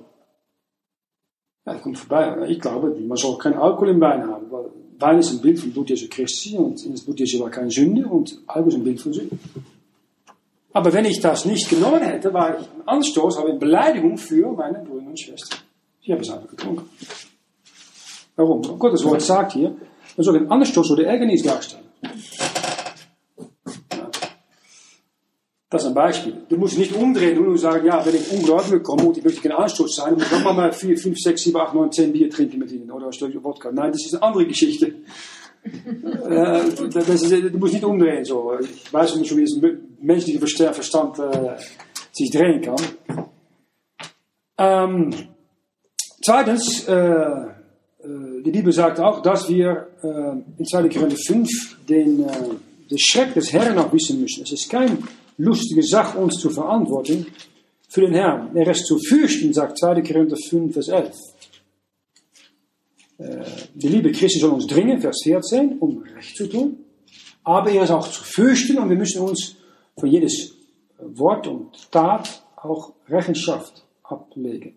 Ja, 1.65 1.73
dat 1.73 1.83
kommt 1.83 1.99
vorbei. 1.99 2.47
Ich 2.49 2.61
glaube, 2.61 2.91
man 2.91 3.17
soll 3.17 3.37
kein 3.39 3.55
Alkohol 3.55 3.89
im 3.89 4.01
Wein 4.01 4.23
haben, 4.25 4.47
weil 4.53 4.67
Wein 5.01 5.19
ist 5.19 5.33
ein 5.33 5.41
Bild 5.41 5.59
von 5.59 5.73
Blut 5.73 5.91
Jesu 5.91 6.07
Christi 6.09 6.57
und 6.57 6.87
in 6.87 6.93
das 6.93 7.05
Blut 7.05 7.19
Jesu 7.19 7.41
war 7.41 7.51
keine 7.51 7.73
Sünde 7.73 8.07
und 8.07 8.39
Alkohol 8.47 8.69
ist 8.69 8.79
ein 8.79 8.85
Bild 8.85 9.01
von 9.01 9.13
Sünde. 9.13 9.37
Aber 10.77 10.93
wenn 10.93 11.07
ich 11.07 11.21
das 11.21 11.47
nicht 11.47 11.71
genommen 11.71 12.03
hätte, 12.03 12.35
war 12.35 12.51
ich 12.51 12.67
ein 12.67 12.83
Anstoß, 12.87 13.39
aber 13.39 13.49
eine 13.49 13.59
Beleidigung 13.59 14.19
für 14.19 14.53
meine 14.53 14.81
Brüder 14.81 15.07
und 15.07 15.19
Schwestern. 15.19 15.61
Sie 16.05 16.13
haben 16.13 16.21
es 16.21 16.29
einfach 16.29 16.51
getrunken. 16.51 16.91
Warum? 18.37 18.61
Gottes 18.79 19.03
Wort 19.03 19.23
sagt 19.23 19.53
hier, 19.55 19.71
man 19.71 20.25
soll 20.25 20.37
een 20.37 20.51
Anstoß 20.51 20.91
oder 20.91 21.07
Ärgernis 21.07 21.43
darstellen. 21.43 21.85
Ja. 22.03 22.11
Das 25.71 25.83
ist 25.83 25.89
ein 25.89 25.95
Beispiel. 25.95 26.35
Du 26.47 26.59
musst 26.59 26.77
nicht 26.77 26.95
umdrehen 26.95 27.39
und 27.39 27.57
sagen, 27.57 27.87
ja, 27.87 28.05
wenn 28.05 28.15
ich 28.15 28.31
ungläubig 28.31 28.83
komme 28.83 29.05
und 29.07 29.17
ich 29.17 29.25
möchte 29.25 29.41
kein 29.41 29.53
Anstoß 29.53 29.97
sein, 29.97 30.19
dann 30.19 30.29
muss 30.29 30.51
ich 30.51 30.57
mal 30.57 30.73
4, 30.73 30.99
5, 30.99 31.19
6, 31.19 31.43
7, 31.43 31.57
8, 31.57 31.75
9, 31.75 31.93
10 31.93 32.13
Bier 32.13 32.29
trinken 32.29 32.59
mit 32.59 32.71
ihnen 32.71 32.91
oder 32.91 33.07
ein 33.07 33.13
Stück 33.15 33.43
Wodka. 33.43 33.73
Nein, 33.73 33.93
das 33.93 34.05
ist 34.05 34.13
eine 34.13 34.25
andere 34.25 34.47
Geschichte. 34.47 34.93
äh, 36.29 36.61
das 36.93 37.23
ist, 37.23 37.33
du 37.33 37.59
musst 37.59 37.73
nicht 37.73 37.85
umdrehen. 37.85 38.27
So. 38.27 38.59
Ich 38.61 38.93
weiß 38.93 39.17
nicht, 39.17 39.35
wie 39.35 39.41
das 39.41 39.59
menschliche 40.01 40.39
Versta- 40.39 40.73
Verstand 40.73 41.19
äh, 41.19 41.57
sich 42.13 42.31
drehen 42.31 42.61
kann. 42.61 42.77
Ähm, 44.59 45.15
zweitens, 46.25 46.87
äh, 46.89 46.95
äh, 46.95 48.43
die 48.45 48.51
Bibel 48.51 48.73
sagt 48.73 49.01
auch, 49.01 49.23
dass 49.23 49.49
wir 49.49 49.89
in 50.59 50.65
2. 50.65 50.89
Korinther 50.89 51.17
5 51.27 51.49
den, 51.89 52.19
den 52.19 52.99
Schreck 52.99 53.35
des 53.35 53.53
Herrn 53.53 53.77
auch 53.79 53.93
wissen 53.93 54.21
müssen. 54.21 54.45
Es 54.45 54.53
ist 54.53 54.71
keine 54.71 54.99
lustige 55.37 55.83
Sache, 55.83 56.17
uns 56.19 56.39
zu 56.39 56.51
verantworten 56.51 57.27
für 57.89 58.03
den 58.03 58.13
Herrn. 58.15 58.55
Er 58.55 58.69
ist 58.69 58.87
zu 58.87 58.99
fürchten, 58.99 59.53
sagt 59.53 59.79
2. 59.79 60.03
Korinther 60.03 60.37
5, 60.37 60.73
Vers 60.73 60.89
11. 60.89 61.15
Äh, 63.19 63.45
die 63.75 63.89
Liebe 63.89 64.13
Christi 64.13 64.39
soll 64.39 64.51
uns 64.51 64.67
dringen, 64.67 65.01
Vers 65.01 65.21
14, 65.25 65.79
um 65.79 66.05
Recht 66.15 66.37
zu 66.37 66.47
tun. 66.49 66.79
Aber 67.43 67.71
er 67.71 67.85
ist 67.85 67.91
auch 67.91 68.09
zu 68.09 68.23
fürchten 68.23 68.79
und 68.79 68.89
wir 68.91 68.97
müssen 68.97 69.23
uns 69.23 69.57
für 69.99 70.07
jedes 70.07 70.55
Wort 70.99 71.47
und 71.47 71.91
Tat 71.91 72.43
auch 72.57 72.93
Rechenschaft 73.09 73.85
ablegen. 74.03 74.75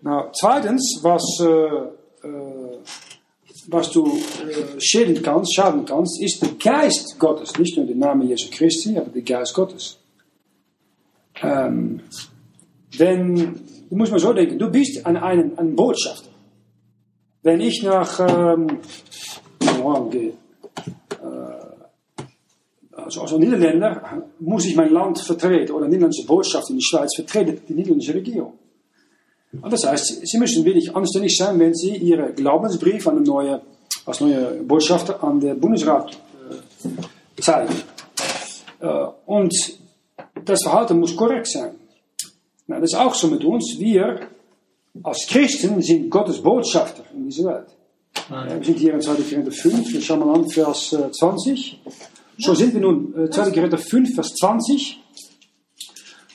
Nou, 0.00 0.30
zweitens, 0.32 1.00
was, 1.02 1.24
äh, 1.40 2.26
äh, 2.26 2.78
was 3.68 3.90
du 3.90 4.06
äh, 4.06 4.80
schäden 4.80 5.22
kannst, 5.22 5.54
schaden 5.54 5.84
kannst, 5.84 6.22
ist 6.22 6.40
der 6.40 6.50
Geist 6.52 7.18
Gottes. 7.18 7.58
Nicht 7.58 7.76
nur 7.76 7.86
der 7.86 7.96
Name 7.96 8.24
Jesu 8.24 8.48
Christi, 8.50 8.96
aber 8.96 9.10
der 9.10 9.22
Geist 9.22 9.54
Gottes. 9.54 9.98
Ähm, 11.42 12.00
wenn, 12.96 13.60
du 13.90 13.96
musst 13.96 14.12
mal 14.12 14.20
so 14.20 14.32
denken, 14.32 14.58
du 14.58 14.70
bist 14.70 15.04
ein, 15.04 15.16
ein, 15.16 15.58
ein 15.58 15.74
Botschafter. 15.74 16.30
Wenn 17.42 17.60
ich 17.60 17.82
nach 17.82 18.20
ähm, 18.20 18.78
Iran 19.60 20.10
gehe, 20.10 20.32
also 23.08 23.22
als 23.22 23.32
Niederländer 23.32 24.22
muss 24.38 24.66
ich 24.66 24.76
mein 24.76 24.92
Land 24.92 25.18
vertreten 25.18 25.72
oder 25.72 25.86
niederländische 25.86 26.26
Botschaft 26.26 26.68
in 26.68 26.76
die 26.76 26.84
Schweiz 26.84 27.14
vertreten 27.14 27.60
die 27.66 27.74
niederländische 27.74 28.14
Regierung. 28.14 28.52
Und 29.62 29.72
das 29.72 29.86
heißt, 29.86 30.26
Sie 30.26 30.38
müssen 30.38 30.64
wirklich 30.64 30.94
anständig 30.94 31.36
sein, 31.36 31.58
wenn 31.58 31.74
Sie 31.74 31.96
Ihren 31.96 32.34
Glaubensbrief 32.34 33.06
an 33.08 33.22
neue, 33.22 33.62
als 34.04 34.20
neue 34.20 34.62
Botschafter 34.62 35.22
an 35.24 35.40
den 35.40 35.58
Bundesrat 35.58 36.18
äh, 36.84 37.40
zeigen. 37.40 37.74
Äh, 38.80 39.06
und 39.24 39.54
das 40.44 40.62
Verhalten 40.62 41.00
muss 41.00 41.16
korrekt 41.16 41.46
sein. 41.46 41.70
Na, 42.66 42.78
das 42.78 42.92
ist 42.92 42.98
auch 42.98 43.14
so 43.14 43.28
mit 43.28 43.42
uns. 43.42 43.76
Wir 43.78 44.20
als 45.02 45.26
Christen 45.26 45.80
sind 45.80 46.10
Gottes 46.10 46.42
Botschafter 46.42 47.04
in 47.14 47.24
dieser 47.24 47.50
Welt. 47.50 47.68
Ja, 48.28 48.44
wir 48.44 48.64
sind 48.64 48.78
hier 48.78 48.92
in 48.92 49.00
2. 49.00 49.14
Korinther 49.14 49.52
5, 49.52 49.92
wir 49.92 50.00
schauen 50.02 50.18
mal 50.20 50.34
an, 50.34 50.48
Vers 50.50 50.92
äh, 50.92 51.10
20. 51.10 51.80
So 52.38 52.54
sind 52.54 52.72
wir 52.72 52.80
nun, 52.80 53.14
äh, 53.26 53.30
2. 53.30 53.50
Korinther 53.50 53.78
5, 53.78 54.14
Vers 54.14 54.34
20. 54.34 55.02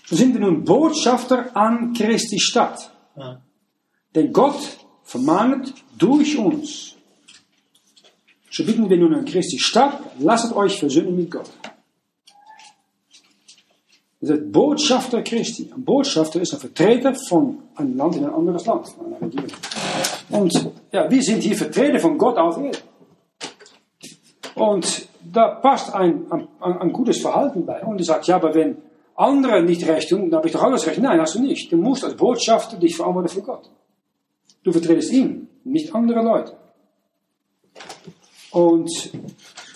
So 0.06 0.16
sind 0.16 0.34
wir 0.34 0.42
nun 0.42 0.64
Botschafter 0.64 1.56
an 1.56 1.94
Christi 1.94 2.40
Stadt. 2.40 2.92
Ja. 3.16 3.42
Denn 4.14 4.34
Gott 4.34 4.60
vermahnet 5.04 5.74
durch 5.98 6.38
uns. 6.38 6.96
So 8.52 8.64
bitten 8.66 8.90
wir 8.90 8.98
nun 8.98 9.14
an 9.16 9.26
Christi 9.26 9.58
Stadt, 9.58 10.00
lasst 10.20 10.54
euch 10.54 10.78
versöhnen 10.78 11.16
mit 11.16 11.32
Gott. 11.32 11.50
Ihr 14.22 14.28
seid 14.28 14.52
Botschafter 14.52 15.22
Christi. 15.22 15.72
Ein 15.74 15.84
Botschafter 15.84 16.40
ist 16.40 16.54
ein 16.54 16.60
Vertreter 16.60 17.16
von 17.16 17.60
einem 17.76 17.98
Land 17.98 18.16
in 18.18 18.26
ein 18.26 18.34
anderes 18.34 18.66
Land. 18.66 18.94
Und 20.30 20.72
ja, 20.92 21.10
wir 21.10 21.24
sind 21.24 21.44
hier 21.44 21.56
Vertreter 21.56 22.00
von 22.00 22.18
Gott 22.18 22.38
auf 22.38 22.58
Erde. 22.58 22.78
Und 24.56 25.08
da 25.34 25.56
passt 25.56 25.94
ein, 25.94 26.32
ein, 26.32 26.48
ein 26.60 26.94
gutes 26.94 27.20
Verhalten 27.20 27.66
bei. 27.66 27.84
Und 27.84 28.00
er 28.00 28.06
sagt, 28.06 28.28
ja, 28.28 28.36
aber 28.36 28.54
wenn 28.54 28.78
andere 29.16 29.64
nicht 29.64 29.86
recht 29.88 30.10
tun, 30.10 30.30
dann 30.30 30.38
habe 30.38 30.48
ich 30.48 30.54
doch 30.54 30.64
alles 30.64 30.86
recht. 30.86 31.00
Nein, 31.00 31.20
hast 31.20 31.36
du 31.36 31.42
nicht. 31.42 31.72
Du 31.72 31.78
musst 31.78 32.04
als 32.04 32.16
Botschafter 32.16 32.78
dich 32.78 32.96
verantworten 32.96 33.30
für 33.30 33.42
Gott. 33.42 33.70
Du 34.64 34.72
vertretest 34.72 35.12
ihn, 35.12 35.50
nicht 35.64 35.94
andere 35.94 36.22
Leute. 36.22 36.54
Und 38.52 38.90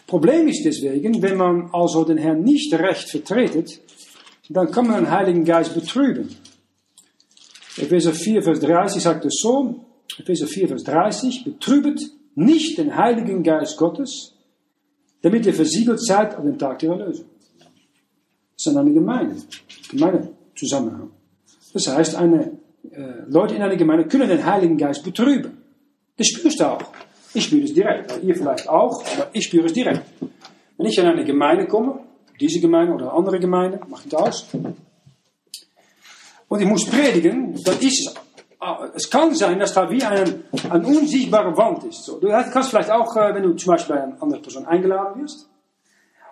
Problem 0.06 0.48
ist 0.48 0.64
deswegen, 0.64 1.22
wenn 1.22 1.38
man 1.38 1.70
also 1.74 2.06
den 2.06 2.18
Herrn 2.18 2.44
nicht 2.44 2.74
recht 2.74 3.10
vertretet, 3.10 3.82
dann 4.50 4.72
kann 4.72 4.88
man 4.88 5.04
den 5.04 5.12
Heiligen 5.12 5.44
Geist 5.44 5.74
betrüben. 5.74 6.34
Epheser 7.78 8.14
4, 8.14 8.44
Vers 8.44 8.60
30 8.60 9.04
sagt 9.04 9.26
es 9.26 9.40
so, 9.42 9.82
Epheser 10.18 10.48
4, 10.48 10.70
Vers 10.70 10.84
30, 10.86 11.44
betrübet 11.44 12.02
nicht 12.36 12.78
den 12.78 12.96
Heiligen 12.96 13.44
Geist 13.44 13.78
Gottes, 13.78 14.37
damit 15.22 15.46
ihr 15.46 15.54
versiegelt 15.54 16.04
seid 16.04 16.36
an 16.36 16.46
dem 16.46 16.58
Tag 16.58 16.80
der 16.80 16.92
Erlösung. 16.92 17.26
Das 18.56 18.68
ist 18.68 18.78
eine 18.78 18.94
Gemeinde, 18.94 19.36
Gemeindezusammenhang. 19.90 21.12
Das 21.74 21.88
heißt, 21.88 22.16
eine, 22.16 22.58
äh, 22.92 23.24
Leute 23.28 23.56
in 23.56 23.62
einer 23.62 23.76
Gemeinde 23.76 24.08
können 24.08 24.30
den 24.30 24.46
Heiligen 24.46 24.78
Geist 24.78 25.04
betrüben. 25.04 25.58
Das 26.18 26.28
spürst 26.28 26.60
du 26.60 26.66
auch. 26.66 26.84
Ich 27.34 27.46
spüre 27.46 27.64
es 27.64 27.74
direkt. 27.74 28.24
Ihr 28.24 28.36
vielleicht 28.36 28.68
auch, 28.68 29.04
aber 29.14 29.30
ich 29.34 29.46
spüre 29.46 29.66
es 29.66 29.74
direkt. 29.74 30.04
Wenn 30.78 30.88
ich 30.88 30.98
in 30.98 31.06
eine 31.06 31.24
Gemeinde 31.24 31.68
komme, 31.68 32.00
diese 32.40 32.60
Gemeinde 32.60 32.94
oder 32.94 33.14
andere 33.14 33.40
Gemeinde, 33.40 33.80
macht 33.88 34.06
nicht 34.06 34.16
aus, 34.16 34.48
und 36.50 36.62
ich 36.62 36.68
muss 36.68 36.86
predigen, 36.86 37.62
dann 37.64 37.80
ist 37.80 38.08
es, 38.08 38.16
es 38.96 39.10
kann 39.10 39.36
sein, 39.36 39.60
dass 39.60 39.74
da 39.74 39.90
wie 39.90 40.04
ein, 40.04 40.44
eine 40.70 40.88
unsichtbare 40.88 41.56
Wand 41.58 41.84
ist. 41.84 42.04
So, 42.04 42.20
du 42.20 42.28
kannst 42.28 42.70
vielleicht 42.70 42.90
auch, 42.90 43.16
äh, 43.16 43.34
wenn 43.36 43.44
du 43.44 43.54
zum 43.54 43.74
Beispiel 43.74 43.96
bei 43.96 44.04
einer 44.04 44.22
anderen 44.22 44.42
Person 44.42 44.66
eingeladen 44.66 45.22
wirst, 45.22 45.48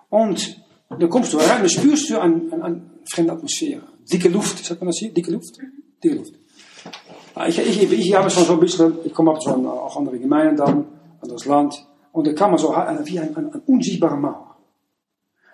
und 0.10 0.62
dann 0.90 1.10
kommst 1.10 1.34
du 1.34 1.38
rein, 1.38 1.60
dann 1.60 1.70
spürst 1.70 2.10
du 2.10 2.20
eine, 2.20 2.42
eine, 2.52 2.64
eine 2.64 2.82
fremde 3.12 3.34
Atmosphäre. 3.34 3.84
Dicke 4.12 4.30
Luft, 4.30 4.64
sagt 4.64 4.82
man 4.82 4.88
das 4.88 4.98
hier? 5.00 5.14
Dicke 5.14 5.32
Luft? 5.32 5.58
Dicke 6.04 6.16
Luft. 6.16 6.34
Ich, 7.48 7.60
ich, 7.60 7.84
ich, 7.84 7.92
ich 7.92 8.16
habe 8.16 8.30
schon 8.30 8.46
so 8.46 8.54
ein 8.54 8.60
bisschen, 8.60 8.98
ich 9.04 9.14
komme 9.14 9.36
so 9.40 9.52
an 9.52 9.66
auch 9.66 9.98
andere 9.98 10.18
Gemeinden 10.18 10.58
dann, 10.58 10.86
anderes 11.22 11.46
Land, 11.46 11.86
und 12.12 12.28
da 12.28 12.34
kann 12.34 12.52
man 12.52 12.60
so 12.60 12.70
wie 12.70 13.20
eine, 13.20 13.36
eine, 13.36 13.52
eine 13.52 13.62
unsichtbare 13.66 14.16
Mauer. 14.16 14.56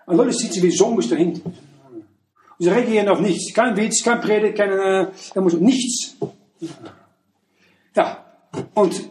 Und 0.06 0.18
Leute 0.18 0.34
sitzen 0.34 0.62
wie 0.62 0.70
Zombies 0.70 1.10
dahinter. 1.10 1.50
Sie 2.60 2.70
reagieren 2.70 3.10
auf 3.10 3.20
nichts. 3.20 3.52
Kein 3.54 3.76
Witz, 3.76 4.04
kein 4.04 4.22
Predigt, 4.22 4.56
kein, 4.56 4.72
äh, 4.72 5.08
nichts. 5.60 6.16
Ja, 7.96 8.26
und 8.74 9.10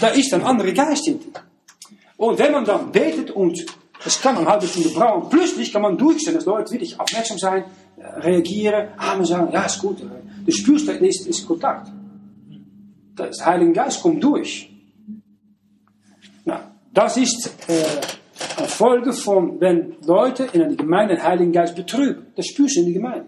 da 0.00 0.08
ist 0.08 0.32
ein 0.34 0.42
anderer 0.42 0.72
Geist 0.72 1.04
hinter. 1.04 1.42
Und 2.16 2.38
wenn 2.38 2.52
man 2.52 2.64
dann 2.64 2.92
betet 2.92 3.30
und 3.30 3.64
es 4.04 4.20
kann 4.20 4.36
eine 4.36 4.46
halbe 4.46 4.66
Stunde 4.66 4.90
brauchen, 4.90 5.28
plötzlich 5.28 5.72
kann 5.72 5.82
man 5.82 5.96
durchstellen, 5.96 6.36
dass 6.36 6.46
Leute 6.46 6.72
wirklich 6.72 6.98
aufmerksam 6.98 7.38
sein, 7.38 7.64
reagieren, 7.98 8.88
Amen 8.96 9.24
sagen, 9.24 9.52
ja, 9.52 9.64
ist 9.64 9.80
gut. 9.80 9.98
Du 10.00 10.52
spürst, 10.52 10.88
da 10.88 10.92
ist, 10.92 11.26
ist 11.26 11.46
Kontakt. 11.46 11.90
Der 13.18 13.30
Heilige 13.44 13.72
Geist 13.72 14.02
kommt 14.02 14.22
durch. 14.24 14.70
Na, 16.44 16.72
das 16.92 17.16
ist 17.18 17.52
äh, 17.68 17.84
eine 18.56 18.68
Folge 18.68 19.12
von, 19.12 19.60
wenn 19.60 19.96
Leute 20.06 20.48
in 20.52 20.62
einer 20.62 20.74
Gemeinde 20.74 21.16
den 21.16 21.24
Heiligen 21.24 21.52
Geist 21.52 21.74
betrüben. 21.74 22.26
Das 22.36 22.46
spürst 22.46 22.76
du 22.76 22.80
in 22.80 22.86
die 22.86 22.94
Gemeinde. 22.94 23.26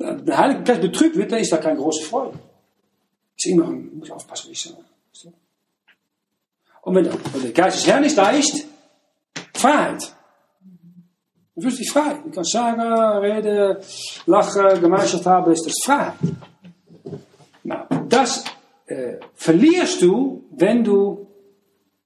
Wenn 0.00 0.24
der 0.24 0.38
Heilige 0.38 0.62
Geist 0.62 0.80
betrübt 0.80 1.16
wird, 1.16 1.30
dann 1.30 1.40
ist 1.40 1.52
da 1.52 1.58
keine 1.58 1.76
große 1.76 2.04
Freude. 2.04 2.38
Ist 3.36 3.46
immer, 3.46 3.70
muss 3.70 4.10
aufpassen, 4.10 4.48
wie 4.48 4.52
ich 4.52 4.62
sage. 4.62 4.82
Und 6.82 6.94
wenn 6.94 7.04
der, 7.04 7.12
wenn 7.32 7.42
der 7.42 7.52
Geist 7.52 7.76
des 7.76 7.86
Herrn 7.86 8.14
da 8.16 8.30
ist 8.30 8.66
Freiheit. 9.52 10.16
Du 11.54 11.60
fühlst 11.60 11.80
dich 11.80 11.90
frei. 11.90 12.14
Du 12.24 12.30
kannst 12.30 12.52
sagen, 12.52 12.80
reden, 12.80 13.76
lachen, 14.24 14.80
Gemeinschaft 14.80 15.26
haben, 15.26 15.52
ist 15.52 15.66
das 15.66 15.74
Freiheit. 15.84 16.14
Nou, 17.62 17.84
das 18.08 18.44
äh, 18.86 19.16
verlierst 19.34 20.00
du, 20.00 20.46
wenn 20.52 20.82
du 20.82 21.26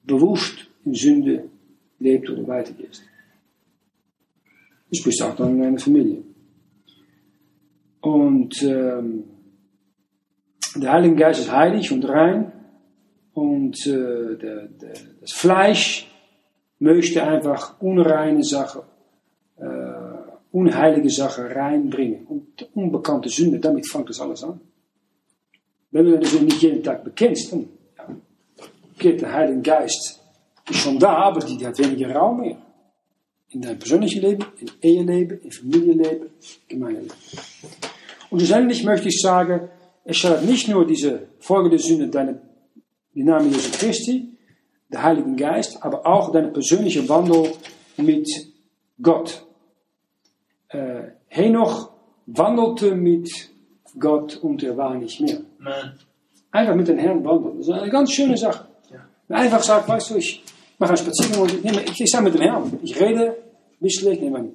bewusst 0.03 0.67
in 0.85 0.95
Sünde 0.95 1.49
lebst 2.01 2.31
oder 2.31 2.49
weitergehst. 2.49 3.03
Das 4.91 4.99
sprichst 4.99 5.23
auch 5.23 5.39
in 5.39 5.63
einer 5.63 5.79
Familie. 5.79 6.34
Und 8.05 8.63
ähm, 8.63 9.25
der 10.77 10.93
Heilige 10.93 11.17
Geist 11.17 11.41
ist 11.41 11.51
heilig 11.51 11.91
und 11.91 12.07
rein. 12.07 12.53
Und 13.33 13.87
äh, 13.87 14.37
der, 14.37 14.69
der, 14.69 14.93
das 15.23 15.33
Fleisch 15.33 16.07
möchte 16.79 17.25
einfach 17.25 17.81
unreine 17.81 18.45
Sachen, 18.45 18.83
äh, 19.57 19.65
unheilige 20.53 21.09
Sachen 21.09 21.47
reinbringen. 21.47 22.27
Und 22.27 22.69
unbekannte 22.75 23.31
Sünde, 23.31 23.59
damit 23.59 23.89
fängt 23.89 24.11
das 24.11 24.21
alles 24.21 24.45
an. 24.45 24.61
Wenn 25.91 26.05
du 26.05 26.19
das 26.19 26.39
nicht 26.39 26.61
jeden 26.61 26.83
Tag 26.83 27.05
bekennst, 27.05 27.53
dann 27.53 27.69
geht 28.99 29.23
der 29.23 29.33
Heilige 29.33 29.63
Geist 29.63 30.21
ist 30.69 30.81
schon 30.81 30.99
da, 30.99 31.15
aber 31.15 31.41
die 31.41 31.67
hat 31.67 31.79
weniger 31.79 32.15
Raum 32.15 32.41
mehr. 32.41 32.59
In 33.49 33.63
dein 33.63 33.79
persönlichen 33.79 34.21
Leben, 34.21 34.45
in 34.59 34.71
Eheleben, 34.83 35.41
in 35.41 35.53
Familienleben, 35.53 36.31
Gemeindeleben. 36.69 37.17
Und 38.35 38.41
schlussendlich 38.41 38.83
möchte 38.83 39.07
ich 39.07 39.21
sagen, 39.21 39.69
es 40.05 40.17
schadet 40.17 40.45
nicht 40.45 40.67
nur 40.67 40.85
diese 40.85 41.29
folgende 41.39 41.79
Sünde, 41.79 42.09
deine, 42.09 42.41
die 43.15 43.23
Name 43.23 43.47
Jesu 43.47 43.71
Christi, 43.79 44.29
der 44.91 45.05
Heilige 45.05 45.37
Geist, 45.37 45.81
aber 45.81 46.05
auch 46.05 46.33
deine 46.33 46.49
persönliche 46.49 47.09
Wandel 47.09 47.53
mit 47.97 48.29
Gott. 49.01 49.47
Äh, 50.67 51.13
Henoch 51.29 51.93
wandelte 52.27 52.97
mit 52.97 53.31
Gott 54.01 54.37
und 54.39 54.65
er 54.65 54.77
war 54.77 54.97
nicht 54.97 55.21
mehr. 55.21 55.39
Einfach 56.51 56.75
mit 56.75 56.89
dem 56.89 56.99
Herrn 56.99 57.25
wandeln. 57.25 57.59
Das 57.59 57.69
ist 57.69 57.73
eine 57.73 57.89
ganz 57.89 58.11
schöne 58.11 58.37
Sache. 58.37 58.67
Einfach 59.29 59.63
sagt, 59.63 59.89
weißt 59.89 60.11
du, 60.11 60.17
ich 60.17 60.43
mache 60.81 60.91
einen 60.91 60.99
Spaziergang 60.99 61.41
und 61.41 61.55
ich, 61.55 61.63
nehme, 61.63 61.85
ich, 61.85 62.01
ich 62.01 62.21
mit 62.21 62.35
dem 62.35 62.41
Herrn. 62.41 62.81
Ich 62.83 63.01
rede, 63.01 63.37
wissle, 63.79 64.13
ich 64.13 64.21
nehme 64.21 64.39
ein 64.39 64.53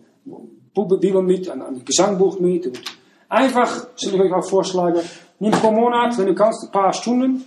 Bibel 1.00 1.22
mit, 1.22 1.50
ein, 1.50 1.62
ein 1.62 1.86
Gesangbuch 1.86 2.42
mit. 2.42 2.68
Und 2.68 2.99
einfach, 3.30 3.88
soll 3.96 4.26
ich 4.26 4.34
euch 4.34 4.50
vorschlagen, 4.50 5.02
nimm 5.40 5.52
pro 5.52 5.72
Monat, 5.72 6.18
wenn 6.18 6.28
du 6.28 6.36
kannst, 6.36 6.66
ein 6.66 6.72
paar 6.72 6.92
Stunden 6.92 7.46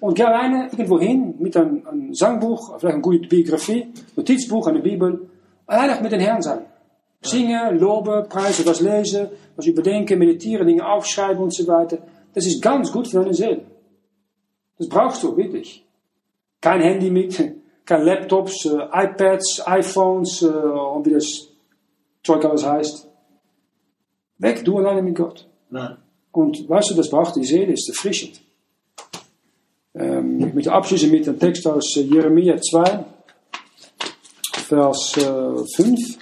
und 0.00 0.14
geh 0.14 0.24
alleine 0.24 0.68
irgendwo 0.70 1.00
hin 1.00 1.34
mit 1.38 1.56
einem, 1.56 1.86
einem 1.86 2.14
Sangbuch, 2.14 2.78
vielleicht 2.78 2.94
eine 2.94 3.02
gute 3.02 3.26
Biografie, 3.26 3.92
Notizbuch, 4.16 4.66
eine 4.68 4.80
Bibel, 4.80 5.28
alleine 5.66 6.00
mit 6.00 6.12
dem 6.12 6.20
Herrn 6.20 6.42
sein. 6.42 6.66
Zingen, 7.22 7.78
loben, 7.78 8.28
preisen, 8.28 8.66
was 8.66 8.80
lesen, 8.80 9.28
was 9.54 9.66
überdenken, 9.66 10.18
meditieren, 10.18 10.66
Dinge 10.66 10.84
aufschreiben 10.84 11.42
und 11.42 11.54
so 11.54 11.66
weiter. 11.68 11.98
Das 12.34 12.46
ist 12.46 12.60
ganz 12.60 12.90
gut 12.90 13.08
für 13.08 13.20
deine 13.20 13.34
Seele. 13.34 13.64
Das 14.76 14.88
brauchst 14.88 15.22
du 15.22 15.36
wirklich. 15.36 15.86
Kein 16.60 16.80
Handy 16.80 17.10
mit, 17.10 17.40
kein 17.84 18.02
Laptops, 18.02 18.66
äh, 18.66 19.04
iPads, 19.04 19.62
iPhones 19.66 20.42
äh, 20.42 20.48
wie 20.48 21.10
das 21.10 21.48
Zeug 22.24 22.44
alles 22.44 22.66
heißt. 22.66 23.11
Weg, 24.42 24.64
du 24.64 24.78
alleine 24.78 25.02
mit 25.02 25.14
Gott. 25.14 25.46
Nein. 25.70 25.96
Und 26.32 26.68
weißt 26.68 26.90
du, 26.90 26.94
das 26.94 27.08
braucht 27.10 27.36
die 27.36 27.44
Seele, 27.44 27.72
ist 27.72 27.88
erfrischend. 27.88 28.40
Ähm, 29.94 30.48
ich 30.48 30.54
möchte 30.54 30.72
abschließen 30.72 31.10
mit 31.10 31.28
einem 31.28 31.38
Text 31.38 31.66
aus 31.66 31.96
äh, 31.96 32.00
Jeremia 32.00 32.56
2, 32.60 33.04
Vers 34.66 35.16
äh, 35.18 35.64
5. 35.76 36.18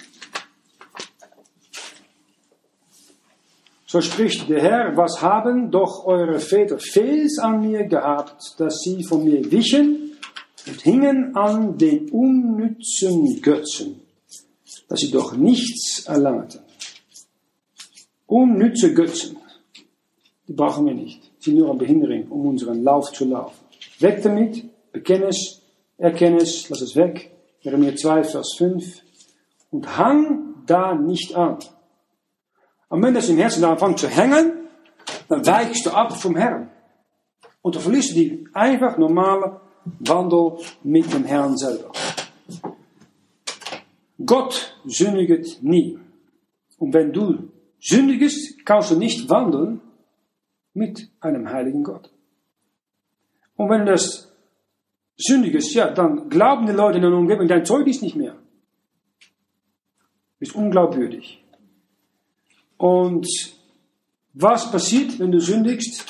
So 3.87 4.01
spricht 4.01 4.47
der 4.49 4.61
Herr, 4.61 4.97
was 4.97 5.21
haben 5.21 5.71
doch 5.71 6.05
eure 6.05 6.39
Väter 6.39 6.77
Fehls 6.77 7.39
an 7.39 7.61
mir 7.61 7.85
gehabt, 7.85 8.53
dass 8.57 8.81
sie 8.81 9.03
von 9.03 9.23
mir 9.25 9.51
wichen 9.51 10.11
und 10.67 10.81
hingen 10.81 11.35
an 11.35 11.77
den 11.77 12.09
unnützen 12.09 13.41
Götzen, 13.41 14.01
dass 14.87 14.99
sie 14.99 15.11
doch 15.11 15.35
nichts 15.35 16.05
erlangten. 16.05 16.61
Unnütze 18.31 18.93
Götzen, 18.93 19.35
die 20.47 20.53
brauchen 20.53 20.85
wir 20.85 20.93
nicht, 20.93 21.21
sind 21.39 21.57
nur 21.57 21.69
eine 21.69 21.77
Behinderung, 21.77 22.29
um 22.29 22.47
unseren 22.47 22.81
Lauf 22.81 23.11
zu 23.11 23.25
laufen. 23.25 23.65
Weg 23.99 24.23
damit, 24.23 24.63
bekenne 24.93 25.25
es, 25.25 25.61
erkenne 25.97 26.37
es, 26.37 26.69
lass 26.69 26.79
es 26.79 26.95
weg. 26.95 27.29
Jeremia 27.59 27.93
2, 27.93 28.23
Vers 28.23 28.55
5. 28.57 29.01
Und 29.71 29.97
hang 29.97 30.63
da 30.65 30.95
nicht 30.95 31.35
an. 31.35 31.59
Und 32.87 33.03
wenn 33.03 33.13
das 33.13 33.27
im 33.27 33.37
Herzen 33.37 33.65
anfängt 33.65 33.99
zu 33.99 34.07
hängen, 34.07 34.53
dann 35.27 35.45
weichst 35.45 35.85
du 35.85 35.89
ab 35.89 36.17
vom 36.17 36.37
Herrn. 36.37 36.69
Und 37.61 37.75
dann 37.75 37.83
verlierst 37.83 38.11
du 38.11 38.15
die 38.15 38.47
einfach 38.53 38.97
normale 38.97 39.59
Wandel 39.99 40.53
mit 40.83 41.13
dem 41.13 41.25
Herrn 41.25 41.57
selber. 41.57 41.91
Gott 44.25 44.77
sündigt 44.85 45.61
nie. 45.61 45.99
Und 46.77 46.93
wenn 46.93 47.11
du 47.11 47.49
sündigst, 47.81 48.65
kannst 48.65 48.91
du 48.91 48.95
nicht 48.95 49.27
wandeln 49.29 49.81
mit 50.73 51.09
einem 51.19 51.49
heiligen 51.49 51.83
Gott. 51.83 52.11
Und 53.55 53.69
wenn 53.69 53.85
du 53.85 53.91
das 53.91 54.31
sündigst, 55.17 55.73
ja, 55.73 55.91
dann 55.91 56.29
glauben 56.29 56.65
die 56.65 56.71
Leute 56.71 56.97
in 56.97 57.03
der 57.03 57.11
Umgebung, 57.11 57.47
dein 57.47 57.65
Zeug 57.65 57.87
ist 57.87 58.01
nicht 58.01 58.15
mehr. 58.15 58.33
Du 59.19 60.39
bist 60.39 60.55
unglaubwürdig. 60.55 61.43
Und 62.77 63.27
was 64.33 64.71
passiert, 64.71 65.19
wenn 65.19 65.31
du 65.31 65.39
sündigst? 65.39 66.05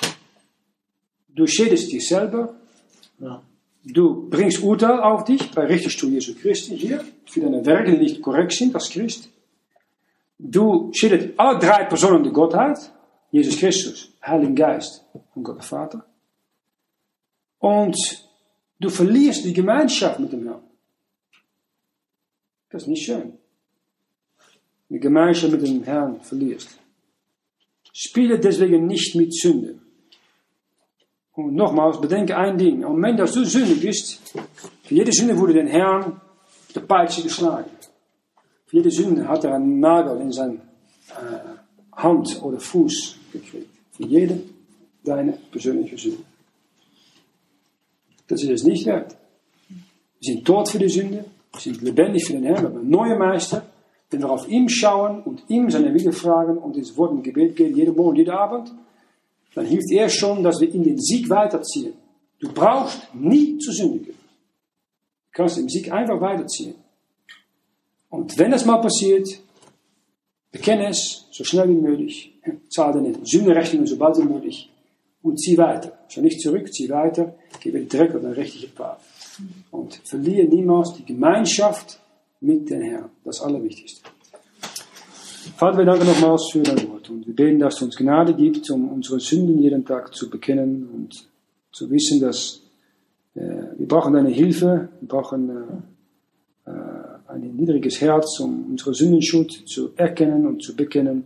Du 1.29 1.47
schädest 1.47 1.91
dich 1.91 2.07
selber. 2.07 2.55
Ja. 3.19 3.41
Du 3.83 4.29
bringst 4.29 4.61
Urteil 4.61 4.99
auf 4.99 5.23
dich, 5.23 5.51
bei 5.51 5.65
richtest 5.65 6.01
du 6.01 6.07
Jesu 6.07 6.35
Christi 6.35 6.77
hier, 6.77 7.03
für 7.25 7.41
deine 7.41 7.65
Werke, 7.65 7.91
die 7.91 7.97
nicht 7.97 8.21
korrekt 8.21 8.51
sind 8.51 8.75
als 8.75 8.89
Christ. 8.91 9.29
Du 10.43 10.91
schädest 10.93 11.39
alle 11.39 11.59
drei 11.59 11.85
Personen 11.85 12.23
der 12.23 12.31
Gottheit, 12.31 12.77
Jesus 13.31 13.57
Christus, 13.57 14.11
Heiligen 14.25 14.55
Geist 14.55 15.05
und 15.35 15.43
Gott 15.43 15.57
der 15.57 15.63
Vater. 15.63 16.05
Und 17.59 17.95
du 18.79 18.89
verlierst 18.89 19.45
die 19.45 19.53
Gemeinschaft 19.53 20.19
mit 20.19 20.31
dem 20.31 20.47
Herrn. 20.47 20.63
Das 22.69 22.83
ist 22.83 22.87
nicht 22.87 23.05
schön 23.05 23.37
die 24.91 24.99
Gemeinschaft 24.99 25.53
mit 25.53 25.65
dem 25.65 25.83
Herrn 25.83 26.19
verlierst. 26.19 26.77
Spiele 27.93 28.37
deswegen 28.37 28.87
nicht 28.87 29.15
mit 29.15 29.33
Sünde. 29.33 29.79
Und 31.33 31.55
nochmals, 31.55 31.99
bedenke 31.99 32.35
ein 32.35 32.57
Ding. 32.57 32.83
Am 32.83 32.91
Moment, 32.91 33.19
dass 33.19 33.31
du 33.31 33.45
sündig 33.45 33.81
bist, 33.81 34.19
für 34.83 34.93
jede 34.93 35.13
Sünde 35.13 35.37
wurde 35.37 35.53
den 35.53 35.67
Herrn 35.67 36.19
der 36.75 36.81
Peitsche 36.81 37.23
geschlagen. 37.23 37.69
Für 38.71 38.77
jede 38.77 38.89
Sünde 38.89 39.27
hat 39.27 39.43
er 39.43 39.55
einen 39.55 39.81
Nagel 39.81 40.21
in 40.21 40.31
sein 40.31 40.61
äh, 41.09 41.97
Hand 41.97 42.41
oder 42.41 42.57
Fuß 42.57 43.17
gekriegt. 43.33 43.69
Für 43.91 44.05
jede 44.05 44.41
deine 45.03 45.33
persönliche 45.51 45.97
Sünde. 45.97 46.23
Das 48.29 48.41
ist 48.41 48.49
es 48.49 48.63
nicht 48.63 48.85
wert. 48.85 49.17
Wir 49.67 50.35
sind 50.35 50.45
tot 50.45 50.69
für 50.69 50.79
die 50.79 50.87
Sünde. 50.87 51.25
Wir 51.51 51.59
sind 51.59 51.81
lebendig 51.81 52.25
für 52.25 52.31
den 52.31 52.45
Herrn. 52.45 52.61
Wir 52.61 52.69
haben 52.69 52.77
einen 52.77 52.89
neuen 52.89 53.19
Meister 53.19 53.65
Wenn 54.09 54.21
wir 54.21 54.29
auf 54.29 54.47
ihn 54.47 54.69
schauen 54.69 55.21
und 55.23 55.43
ihm 55.49 55.69
seine 55.69 55.93
Wille 55.93 56.13
fragen 56.13 56.57
und 56.57 56.77
ins 56.77 56.95
Wort 56.95 57.11
und 57.11 57.23
Gebet 57.23 57.57
gehen, 57.57 57.75
jeden 57.75 57.93
Morgen, 57.93 58.15
jeden 58.15 58.33
Abend, 58.33 58.73
dann 59.53 59.65
hilft 59.65 59.91
er 59.91 60.07
schon, 60.07 60.43
dass 60.43 60.61
wir 60.61 60.73
in 60.73 60.83
den 60.83 60.97
Sieg 60.97 61.29
weiterziehen. 61.29 61.91
Du 62.39 62.49
brauchst 62.53 63.13
nie 63.13 63.57
zu 63.57 63.73
sündigen. 63.73 64.13
Du 64.13 65.31
kannst 65.33 65.57
im 65.57 65.67
Sieg 65.67 65.91
einfach 65.91 66.21
weiterziehen. 66.21 66.75
Und 68.11 68.37
wenn 68.37 68.51
das 68.51 68.65
mal 68.65 68.81
passiert, 68.81 69.27
bekenne 70.51 70.89
es 70.89 71.25
so 71.31 71.43
schnell 71.43 71.69
wie 71.69 71.81
möglich, 71.81 72.33
zahle 72.69 73.01
deine 73.01 73.15
Sündenrechnung 73.23 73.87
so 73.87 73.97
bald 73.97 74.17
wie 74.17 74.33
möglich 74.33 74.69
und 75.23 75.39
zieh 75.39 75.57
weiter. 75.57 75.97
Schau 76.09 76.21
nicht 76.21 76.41
zurück, 76.41 76.71
zieh 76.73 76.89
weiter, 76.89 77.35
gebe 77.61 77.83
Dreck 77.85 78.13
auf 78.13 78.21
den 78.21 78.33
richtigen 78.33 78.71
Pfad. 78.73 78.99
Und 79.71 80.01
verliere 80.03 80.45
niemals 80.45 80.93
die 80.93 81.05
Gemeinschaft 81.05 81.99
mit 82.41 82.69
dem 82.69 82.81
Herrn. 82.81 83.09
Das 83.23 83.41
Allerwichtigste. 83.41 84.09
Vater, 85.55 85.77
wir 85.77 85.85
danken 85.85 86.05
nochmals 86.05 86.49
für 86.51 86.61
dein 86.61 86.89
Wort 86.89 87.09
und 87.09 87.25
wir 87.25 87.35
beten, 87.35 87.59
dass 87.59 87.77
du 87.77 87.85
uns 87.85 87.95
Gnade 87.95 88.33
gibt, 88.33 88.69
um 88.71 88.89
unsere 88.89 89.19
Sünden 89.21 89.57
jeden 89.59 89.85
Tag 89.85 90.13
zu 90.13 90.29
bekennen 90.29 90.89
und 90.93 91.27
zu 91.71 91.89
wissen, 91.89 92.19
dass 92.19 92.61
äh, 93.35 93.39
wir 93.77 93.87
brauchen 93.87 94.13
deine 94.13 94.29
Hilfe, 94.29 94.89
wir 94.99 95.07
brauchen 95.07 95.49
äh, 95.49 95.53
ein 97.31 97.55
niedriges 97.55 98.01
Herz, 98.01 98.39
um 98.39 98.71
unsere 98.71 98.93
Sündenschuld 98.93 99.51
zu 99.67 99.91
erkennen 99.95 100.45
und 100.45 100.61
zu 100.61 100.75
bekennen. 100.75 101.25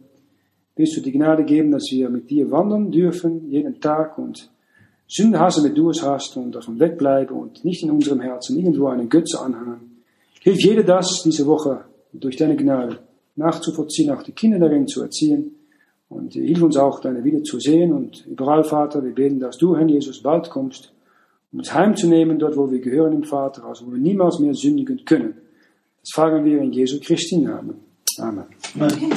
Willst 0.76 0.96
du 0.98 1.02
die 1.02 1.12
Gnade 1.12 1.44
geben, 1.44 1.72
dass 1.72 1.86
wir 1.92 2.10
mit 2.10 2.30
dir 2.30 2.52
wandern 2.52 2.92
dürfen, 2.92 3.50
jeden 3.50 3.80
Tag 3.80 4.18
und 4.18 4.52
Sünde 5.08 5.40
hassen, 5.40 5.64
wenn 5.64 5.76
du 5.76 5.90
es 5.90 6.04
hast 6.04 6.36
und 6.38 6.54
davon 6.54 6.80
wegbleiben 6.80 7.36
und 7.36 7.64
nicht 7.64 7.84
in 7.84 7.92
unserem 7.92 8.22
Herzen 8.22 8.58
irgendwo 8.58 8.88
einen 8.88 9.10
Götze 9.10 9.40
anhängen. 9.40 10.02
Hilf 10.42 10.60
jeder 10.60 10.84
das 10.84 11.22
diese 11.24 11.46
Woche 11.46 11.86
durch 12.12 12.36
deine 12.38 12.56
Gnade 12.56 13.00
nachzuvollziehen, 13.36 14.12
auch 14.12 14.24
die 14.24 14.32
Kinder 14.32 14.60
darin 14.60 14.88
zu 14.88 15.02
erziehen. 15.02 15.56
Und 16.08 16.34
hilf 16.34 16.62
uns 16.62 16.78
auch, 16.78 17.00
deine 17.00 17.24
Wieder 17.24 17.44
zu 17.44 17.60
sehen. 17.60 17.92
Und 17.92 18.26
überall, 18.28 18.64
Vater, 18.64 19.04
wir 19.04 19.14
beten, 19.14 19.40
dass 19.40 19.58
du, 19.58 19.76
Herr 19.76 19.88
Jesus, 19.88 20.22
bald 20.22 20.50
kommst, 20.50 20.94
um 21.52 21.60
uns 21.60 21.74
heimzunehmen, 21.74 22.38
dort, 22.38 22.58
wo 22.58 22.70
wir 22.70 22.80
gehören 22.80 23.14
im 23.14 23.24
Vater, 23.24 23.66
also 23.66 23.88
wo 23.88 23.92
wir 23.92 24.00
niemals 24.00 24.40
mehr 24.40 24.54
sündigen 24.54 25.04
können. 25.06 25.36
Das 26.06 26.12
fragen 26.12 26.46
wir 26.46 26.62
in 26.62 26.72
Jesu 26.72 27.00
Christi 27.00 27.38
Namen. 27.38 27.80
Amen. 28.20 28.46
Amen. 28.76 29.14